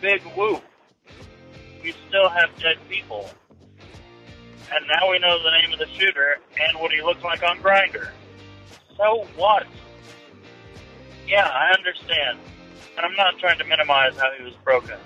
big 0.00 0.22
whoop. 0.36 0.64
We 1.82 1.94
still 2.08 2.28
have 2.28 2.50
dead 2.58 2.78
people. 2.88 3.30
And 4.72 4.84
now 4.88 5.10
we 5.10 5.18
know 5.18 5.40
the 5.42 5.50
name 5.50 5.72
of 5.72 5.78
the 5.78 5.86
shooter 5.96 6.38
and 6.60 6.80
what 6.80 6.90
he 6.90 7.02
looks 7.02 7.22
like 7.22 7.42
on 7.42 7.58
Grindr. 7.58 8.08
So 8.96 9.26
what? 9.36 9.66
Yeah, 11.28 11.46
I 11.46 11.72
understand. 11.76 12.38
And 12.96 13.04
I'm 13.04 13.14
not 13.14 13.38
trying 13.38 13.58
to 13.58 13.64
minimize 13.64 14.16
how 14.16 14.32
he 14.36 14.42
was 14.42 14.54
broken 14.64 14.98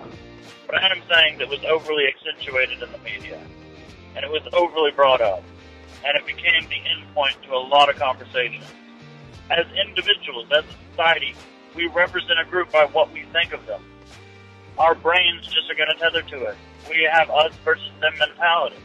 but 0.68 0.76
I 0.76 0.92
am 0.92 1.02
saying 1.10 1.38
that 1.38 1.48
was 1.48 1.64
overly 1.64 2.04
accentuated 2.06 2.82
in 2.82 2.92
the 2.92 2.98
media. 2.98 3.40
and 4.14 4.24
it 4.24 4.30
was 4.30 4.42
overly 4.52 4.90
brought 4.90 5.20
up, 5.20 5.44
and 6.04 6.16
it 6.18 6.26
became 6.26 6.66
the 6.68 6.80
endpoint 6.90 7.40
to 7.46 7.54
a 7.54 7.62
lot 7.62 7.88
of 7.88 7.96
conversations. 7.96 8.64
As 9.48 9.64
individuals, 9.86 10.46
as 10.50 10.64
a 10.64 10.90
society, 10.90 11.34
we 11.76 11.86
represent 11.88 12.38
a 12.40 12.44
group 12.50 12.72
by 12.72 12.86
what 12.86 13.12
we 13.12 13.22
think 13.32 13.52
of 13.52 13.64
them. 13.66 13.82
Our 14.76 14.94
brains 14.94 15.46
just 15.46 15.70
are 15.70 15.74
going 15.74 15.88
to 15.88 15.98
tether 15.98 16.22
to 16.22 16.44
it. 16.50 16.56
We 16.88 17.08
have 17.10 17.30
us 17.30 17.52
versus 17.64 17.90
them 18.00 18.14
mentality. 18.18 18.76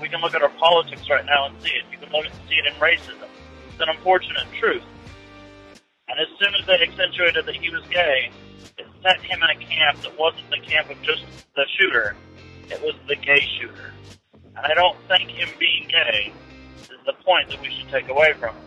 We 0.00 0.08
can 0.08 0.20
look 0.20 0.34
at 0.34 0.42
our 0.42 0.50
politics 0.58 1.08
right 1.08 1.24
now 1.24 1.46
and 1.46 1.62
see 1.62 1.70
it. 1.70 1.84
You 1.92 1.98
can 1.98 2.10
look 2.10 2.26
at 2.26 2.32
see 2.48 2.56
it 2.56 2.66
in 2.66 2.74
racism. 2.80 3.28
It's 3.70 3.80
an 3.80 3.88
unfortunate 3.90 4.46
truth. 4.58 4.82
And 6.08 6.18
as 6.18 6.28
soon 6.38 6.54
as 6.58 6.66
they 6.66 6.82
accentuated 6.82 7.46
that 7.46 7.54
he 7.54 7.70
was 7.70 7.82
gay, 7.90 8.30
set 9.02 9.20
him 9.22 9.40
in 9.42 9.50
a 9.50 9.64
camp 9.64 10.00
that 10.02 10.18
wasn't 10.18 10.48
the 10.50 10.58
camp 10.58 10.90
of 10.90 11.00
just 11.02 11.24
the 11.54 11.64
shooter. 11.78 12.16
It 12.70 12.80
was 12.82 12.94
the 13.08 13.16
gay 13.16 13.42
shooter. 13.58 13.92
And 14.56 14.66
I 14.66 14.74
don't 14.74 14.96
think 15.08 15.30
him 15.30 15.48
being 15.58 15.88
gay 15.88 16.32
is 16.82 16.98
the 17.06 17.14
point 17.24 17.48
that 17.50 17.60
we 17.60 17.70
should 17.70 17.88
take 17.88 18.08
away 18.08 18.32
from 18.34 18.54
him. 18.54 18.64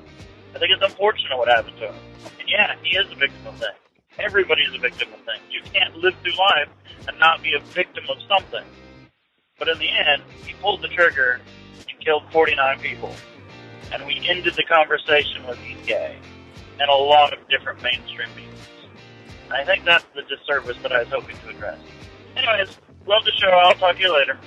I 0.55 0.59
think 0.59 0.71
it's 0.71 0.83
unfortunate 0.83 1.37
what 1.37 1.47
happened 1.47 1.77
to 1.77 1.87
him. 1.87 1.95
And 2.39 2.49
yeah, 2.49 2.75
he 2.83 2.97
is 2.97 3.11
a 3.11 3.15
victim 3.15 3.47
of 3.47 3.55
things. 3.55 3.77
Everybody 4.19 4.61
is 4.63 4.75
a 4.75 4.79
victim 4.79 5.09
of 5.13 5.19
things. 5.25 5.41
You 5.49 5.61
can't 5.71 5.95
live 5.97 6.13
through 6.21 6.37
life 6.37 6.69
and 7.07 7.19
not 7.19 7.41
be 7.41 7.53
a 7.53 7.59
victim 7.59 8.03
of 8.09 8.17
something. 8.27 8.65
But 9.57 9.67
in 9.67 9.77
the 9.79 9.89
end, 9.89 10.23
he 10.45 10.53
pulled 10.61 10.81
the 10.81 10.87
trigger 10.89 11.41
and 11.77 11.99
killed 12.05 12.23
49 12.31 12.79
people. 12.79 13.13
And 13.91 14.05
we 14.05 14.21
ended 14.27 14.53
the 14.55 14.63
conversation 14.63 15.45
with 15.47 15.57
he's 15.59 15.85
gay 15.85 16.17
and 16.79 16.89
a 16.89 16.95
lot 16.95 17.33
of 17.33 17.39
different 17.49 17.81
mainstream 17.83 18.29
media. 18.35 18.49
I 19.51 19.63
think 19.65 19.85
that's 19.85 20.05
the 20.15 20.23
disservice 20.23 20.77
that 20.81 20.91
I 20.91 20.99
was 20.99 21.09
hoping 21.09 21.35
to 21.37 21.49
address. 21.49 21.79
Anyways, 22.35 22.77
love 23.05 23.23
the 23.25 23.31
show. 23.31 23.49
I'll 23.49 23.73
talk 23.75 23.95
to 23.95 24.01
you 24.01 24.13
later. 24.13 24.37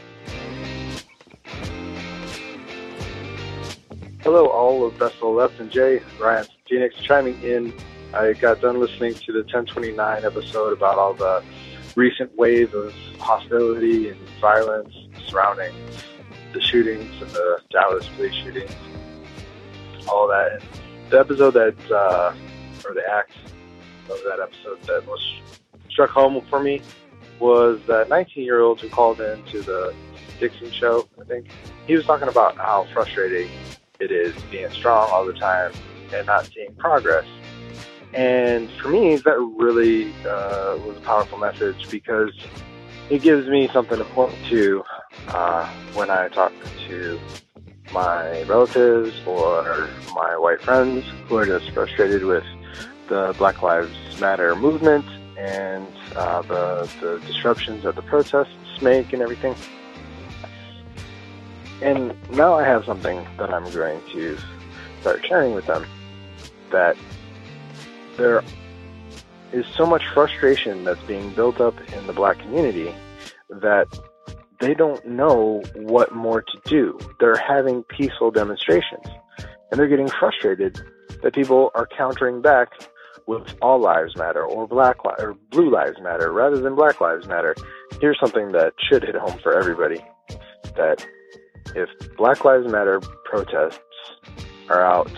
Hello, 4.23 4.47
all 4.47 4.85
of 4.85 4.99
Best 4.99 5.15
of 5.23 5.35
Left 5.35 5.61
and 5.61 5.71
Jay, 5.71 6.03
Ryan 6.21 6.47
Phoenix 6.69 6.97
chiming 6.97 7.41
in. 7.43 7.73
I 8.13 8.33
got 8.33 8.61
done 8.61 8.81
listening 8.81 9.15
to 9.15 9.33
the 9.33 9.41
1029 9.41 10.25
episode 10.25 10.73
about 10.73 10.99
all 10.99 11.15
the 11.15 11.45
recent 11.95 12.37
wave 12.37 12.75
of 12.75 12.93
hostility 13.19 14.09
and 14.09 14.19
violence 14.41 14.95
surrounding 15.29 15.73
the 16.53 16.61
shootings 16.61 17.11
and 17.23 17.31
the 17.31 17.61
Dallas 17.71 18.09
police 18.17 18.35
shootings, 18.35 18.71
all 20.09 20.27
that. 20.29 20.61
And 20.61 20.63
the 21.11 21.21
episode 21.21 21.53
that, 21.53 21.91
uh, 21.91 22.35
or 22.85 22.95
the 22.95 23.09
act 23.09 23.33
of 24.11 24.19
that 24.25 24.41
episode 24.41 24.79
that 24.87 25.07
most 25.07 25.25
struck 25.91 26.11
home 26.11 26.41
for 26.49 26.63
me 26.63 26.83
was 27.39 27.81
that 27.87 28.09
19 28.09 28.45
year 28.45 28.61
old 28.61 28.81
who 28.81 28.89
called 28.89 29.21
in 29.21 29.43
to 29.45 29.63
the 29.63 29.95
Dixon 30.39 30.71
show, 30.71 31.07
I 31.21 31.25
think. 31.25 31.47
He 31.87 31.95
was 31.95 32.05
talking 32.05 32.29
about 32.29 32.57
how 32.57 32.87
frustrating 32.93 33.49
it 34.01 34.11
is 34.11 34.35
being 34.51 34.71
strong 34.71 35.09
all 35.11 35.25
the 35.25 35.33
time 35.33 35.73
and 36.13 36.27
not 36.27 36.49
seeing 36.55 36.75
progress. 36.75 37.27
And 38.13 38.71
for 38.83 38.89
me, 38.89 39.17
that 39.17 39.39
really 39.57 40.09
uh, 40.25 40.79
was 40.87 40.97
a 40.97 41.01
powerful 41.01 41.39
message 41.39 41.89
because 41.91 42.33
it 43.11 43.23
gives 43.23 43.47
me 43.49 43.69
something 43.73 43.99
to 43.99 44.05
point 44.05 44.35
to 44.49 44.85
uh, 45.29 45.67
when 45.95 46.11
I 46.11 46.29
talk 46.29 46.53
to 46.89 47.21
my 47.93 48.43
relatives 48.43 49.15
or 49.27 49.89
my 50.15 50.37
white 50.37 50.61
friends 50.63 51.05
who 51.29 51.37
are 51.37 51.47
just 51.47 51.71
frustrated 51.73 52.25
with 52.25 52.45
the 53.09 53.35
Black 53.39 53.63
Lives 53.63 53.91
Matter 54.21 54.55
movement 54.57 55.05
and 55.39 55.87
uh, 56.15 56.43
the, 56.43 56.91
the 57.01 57.21
disruptions 57.27 57.85
that 57.85 57.95
the 57.95 58.03
protests 58.03 58.83
make 58.83 59.13
and 59.13 59.23
everything. 59.23 59.55
And 61.83 62.15
now 62.31 62.55
I 62.55 62.65
have 62.65 62.85
something 62.85 63.27
that 63.37 63.53
I'm 63.53 63.71
going 63.71 64.01
to 64.13 64.39
start 65.01 65.25
sharing 65.27 65.55
with 65.55 65.67
them 65.67 65.87
that 66.71 66.97
there 68.17 68.43
is 69.53 69.67
so 69.77 69.87
much 69.87 70.03
frustration 70.15 70.85
that's 70.85 71.03
being 71.03 71.31
built 71.35 71.61
up 71.61 71.75
in 71.93 72.07
the 72.07 72.13
black 72.13 72.39
community 72.39 72.95
that 73.49 73.87
they 74.61 74.75
don't 74.75 75.07
know 75.07 75.63
what 75.75 76.15
more 76.15 76.43
to 76.43 76.61
do. 76.65 76.99
They're 77.21 77.37
having 77.37 77.83
peaceful 77.85 78.31
demonstrations 78.31 79.05
and 79.71 79.79
they're 79.79 79.89
getting 79.89 80.09
frustrated 80.09 80.81
that 81.23 81.35
people 81.35 81.71
are 81.75 81.87
countering 81.87 82.41
back 82.41 82.73
with 83.27 83.55
all 83.61 83.81
lives 83.81 84.17
matter 84.17 84.45
or 84.45 84.67
black 84.67 85.05
li- 85.05 85.15
or 85.19 85.35
blue 85.51 85.71
lives 85.71 85.99
matter 86.01 86.33
rather 86.33 86.59
than 86.59 86.75
black 86.75 87.01
lives 87.01 87.27
matter. 87.27 87.55
Here's 88.01 88.19
something 88.21 88.53
that 88.53 88.75
should 88.89 89.03
hit 89.03 89.17
home 89.17 89.39
for 89.43 89.57
everybody 89.59 90.05
that 90.77 91.07
if 91.75 91.89
Black 92.17 92.45
Lives 92.45 92.71
Matter 92.71 93.01
protests 93.25 93.81
are 94.69 94.85
out 94.85 95.11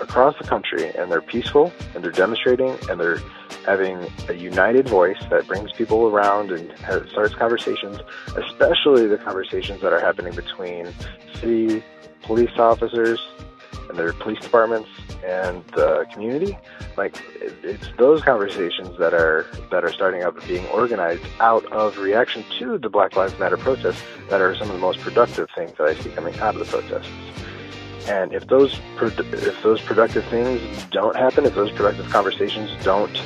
across 0.00 0.34
the 0.38 0.44
country 0.44 0.90
and 0.96 1.10
they're 1.10 1.20
peaceful 1.20 1.72
and 1.94 2.02
they're 2.02 2.10
demonstrating 2.10 2.76
and 2.88 2.98
they're 2.98 3.20
having 3.66 3.98
a 4.28 4.32
united 4.32 4.88
voice 4.88 5.18
that 5.28 5.46
brings 5.46 5.70
people 5.72 6.06
around 6.06 6.50
and 6.50 6.72
has, 6.78 7.08
starts 7.10 7.34
conversations, 7.34 7.98
especially 8.36 9.06
the 9.06 9.18
conversations 9.18 9.82
that 9.82 9.92
are 9.92 10.00
happening 10.00 10.34
between 10.34 10.88
city 11.34 11.82
police 12.22 12.58
officers 12.58 13.20
and 13.88 13.98
their 13.98 14.12
police 14.12 14.38
departments 14.40 14.88
and 15.24 15.64
the 15.68 16.06
community. 16.12 16.56
Like 16.96 17.16
it's 17.40 17.88
those 17.98 18.22
conversations 18.22 18.98
that 18.98 19.14
are 19.14 19.46
that 19.70 19.84
are 19.84 19.92
starting 19.92 20.22
up 20.22 20.38
and 20.38 20.48
being 20.48 20.66
organized 20.66 21.22
out 21.40 21.64
of 21.66 21.98
reaction 21.98 22.44
to 22.58 22.78
the 22.78 22.88
Black 22.88 23.16
Lives 23.16 23.38
Matter 23.38 23.56
protests 23.56 24.02
that 24.28 24.40
are 24.40 24.54
some 24.54 24.68
of 24.68 24.74
the 24.74 24.80
most 24.80 25.00
productive 25.00 25.48
things 25.54 25.72
that 25.78 25.86
I 25.86 25.94
see 25.94 26.10
coming 26.10 26.38
out 26.40 26.54
of 26.54 26.60
the 26.60 26.66
protests. 26.66 27.10
And 28.08 28.32
if 28.32 28.46
those 28.48 28.80
if 29.00 29.62
those 29.62 29.80
productive 29.80 30.24
things 30.26 30.60
don't 30.86 31.16
happen, 31.16 31.44
if 31.46 31.54
those 31.54 31.70
productive 31.72 32.08
conversations 32.10 32.70
don't 32.82 33.16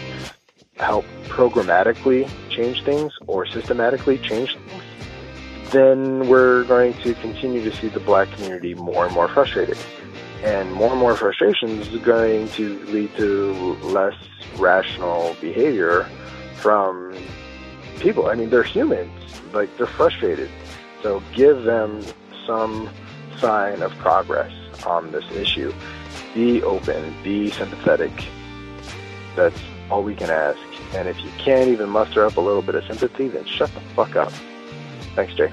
help 0.76 1.04
programmatically 1.28 2.28
change 2.50 2.84
things 2.84 3.12
or 3.26 3.46
systematically 3.46 4.18
change 4.18 4.56
things, 4.56 4.82
then 5.70 6.28
we're 6.28 6.64
going 6.64 6.94
to 6.94 7.14
continue 7.14 7.62
to 7.62 7.74
see 7.76 7.88
the 7.88 8.00
black 8.00 8.30
community 8.32 8.74
more 8.74 9.06
and 9.06 9.14
more 9.14 9.28
frustrated. 9.28 9.78
And 10.44 10.72
more 10.74 10.90
and 10.90 11.00
more 11.00 11.16
frustration 11.16 11.80
is 11.80 11.88
going 12.02 12.48
to 12.50 12.78
lead 12.84 13.16
to 13.16 13.54
less 13.82 14.14
rational 14.58 15.34
behavior 15.40 16.06
from 16.56 17.16
people. 17.98 18.26
I 18.26 18.34
mean, 18.34 18.50
they're 18.50 18.62
humans. 18.62 19.10
Like, 19.54 19.74
they're 19.78 19.86
frustrated. 19.86 20.50
So 21.02 21.22
give 21.34 21.64
them 21.64 22.04
some 22.46 22.90
sign 23.38 23.80
of 23.80 23.92
progress 23.96 24.52
on 24.84 25.12
this 25.12 25.24
issue. 25.32 25.72
Be 26.34 26.62
open, 26.62 27.14
be 27.22 27.50
sympathetic. 27.50 28.12
That's 29.36 29.58
all 29.90 30.02
we 30.02 30.14
can 30.14 30.28
ask. 30.28 30.58
And 30.94 31.08
if 31.08 31.18
you 31.20 31.30
can't 31.38 31.68
even 31.68 31.88
muster 31.88 32.24
up 32.24 32.36
a 32.36 32.40
little 32.40 32.62
bit 32.62 32.74
of 32.74 32.84
sympathy, 32.84 33.28
then 33.28 33.46
shut 33.46 33.72
the 33.72 33.80
fuck 33.96 34.14
up. 34.14 34.32
Thanks, 35.14 35.34
Jay. 35.34 35.50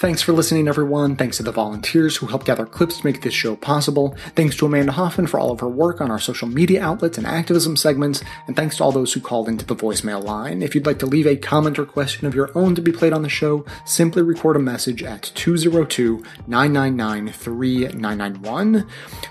Thanks 0.00 0.22
for 0.22 0.32
listening, 0.32 0.66
everyone. 0.66 1.14
Thanks 1.14 1.36
to 1.36 1.42
the 1.42 1.52
volunteers 1.52 2.16
who 2.16 2.26
helped 2.26 2.46
gather 2.46 2.64
clips 2.64 3.00
to 3.00 3.06
make 3.06 3.20
this 3.20 3.34
show 3.34 3.54
possible. 3.54 4.16
Thanks 4.34 4.56
to 4.56 4.64
Amanda 4.64 4.92
Hoffman 4.92 5.26
for 5.26 5.38
all 5.38 5.50
of 5.50 5.60
her 5.60 5.68
work 5.68 6.00
on 6.00 6.10
our 6.10 6.18
social 6.18 6.48
media 6.48 6.82
outlets 6.82 7.18
and 7.18 7.26
activism 7.26 7.76
segments. 7.76 8.22
And 8.46 8.56
thanks 8.56 8.78
to 8.78 8.84
all 8.84 8.92
those 8.92 9.12
who 9.12 9.20
called 9.20 9.46
into 9.46 9.66
the 9.66 9.76
voicemail 9.76 10.24
line. 10.24 10.62
If 10.62 10.74
you'd 10.74 10.86
like 10.86 11.00
to 11.00 11.06
leave 11.06 11.26
a 11.26 11.36
comment 11.36 11.78
or 11.78 11.84
question 11.84 12.26
of 12.26 12.34
your 12.34 12.50
own 12.54 12.74
to 12.76 12.80
be 12.80 12.92
played 12.92 13.12
on 13.12 13.20
the 13.20 13.28
show, 13.28 13.66
simply 13.84 14.22
record 14.22 14.56
a 14.56 14.58
message 14.58 15.02
at 15.02 15.32
202 15.34 16.24
999 16.46 17.34
3991. 17.34 18.86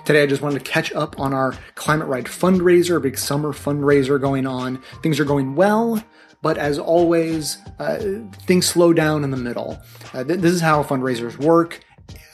Today, 0.05 0.21
I 0.21 0.27
just 0.27 0.43
wanted 0.43 0.63
to 0.63 0.71
catch 0.71 0.93
up 0.93 1.19
on 1.19 1.33
our 1.33 1.57
Climate 1.73 2.07
Ride 2.07 2.25
fundraiser, 2.25 2.97
a 2.97 2.99
big 2.99 3.17
summer 3.17 3.53
fundraiser 3.53 4.21
going 4.21 4.45
on. 4.45 4.83
Things 5.01 5.19
are 5.19 5.25
going 5.25 5.55
well. 5.55 6.03
But 6.41 6.57
as 6.57 6.79
always, 6.79 7.57
uh, 7.79 7.99
things 8.45 8.65
slow 8.65 8.93
down 8.93 9.23
in 9.23 9.31
the 9.31 9.37
middle. 9.37 9.79
Uh, 10.13 10.23
th- 10.23 10.39
this 10.39 10.53
is 10.53 10.61
how 10.61 10.83
fundraisers 10.83 11.37
work. 11.37 11.83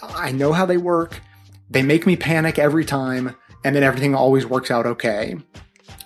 I 0.04 0.32
know 0.32 0.54
how 0.54 0.66
they 0.66 0.78
work. 0.78 1.22
They 1.70 1.82
make 1.82 2.06
me 2.06 2.16
panic 2.16 2.60
every 2.60 2.86
time, 2.86 3.36
and 3.64 3.76
then 3.76 3.84
everything 3.84 4.14
always 4.14 4.46
works 4.46 4.70
out 4.70 4.86
okay. 4.86 5.36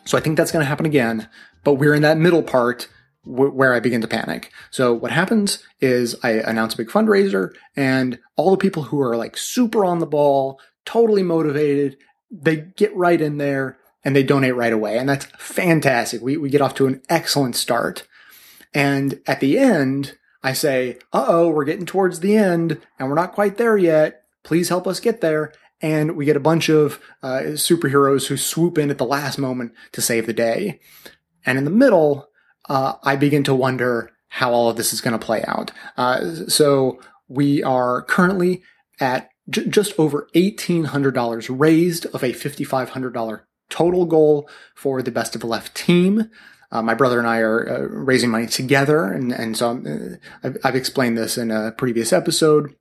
So 0.05 0.17
I 0.17 0.21
think 0.21 0.37
that's 0.37 0.51
going 0.51 0.63
to 0.63 0.69
happen 0.69 0.85
again. 0.85 1.27
But 1.63 1.73
we're 1.73 1.93
in 1.93 2.01
that 2.03 2.17
middle 2.17 2.43
part 2.43 2.87
where 3.25 3.73
I 3.73 3.81
begin 3.81 4.01
to 4.01 4.07
panic. 4.07 4.51
So 4.71 4.93
what 4.93 5.11
happens 5.11 5.61
is 5.81 6.15
I 6.23 6.31
announce 6.31 6.73
a 6.73 6.77
big 6.77 6.87
fundraiser, 6.87 7.53
and 7.75 8.17
all 8.37 8.51
the 8.51 8.57
people 8.57 8.83
who 8.83 9.01
are 9.01 9.17
like 9.17 9.37
super 9.37 9.83
on 9.83 9.99
the 9.99 10.07
ball, 10.07 10.59
totally 10.85 11.21
motivated, 11.21 11.97
they 12.31 12.57
get 12.77 12.95
right 12.95 13.19
in 13.19 13.37
there 13.37 13.78
and 14.03 14.15
they 14.15 14.23
donate 14.23 14.55
right 14.55 14.73
away. 14.73 14.97
And 14.97 15.09
that's 15.09 15.25
fantastic. 15.37 16.21
We, 16.21 16.37
we 16.37 16.49
get 16.49 16.61
off 16.61 16.75
to 16.75 16.87
an 16.87 17.01
excellent 17.09 17.55
start. 17.55 18.07
And 18.73 19.19
at 19.27 19.39
the 19.39 19.57
end, 19.57 20.17
I 20.43 20.53
say, 20.53 20.99
uh 21.11 21.25
oh, 21.27 21.49
we're 21.49 21.65
getting 21.65 21.85
towards 21.85 22.19
the 22.19 22.37
end 22.37 22.79
and 22.97 23.09
we're 23.09 23.15
not 23.15 23.33
quite 23.33 23.57
there 23.57 23.77
yet. 23.77 24.23
Please 24.43 24.69
help 24.69 24.87
us 24.87 24.99
get 24.99 25.21
there. 25.21 25.51
And 25.81 26.15
we 26.15 26.25
get 26.25 26.35
a 26.35 26.41
bunch 26.41 26.69
of 26.69 26.99
uh, 27.23 27.41
superheroes 27.53 28.27
who 28.27 28.35
swoop 28.35 28.77
in 28.77 28.89
at 28.89 28.97
the 28.97 29.05
last 29.05 29.37
moment 29.37 29.73
to 29.93 30.01
save 30.01 30.25
the 30.25 30.33
day. 30.33 30.79
And 31.45 31.57
in 31.57 31.63
the 31.63 31.71
middle, 31.71 32.27
uh, 32.67 32.95
I 33.01 33.15
begin 33.15 33.45
to 33.45 33.55
wonder, 33.55 34.11
how 34.29 34.53
all 34.53 34.69
of 34.69 34.77
this 34.77 34.93
is 34.93 35.01
going 35.01 35.17
to 35.17 35.25
play 35.25 35.43
out. 35.47 35.71
Uh, 35.97 36.33
so 36.47 36.99
we 37.27 37.61
are 37.63 38.03
currently 38.03 38.63
at 38.99 39.29
j- 39.49 39.67
just 39.67 39.93
over 39.99 40.29
$1,800 40.35 41.59
raised 41.59 42.05
of 42.07 42.23
a 42.23 42.31
$5,500 42.31 43.41
total 43.69 44.05
goal 44.05 44.49
for 44.75 45.01
the 45.01 45.11
Best 45.11 45.35
of 45.35 45.41
the 45.41 45.47
Left 45.47 45.75
team. 45.75 46.29
Uh, 46.71 46.81
my 46.81 46.93
brother 46.93 47.17
and 47.17 47.27
I 47.27 47.39
are 47.39 47.67
uh, 47.67 47.79
raising 47.89 48.29
money 48.29 48.45
together, 48.45 49.05
and 49.05 49.31
and 49.31 49.57
so 49.57 49.71
uh, 49.71 50.47
I've, 50.47 50.57
I've, 50.63 50.75
explained 50.75 51.17
this 51.17 51.37
in 51.37 51.49
a 51.49 51.71
previous 51.71 52.13
episode. 52.13 52.75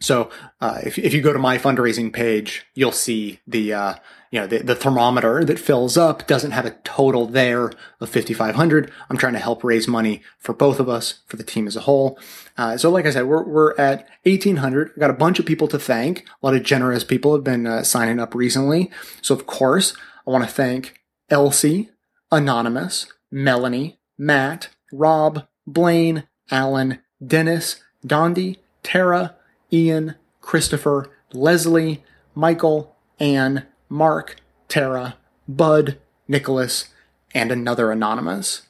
So 0.00 0.28
uh, 0.60 0.80
if 0.82 0.98
if 0.98 1.14
you 1.14 1.22
go 1.22 1.32
to 1.32 1.38
my 1.38 1.56
fundraising 1.56 2.12
page, 2.12 2.66
you'll 2.74 2.90
see 2.90 3.38
the 3.46 3.72
uh, 3.72 3.94
you 4.32 4.40
know 4.40 4.48
the, 4.48 4.58
the 4.58 4.74
thermometer 4.74 5.44
that 5.44 5.58
fills 5.60 5.96
up 5.96 6.26
doesn't 6.26 6.50
have 6.50 6.66
a 6.66 6.76
total 6.82 7.26
there 7.26 7.70
of 8.00 8.08
5500 8.08 8.90
i'm 9.08 9.18
trying 9.18 9.34
to 9.34 9.38
help 9.38 9.62
raise 9.62 9.86
money 9.86 10.22
for 10.38 10.54
both 10.54 10.80
of 10.80 10.88
us 10.88 11.20
for 11.26 11.36
the 11.36 11.44
team 11.44 11.68
as 11.68 11.76
a 11.76 11.82
whole. 11.82 12.18
Uh, 12.56 12.76
so 12.76 12.90
like 12.90 13.06
i 13.06 13.10
said 13.10 13.26
we're, 13.26 13.44
we're 13.44 13.76
at 13.76 14.08
1800 14.24 14.90
i've 14.90 14.98
got 14.98 15.10
a 15.10 15.14
bunch 15.14 15.38
of 15.38 15.46
people 15.46 15.68
to 15.68 15.78
thank. 15.78 16.26
A 16.42 16.46
lot 16.46 16.56
of 16.56 16.64
generous 16.64 17.04
people 17.04 17.34
have 17.34 17.44
been 17.44 17.66
uh, 17.66 17.84
signing 17.84 18.18
up 18.18 18.34
recently. 18.34 18.90
So 19.20 19.34
of 19.34 19.46
course 19.46 19.94
i 20.26 20.30
want 20.30 20.44
to 20.44 20.50
thank 20.50 21.00
elsie 21.30 21.90
anonymous 22.30 23.06
melanie 23.30 23.98
matt 24.18 24.68
rob 24.92 25.46
blaine 25.66 26.24
alan 26.50 26.98
dennis 27.24 27.82
dondi 28.06 28.58
tara 28.82 29.34
ian 29.72 30.14
christopher 30.40 31.10
leslie 31.32 32.02
michael 32.34 32.96
anne 33.18 33.66
Mark, 33.92 34.36
Tara, 34.68 35.16
Bud, 35.46 35.98
Nicholas, 36.26 36.88
and 37.34 37.52
another 37.52 37.92
anonymous. 37.92 38.62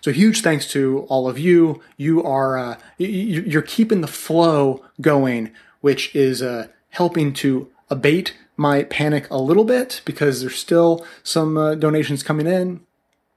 So 0.00 0.12
huge 0.12 0.40
thanks 0.40 0.70
to 0.70 1.00
all 1.08 1.28
of 1.28 1.36
you. 1.36 1.82
You 1.96 2.22
are 2.22 2.56
uh, 2.56 2.76
you're 2.96 3.62
keeping 3.62 4.00
the 4.00 4.06
flow 4.06 4.84
going, 5.00 5.50
which 5.80 6.14
is 6.14 6.42
uh, 6.42 6.68
helping 6.90 7.32
to 7.34 7.68
abate 7.90 8.36
my 8.58 8.82
panic 8.82 9.30
a 9.30 9.38
little 9.38 9.64
bit 9.64 10.02
because 10.04 10.40
there's 10.40 10.56
still 10.56 11.06
some 11.22 11.56
uh, 11.56 11.74
donations 11.76 12.22
coming 12.22 12.46
in. 12.46 12.80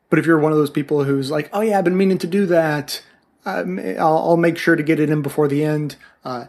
But 0.10 0.20
if 0.20 0.26
you're 0.26 0.40
one 0.40 0.52
of 0.52 0.58
those 0.58 0.70
people 0.70 1.06
who's 1.06 1.32
like, 1.32 1.50
"Oh 1.54 1.62
yeah, 1.62 1.78
I've 1.78 1.86
been 1.86 1.96
meaning 1.96 2.18
to 2.18 2.28
do 2.28 2.46
that," 2.48 3.02
um, 3.46 3.80
I'll, 3.80 4.18
I'll, 4.18 4.38
make 4.38 4.58
sure 4.58 4.76
to 4.76 4.84
get 4.84 5.00
it 5.00 5.10
in 5.10 5.22
before 5.22 5.48
the 5.48 5.64
end. 5.64 5.96
Uh, 6.26 6.46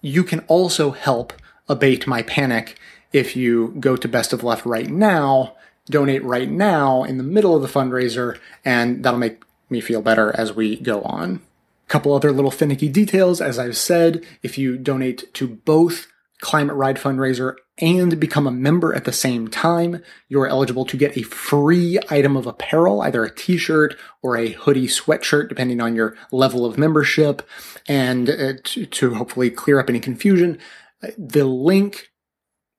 you 0.00 0.24
can 0.24 0.40
also 0.40 0.90
help 0.90 1.32
abate 1.68 2.06
my 2.06 2.22
panic 2.22 2.78
if 3.12 3.36
you 3.36 3.76
go 3.78 3.94
to 3.96 4.08
Best 4.08 4.32
of 4.32 4.42
Left 4.42 4.66
right 4.66 4.90
now, 4.90 5.54
donate 5.86 6.24
right 6.24 6.50
now 6.50 7.04
in 7.04 7.16
the 7.16 7.22
middle 7.22 7.54
of 7.54 7.62
the 7.62 7.68
fundraiser, 7.68 8.38
and 8.64 9.04
that'll 9.04 9.20
make 9.20 9.44
me 9.70 9.80
feel 9.80 10.02
better 10.02 10.34
as 10.36 10.52
we 10.52 10.76
go 10.76 11.02
on. 11.02 11.40
A 11.86 11.90
couple 11.90 12.12
other 12.12 12.32
little 12.32 12.50
finicky 12.50 12.88
details. 12.88 13.40
As 13.40 13.58
I've 13.58 13.76
said, 13.76 14.24
if 14.42 14.58
you 14.58 14.76
donate 14.76 15.32
to 15.34 15.46
both 15.46 16.08
Climate 16.44 16.76
Ride 16.76 16.98
fundraiser 16.98 17.54
and 17.78 18.20
become 18.20 18.46
a 18.46 18.52
member 18.52 18.94
at 18.94 19.06
the 19.06 19.12
same 19.12 19.48
time, 19.48 20.02
you're 20.28 20.46
eligible 20.46 20.84
to 20.84 20.98
get 20.98 21.16
a 21.16 21.22
free 21.22 21.98
item 22.10 22.36
of 22.36 22.46
apparel, 22.46 23.00
either 23.00 23.24
a 23.24 23.34
t-shirt 23.34 23.96
or 24.22 24.36
a 24.36 24.50
hoodie 24.50 24.86
sweatshirt, 24.86 25.48
depending 25.48 25.80
on 25.80 25.96
your 25.96 26.14
level 26.30 26.66
of 26.66 26.76
membership. 26.76 27.48
And 27.88 28.28
uh, 28.28 28.52
to, 28.62 28.84
to 28.84 29.14
hopefully 29.14 29.50
clear 29.50 29.80
up 29.80 29.88
any 29.88 30.00
confusion, 30.00 30.58
uh, 31.02 31.12
the 31.16 31.46
link 31.46 32.10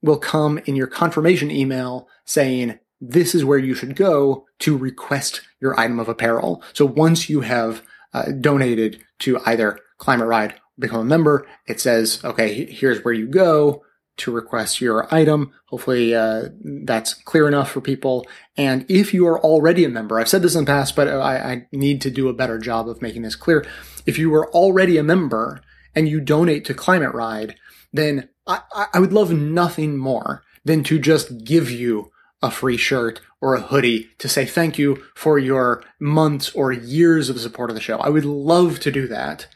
will 0.03 0.19
come 0.19 0.59
in 0.65 0.75
your 0.75 0.85
confirmation 0.85 1.49
email 1.49 2.07
saying, 2.23 2.77
this 3.01 3.33
is 3.33 3.43
where 3.43 3.57
you 3.57 3.73
should 3.73 3.95
go 3.95 4.45
to 4.59 4.77
request 4.77 5.41
your 5.59 5.77
item 5.79 5.99
of 5.99 6.07
apparel. 6.07 6.61
So 6.73 6.85
once 6.85 7.29
you 7.29 7.41
have 7.41 7.81
uh, 8.13 8.31
donated 8.39 9.03
to 9.21 9.39
either 9.43 9.79
Climate 9.97 10.27
Ride, 10.27 10.53
become 10.77 11.01
a 11.01 11.05
member, 11.05 11.47
it 11.67 11.79
says, 11.79 12.19
okay, 12.23 12.65
here's 12.65 13.03
where 13.03 13.13
you 13.13 13.27
go 13.27 13.83
to 14.17 14.31
request 14.31 14.79
your 14.79 15.13
item. 15.13 15.51
Hopefully, 15.65 16.15
uh, 16.15 16.49
that's 16.63 17.13
clear 17.13 17.47
enough 17.47 17.71
for 17.71 17.81
people. 17.81 18.25
And 18.55 18.85
if 18.87 19.13
you 19.13 19.27
are 19.27 19.39
already 19.39 19.83
a 19.83 19.89
member, 19.89 20.19
I've 20.19 20.29
said 20.29 20.41
this 20.41 20.55
in 20.55 20.63
the 20.63 20.71
past, 20.71 20.95
but 20.95 21.07
I, 21.07 21.37
I 21.37 21.67
need 21.71 22.01
to 22.01 22.11
do 22.11 22.29
a 22.29 22.33
better 22.33 22.57
job 22.57 22.87
of 22.87 23.01
making 23.01 23.23
this 23.23 23.35
clear. 23.35 23.65
If 24.05 24.17
you 24.17 24.33
are 24.35 24.49
already 24.51 24.97
a 24.97 25.03
member 25.03 25.61
and 25.93 26.07
you 26.07 26.21
donate 26.21 26.65
to 26.65 26.73
Climate 26.73 27.13
Ride, 27.13 27.55
then 27.91 28.29
I, 28.47 28.61
I 28.93 28.99
would 28.99 29.13
love 29.13 29.31
nothing 29.31 29.97
more 29.97 30.43
than 30.63 30.83
to 30.83 30.99
just 30.99 31.43
give 31.43 31.69
you 31.69 32.11
a 32.41 32.51
free 32.51 32.77
shirt 32.77 33.21
or 33.41 33.55
a 33.55 33.61
hoodie 33.61 34.09
to 34.19 34.29
say 34.29 34.45
thank 34.45 34.77
you 34.77 35.03
for 35.13 35.39
your 35.39 35.83
months 35.99 36.51
or 36.53 36.71
years 36.71 37.29
of 37.29 37.39
support 37.39 37.69
of 37.69 37.75
the 37.75 37.81
show. 37.81 37.97
I 37.99 38.09
would 38.09 38.25
love 38.25 38.79
to 38.81 38.91
do 38.91 39.07
that, 39.07 39.47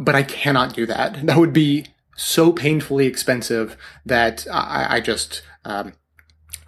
but 0.00 0.14
I 0.14 0.24
cannot 0.24 0.74
do 0.74 0.86
that. 0.86 1.24
That 1.26 1.36
would 1.36 1.52
be 1.52 1.86
so 2.16 2.52
painfully 2.52 3.06
expensive 3.06 3.76
that 4.04 4.46
I, 4.50 4.96
I 4.96 5.00
just, 5.00 5.42
um, 5.64 5.92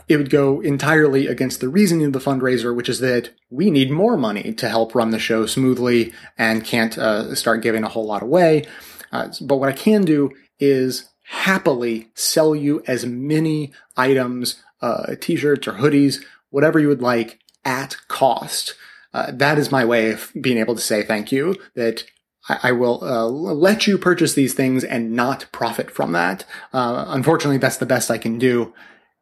it 0.08 0.18
would 0.18 0.30
go 0.30 0.60
entirely 0.60 1.26
against 1.26 1.60
the 1.60 1.68
reasoning 1.68 2.06
of 2.06 2.12
the 2.12 2.18
fundraiser, 2.18 2.76
which 2.76 2.88
is 2.88 3.00
that 3.00 3.30
we 3.50 3.70
need 3.70 3.90
more 3.90 4.16
money 4.16 4.52
to 4.52 4.68
help 4.68 4.94
run 4.94 5.10
the 5.10 5.18
show 5.18 5.46
smoothly 5.46 6.12
and 6.36 6.64
can't 6.64 6.96
uh, 6.98 7.34
start 7.34 7.62
giving 7.62 7.84
a 7.84 7.88
whole 7.88 8.06
lot 8.06 8.22
away. 8.22 8.64
Uh, 9.10 9.28
but 9.40 9.56
what 9.56 9.68
I 9.68 9.72
can 9.72 10.04
do 10.04 10.30
is 10.58 11.08
happily 11.24 12.10
sell 12.14 12.54
you 12.54 12.82
as 12.86 13.06
many 13.06 13.72
items, 13.96 14.62
uh, 14.82 15.14
t-shirts 15.20 15.66
or 15.66 15.72
hoodies, 15.72 16.22
whatever 16.50 16.78
you 16.78 16.88
would 16.88 17.02
like 17.02 17.38
at 17.64 17.96
cost. 18.08 18.74
Uh, 19.14 19.30
that 19.32 19.58
is 19.58 19.70
my 19.70 19.84
way 19.84 20.10
of 20.10 20.32
being 20.38 20.58
able 20.58 20.74
to 20.74 20.80
say 20.80 21.02
thank 21.02 21.32
you 21.32 21.56
that 21.74 22.04
I, 22.48 22.72
will 22.72 23.04
uh, 23.04 23.26
let 23.26 23.86
you 23.86 23.98
purchase 23.98 24.34
these 24.34 24.52
things 24.52 24.82
and 24.82 25.12
not 25.12 25.46
profit 25.52 25.90
from 25.90 26.12
that. 26.12 26.44
Uh, 26.72 27.04
unfortunately, 27.08 27.58
that's 27.58 27.76
the 27.76 27.86
best 27.86 28.10
I 28.10 28.18
can 28.18 28.38
do 28.38 28.74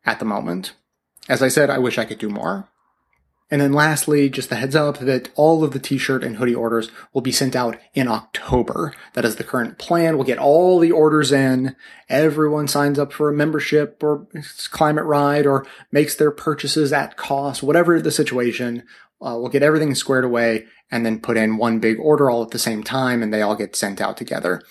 at 0.07 0.19
the 0.19 0.25
moment. 0.25 0.73
As 1.29 1.43
I 1.43 1.49
said, 1.49 1.69
I 1.69 1.79
wish 1.79 1.99
I 1.99 2.07
could 2.07 2.19
do 2.19 2.31
more. 2.31 2.69
And 3.51 3.61
then 3.61 3.73
lastly, 3.73 4.31
just 4.31 4.53
a 4.53 4.55
heads 4.55 4.77
up 4.77 4.99
that 4.99 5.29
all 5.35 5.65
of 5.65 5.73
the 5.73 5.81
t-shirt 5.81 6.23
and 6.23 6.37
hoodie 6.37 6.55
orders 6.55 6.91
will 7.13 7.21
be 7.21 7.33
sent 7.33 7.57
out 7.57 7.77
in 7.95 8.07
October. 8.07 8.95
That 9.15 9.25
is 9.25 9.37
the 9.37 9.45
current 9.45 9.77
plan. 9.77 10.17
We'll 10.17 10.25
get 10.25 10.39
all 10.39 10.79
the 10.79 10.93
orders 10.93 11.33
in. 11.33 11.75
Everyone 12.09 12.69
signs 12.69 12.97
up 12.97 13.13
for 13.13 13.29
a 13.29 13.35
membership 13.35 14.03
or 14.05 14.29
climate 14.71 15.05
ride 15.05 15.47
or 15.47 15.67
makes 15.91 16.15
their 16.15 16.31
purchases 16.31 16.93
at 16.93 17.17
cost, 17.17 17.61
whatever 17.61 18.01
the 18.01 18.13
situation. 18.13 18.85
Uh, 19.23 19.37
we'll 19.39 19.49
get 19.49 19.63
everything 19.63 19.95
squared 19.95 20.25
away 20.25 20.65
and 20.91 21.05
then 21.05 21.21
put 21.21 21.37
in 21.37 21.57
one 21.57 21.79
big 21.79 21.99
order 21.99 22.31
all 22.31 22.43
at 22.43 22.51
the 22.51 22.59
same 22.59 22.83
time 22.83 23.23
and 23.23 23.33
they 23.33 23.43
all 23.43 23.55
get 23.55 23.77
sent 23.77 24.01
out 24.01 24.17
together. 24.17 24.63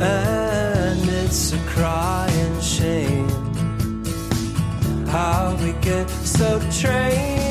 And 0.00 1.08
it's 1.08 1.52
a 1.52 1.58
crying 1.66 2.60
shame 2.60 3.28
how 5.10 5.56
we 5.60 5.72
get 5.82 6.08
so 6.08 6.60
trained. 6.70 7.49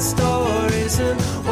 stories 0.00 0.98
and 0.98 1.43